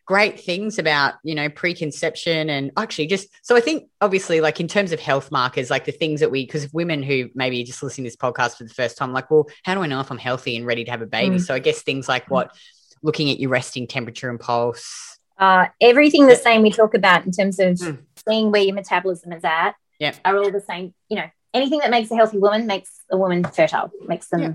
great 0.05 0.39
things 0.39 0.77
about 0.77 1.15
you 1.23 1.33
know 1.33 1.49
preconception 1.49 2.47
and 2.51 2.69
actually 2.77 3.07
just 3.07 3.27
so 3.41 3.55
i 3.55 3.59
think 3.59 3.89
obviously 4.01 4.39
like 4.39 4.59
in 4.59 4.67
terms 4.67 4.91
of 4.91 4.99
health 4.99 5.31
markers 5.31 5.71
like 5.71 5.83
the 5.85 5.91
things 5.91 6.19
that 6.19 6.29
we 6.29 6.45
because 6.45 6.71
women 6.71 7.01
who 7.01 7.27
maybe 7.33 7.63
just 7.63 7.81
listening 7.81 8.05
to 8.05 8.09
this 8.09 8.15
podcast 8.15 8.55
for 8.55 8.65
the 8.65 8.69
first 8.69 8.97
time 8.99 9.11
like 9.13 9.31
well 9.31 9.47
how 9.63 9.73
do 9.73 9.81
i 9.81 9.87
know 9.87 9.99
if 9.99 10.11
i'm 10.11 10.19
healthy 10.19 10.55
and 10.57 10.67
ready 10.67 10.83
to 10.85 10.91
have 10.91 11.01
a 11.01 11.07
baby 11.07 11.37
Mm. 11.37 11.41
so 11.41 11.55
i 11.55 11.59
guess 11.59 11.81
things 11.81 12.07
like 12.07 12.29
what 12.29 12.55
looking 13.01 13.31
at 13.31 13.39
your 13.39 13.49
resting 13.49 13.87
temperature 13.87 14.29
and 14.29 14.39
pulse 14.39 15.17
Uh, 15.39 15.65
everything 15.81 16.27
the 16.27 16.35
same 16.35 16.61
we 16.61 16.69
talk 16.69 16.93
about 16.93 17.25
in 17.25 17.31
terms 17.31 17.59
of 17.59 17.73
Mm. 17.73 17.97
seeing 18.27 18.51
where 18.51 18.61
your 18.61 18.75
metabolism 18.75 19.31
is 19.33 19.43
at 19.43 19.73
Yeah. 19.99 20.13
are 20.23 20.37
all 20.37 20.51
the 20.51 20.61
same. 20.61 20.93
You 21.09 21.17
know, 21.17 21.29
anything 21.55 21.79
that 21.79 21.89
makes 21.89 22.11
a 22.11 22.15
healthy 22.15 22.37
woman 22.37 22.67
makes 22.67 22.91
a 23.11 23.17
woman 23.17 23.43
fertile, 23.43 23.89
makes 24.07 24.27
them, 24.27 24.41
Yeah. 24.41 24.53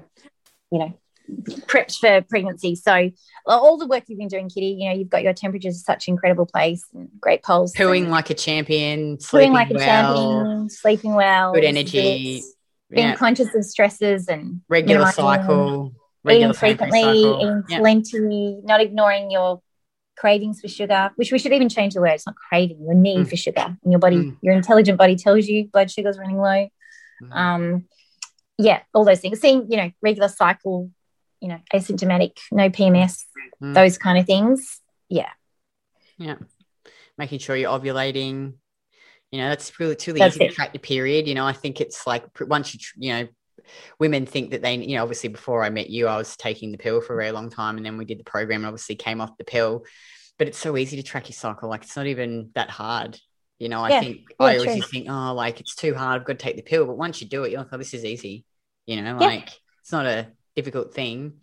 you 0.71 0.79
know, 0.79 0.93
prepped 1.67 1.97
for 1.99 2.23
pregnancy. 2.29 2.75
So 2.75 3.11
all 3.47 3.79
the 3.79 3.87
work 3.87 4.05
you've 4.09 4.19
been 4.19 4.29
doing, 4.29 4.49
Kitty, 4.49 4.77
you 4.81 4.89
know, 4.89 4.95
you've 4.95 5.09
got 5.09 5.23
your 5.23 5.33
temperatures 5.33 5.77
in 5.77 5.81
such 5.81 6.09
incredible 6.09 6.47
place 6.47 6.85
and 6.95 7.09
great 7.21 7.43
pulse. 7.43 7.73
pooing 7.77 8.09
like 8.09 8.31
a 8.31 8.35
champion 8.35 9.19
sleeping 9.21 9.53
like 9.53 9.71
a 9.71 9.79
champion, 9.79 10.69
sleeping 10.69 11.15
well, 11.15 11.53
good 11.55 11.65
energy 11.65 12.43
being 12.91 13.09
yeah, 13.09 13.15
conscious 13.15 13.55
of 13.55 13.65
stresses 13.65 14.27
and 14.29 14.61
regular 14.69 15.07
cycle 15.13 15.93
eating 15.93 15.95
regular 16.25 16.53
pancreas 16.55 16.59
frequently, 16.59 17.01
cycle. 17.23 17.41
eating 17.41 17.65
Yeah. 17.69 17.79
plenty, 17.79 18.61
not 18.65 18.81
ignoring 18.81 19.31
your 19.31 19.63
cravings 20.17 20.61
for 20.61 20.67
sugar, 20.69 21.13
which 21.15 21.31
we 21.33 21.39
should 21.39 21.53
even 21.53 21.69
change 21.69 21.95
the 21.95 22.01
word. 22.01 22.11
It's 22.11 22.27
not 22.27 22.35
craving, 22.35 22.83
your 22.83 22.95
need 22.95 23.27
Mm. 23.27 23.31
for 23.31 23.37
sugar. 23.37 23.67
And 23.83 23.93
your 23.93 24.01
body, 24.01 24.17
Mm. 24.17 24.37
your 24.43 24.53
intelligent 24.55 24.99
body 24.99 25.15
tells 25.17 25.47
you 25.47 25.69
blood 25.69 25.91
sugar's 25.91 26.19
running 26.19 26.37
low. 26.39 26.69
Mm. 27.23 27.37
Um, 27.37 27.85
yeah, 28.59 28.81
all 28.95 29.05
those 29.05 29.21
things. 29.21 29.41
Seeing, 29.41 29.71
you 29.71 29.77
know, 29.77 29.91
regular 30.03 30.29
cycle, 30.29 30.91
you 31.41 31.49
know, 31.49 31.59
asymptomatic, 31.75 32.39
no 32.53 32.69
PMS, 32.71 33.25
Mm. 33.63 33.75
those 33.75 33.99
kind 33.99 34.19
of 34.19 34.27
things. 34.27 34.81
Yeah. 35.09 35.31
Yeah. 36.19 36.37
Making 37.19 37.39
sure 37.41 37.57
you're 37.57 37.71
ovulating. 37.71 38.55
You 39.31 39.39
know, 39.41 39.49
that's 39.51 39.79
really, 39.79 39.93
it's 39.93 40.07
really 40.07 40.19
That's 40.19 40.37
easy 40.37 40.45
it. 40.47 40.49
to 40.49 40.55
track 40.55 40.75
your 40.75 40.81
period. 40.81 41.29
You 41.29 41.35
know, 41.35 41.47
I 41.47 41.53
think 41.53 41.81
it's 41.81 42.07
like 42.07 42.25
once 42.41 42.75
you, 42.75 42.81
you 42.97 43.13
know, 43.13 43.29
women 43.99 44.27
think 44.27 44.51
that 44.51 44.63
they, 44.63 44.77
you 44.77 44.97
know, 44.97 45.03
obviously 45.03 45.29
before 45.29 45.63
I 45.63 45.71
met 45.71 45.91
you, 45.91 46.09
I 46.09 46.17
was 46.17 46.37
taking 46.37 46.73
the 46.73 46.79
pill 46.79 47.01
for 47.01 47.15
a 47.15 47.23
very 47.23 47.33
long 47.33 47.51
time. 47.51 47.77
And 47.77 47.85
then 47.85 47.99
we 47.99 48.05
did 48.05 48.19
the 48.19 48.25
program 48.25 48.61
and 48.61 48.67
obviously 48.67 48.97
came 48.97 49.21
off 49.21 49.37
the 49.37 49.45
pill. 49.45 49.85
But 50.39 50.49
it's 50.49 50.59
so 50.59 50.77
easy 50.77 50.97
to 50.97 51.03
track 51.03 51.29
your 51.29 51.35
cycle. 51.35 51.69
Like 51.69 51.83
it's 51.83 51.97
not 51.97 52.07
even 52.07 52.51
that 52.55 52.71
hard. 52.71 53.19
You 53.61 53.69
know, 53.69 53.83
I 53.83 53.91
Yeah. 53.91 54.01
think 54.01 54.21
Yeah, 54.41 54.47
I 54.47 54.57
always 54.57 54.91
think, 54.91 55.07
oh, 55.09 55.35
like 55.35 55.61
it's 55.61 55.77
too 55.77 55.95
hard. 55.95 56.21
I've 56.21 56.27
got 56.27 56.39
to 56.39 56.43
take 56.45 56.57
the 56.57 56.63
pill. 56.63 56.87
But 56.87 56.97
once 56.97 57.21
you 57.21 57.29
do 57.29 57.45
it, 57.45 57.53
you're 57.53 57.61
like, 57.61 57.69
oh, 57.71 57.77
this 57.77 57.93
is 57.95 58.05
easy. 58.05 58.47
You 58.87 59.03
know, 59.03 59.19
Yeah. 59.21 59.27
like 59.27 59.51
it's 59.83 59.93
not 59.93 60.07
a 60.07 60.29
difficult 60.57 60.95
thing. 60.95 61.41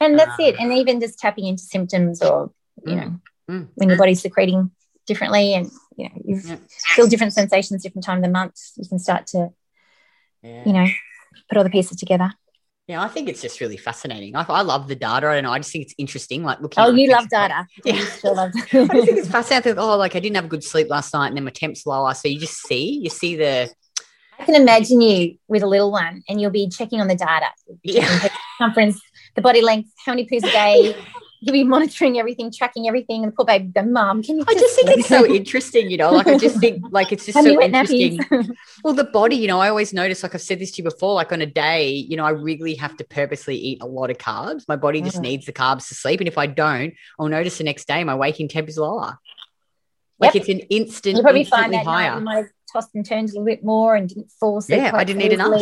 And 0.00 0.18
that's 0.18 0.38
it. 0.40 0.58
Um, 0.58 0.64
And 0.70 0.78
even 0.78 1.00
just 1.00 1.18
tapping 1.20 1.46
into 1.46 1.62
symptoms 1.62 2.22
or, 2.22 2.52
you 2.84 2.96
Mm. 2.96 3.00
know, 3.00 3.20
Mm. 3.48 3.68
when 3.76 3.88
your 3.88 3.98
body's 3.98 4.20
secreting 4.20 4.72
differently 5.06 5.54
and, 5.54 5.70
you 5.96 6.08
know, 6.08 6.14
you 6.24 6.40
Yeah. 6.44 6.56
feel 6.96 7.06
different 7.06 7.34
sensations 7.34 7.82
different 7.82 8.04
time 8.04 8.18
of 8.18 8.24
the 8.24 8.30
month, 8.30 8.56
you 8.76 8.88
can 8.88 8.98
start 8.98 9.28
to, 9.28 9.50
Yeah. 10.42 10.64
you 10.66 10.72
know, 10.72 10.86
put 11.48 11.56
all 11.56 11.64
the 11.64 11.70
pieces 11.70 11.96
together. 11.98 12.32
Yeah, 12.90 13.02
I 13.02 13.06
think 13.06 13.28
it's 13.28 13.40
just 13.40 13.60
really 13.60 13.76
fascinating. 13.76 14.34
I, 14.34 14.44
I 14.48 14.62
love 14.62 14.88
the 14.88 14.96
data. 14.96 15.28
I 15.28 15.34
don't 15.34 15.44
know. 15.44 15.52
I 15.52 15.60
just 15.60 15.70
think 15.70 15.84
it's 15.84 15.94
interesting. 15.96 16.42
Like 16.42 16.60
looking. 16.60 16.82
Oh, 16.82 16.88
at 16.88 16.96
you 16.96 17.08
love 17.08 17.28
data. 17.28 17.64
Yeah. 17.84 17.94
You 17.94 18.04
sure 18.04 18.34
love 18.34 18.50
I 18.56 18.58
just 18.58 18.90
think 18.90 19.18
it's 19.18 19.28
fascinating. 19.28 19.78
Oh, 19.78 19.96
like 19.96 20.16
I 20.16 20.18
didn't 20.18 20.34
have 20.34 20.46
a 20.46 20.48
good 20.48 20.64
sleep 20.64 20.88
last 20.90 21.14
night, 21.14 21.28
and 21.28 21.36
then 21.36 21.44
my 21.44 21.52
temp's 21.52 21.86
lower. 21.86 22.14
So 22.14 22.26
you 22.26 22.40
just 22.40 22.66
see, 22.66 22.98
you 22.98 23.08
see 23.08 23.36
the 23.36 23.70
I 24.40 24.44
can 24.44 24.56
imagine 24.56 25.00
you 25.00 25.36
with 25.46 25.62
a 25.62 25.68
little 25.68 25.92
one 25.92 26.24
and 26.28 26.40
you'll 26.40 26.50
be 26.50 26.68
checking 26.68 27.00
on 27.00 27.06
the 27.06 27.14
data, 27.14 27.46
yeah, 27.84 28.26
circumference, 28.58 29.00
the 29.36 29.42
body 29.42 29.62
length, 29.62 29.90
how 30.04 30.12
many 30.12 30.26
poos 30.26 30.42
a 30.42 30.50
day. 30.50 30.96
You'll 31.42 31.54
be 31.54 31.64
monitoring 31.64 32.18
everything, 32.18 32.52
tracking 32.52 32.86
everything. 32.86 33.22
And 33.24 33.32
the 33.32 33.36
poor 33.36 33.46
baby 33.46 33.70
the 33.74 33.82
Mom, 33.82 34.22
can 34.22 34.36
you 34.38 34.44
I 34.46 34.52
just 34.54 34.74
think 34.74 34.90
it's 34.90 35.08
so 35.08 35.24
interesting. 35.26 35.90
You 35.90 35.96
know, 35.96 36.12
like 36.12 36.26
I 36.26 36.36
just 36.36 36.60
think 36.60 36.84
like 36.90 37.12
it's 37.12 37.24
just 37.24 37.38
so 37.42 37.62
interesting. 37.62 38.20
Well, 38.84 38.94
the 38.94 39.04
body, 39.04 39.36
you 39.36 39.46
know, 39.48 39.58
I 39.60 39.68
always 39.68 39.92
notice, 39.92 40.22
like 40.22 40.34
I've 40.34 40.40
said 40.42 40.58
this 40.58 40.70
to 40.72 40.82
you 40.82 40.88
before, 40.88 41.14
like 41.14 41.32
on 41.32 41.40
a 41.42 41.46
day, 41.46 41.88
you 41.90 42.16
know, 42.16 42.24
I 42.24 42.30
really 42.30 42.74
have 42.76 42.96
to 42.98 43.04
purposely 43.04 43.56
eat 43.56 43.82
a 43.82 43.86
lot 43.86 44.10
of 44.10 44.16
carbs. 44.18 44.64
My 44.68 44.76
body 44.76 45.00
just 45.02 45.18
Mhm. 45.18 45.22
needs 45.22 45.46
the 45.46 45.52
carbs 45.52 45.88
to 45.88 45.94
sleep. 45.94 46.20
And 46.20 46.28
if 46.28 46.38
I 46.38 46.46
don't, 46.46 46.94
I'll 47.18 47.28
notice 47.28 47.58
the 47.58 47.64
next 47.64 47.86
day 47.88 48.02
my 48.04 48.14
waking 48.14 48.48
temp 48.48 48.68
is 48.68 48.78
lower. 48.78 49.18
Like 50.18 50.34
Yep. 50.34 50.40
it's 50.42 50.48
an 50.50 50.58
instant, 50.70 51.16
You'll 51.16 51.22
probably 51.22 51.44
find 51.44 51.72
that 51.74 51.84
higher. 51.86 52.18
you 52.18 52.24
might 52.24 52.36
have 52.36 52.46
tossed 52.72 52.94
and 52.94 53.04
turned 53.04 53.28
a 53.30 53.32
little 53.32 53.44
bit 53.44 53.64
more 53.64 53.96
and 53.96 54.08
didn't 54.08 54.30
fall 54.38 54.58
asleep. 54.58 54.78
Yeah, 54.78 54.92
I 54.94 55.04
didn't 55.04 55.22
eat 55.22 55.32
enough. 55.32 55.60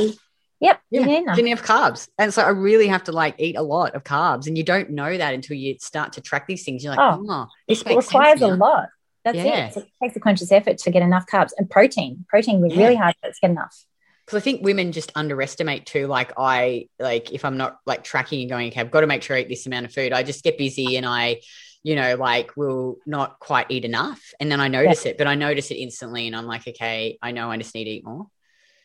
Yep, 0.61 0.81
Yeah, 0.91 1.05
didn't 1.35 1.49
have 1.49 1.63
carbs. 1.63 2.09
And 2.19 2.35
so 2.35 2.43
I 2.43 2.49
really 2.49 2.89
have 2.89 3.05
to 3.05 3.13
like 3.13 3.37
eat 3.39 3.57
a 3.57 3.63
lot 3.63 3.95
of 3.95 4.03
carbs. 4.03 4.47
And 4.49 4.59
you 4.59 4.65
don't 4.65 4.91
know 4.91 5.17
that 5.17 5.35
until 5.35 5.57
you 5.57 5.77
start 5.81 6.15
to 6.15 6.21
track 6.21 6.47
these 6.49 6.65
things. 6.65 6.83
You're 6.83 6.95
like, 6.97 7.01
Oh, 7.01 7.25
oh, 7.29 7.47
this 7.69 7.83
It 7.83 7.97
requires 7.97 8.43
a 8.43 8.49
lot. 8.49 8.89
That's 9.25 9.37
Yeah. 9.37 9.67
it. 9.69 9.75
So 9.75 9.81
it 9.81 9.89
takes 10.03 10.17
a 10.17 10.21
conscious 10.21 10.51
effort 10.51 10.79
to 10.79 10.91
get 10.91 11.03
enough 11.03 11.27
carbs 11.27 11.51
and 11.57 11.71
protein. 11.71 12.25
Protein 12.29 12.61
would 12.61 12.73
Yeah. 12.73 12.79
really 12.85 12.97
hard 12.97 13.15
to 13.23 13.33
get 13.41 13.51
enough. 13.51 13.85
because 14.27 14.43
I 14.43 14.45
think 14.45 14.63
women 14.63 14.93
just 14.93 15.11
underestimate 15.15 15.87
too. 15.87 16.07
Like 16.07 16.33
I 16.37 16.89
like 16.99 17.33
if 17.33 17.45
I'm 17.47 17.57
not 17.57 17.79
like 17.87 18.05
tracking 18.05 18.41
and 18.43 18.51
going, 18.51 18.69
okay, 18.69 18.81
I've 18.81 18.91
got 18.91 19.01
to 19.03 19.07
make 19.07 19.23
sure 19.23 19.37
I 19.37 19.41
eat 19.41 19.49
this 19.49 19.67
amount 19.67 19.87
of 19.87 19.93
food. 19.95 20.13
I 20.13 20.23
just 20.23 20.45
get 20.45 20.59
busy 20.59 20.97
and 20.99 21.07
I, 21.07 21.41
you 21.83 21.95
know, 21.95 22.17
like 22.17 22.55
will 22.57 22.99
not 23.07 23.39
quite 23.39 23.67
eat 23.71 23.85
enough, 23.87 24.21
and 24.41 24.51
then 24.53 24.61
I 24.61 24.69
notice 24.69 25.07
it, 25.07 25.17
but 25.17 25.27
I 25.29 25.35
notice 25.37 25.71
it 25.71 25.77
instantly, 25.77 26.27
and 26.27 26.35
I'm 26.37 26.45
like, 26.45 26.67
okay, 26.69 27.17
I 27.23 27.31
know 27.33 27.51
I 27.51 27.57
just 27.57 27.75
need 27.75 27.85
to 27.85 27.91
eat 27.91 28.05
more. 28.05 28.27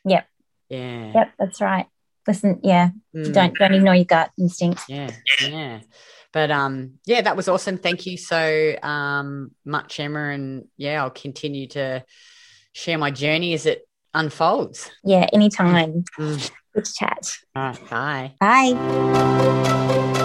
Yep. 0.05 0.25
Yeah. 0.73 1.11
Yep, 1.15 1.33
that's 1.39 1.61
right. 1.61 1.85
Listen, 2.27 2.59
yeah, 2.63 2.89
Mm, 3.15 3.33
don't 3.33 3.57
don't 3.57 3.73
ignore 3.73 3.95
your 3.95 4.05
gut 4.05 4.31
instinct. 4.39 4.83
Yeah. 4.87 5.11
Yeah. 5.41 5.79
But 6.31 6.49
um, 6.49 6.99
yeah, 7.05 7.21
that 7.21 7.35
was 7.37 7.47
awesome. 7.47 7.77
Thank 7.77 8.05
you 8.05 8.17
so 8.17 8.75
um 8.81 9.51
much, 9.65 9.99
Emma, 9.99 10.29
and 10.29 10.65
yeah, 10.77 11.03
I'll 11.03 11.11
continue 11.11 11.67
to 11.69 12.03
share 12.71 12.97
my 12.97 13.11
journey 13.11 13.53
as 13.53 13.65
it 13.65 13.87
unfolds. 14.13 14.89
Yeah, 15.03 15.27
anytime. 15.33 16.05
Mm. 16.17 16.51
Good 16.73 16.85
chat. 16.85 17.31
All 17.55 17.63
right. 17.63 17.89
Bye. 18.39 18.73
Bye. 18.73 20.19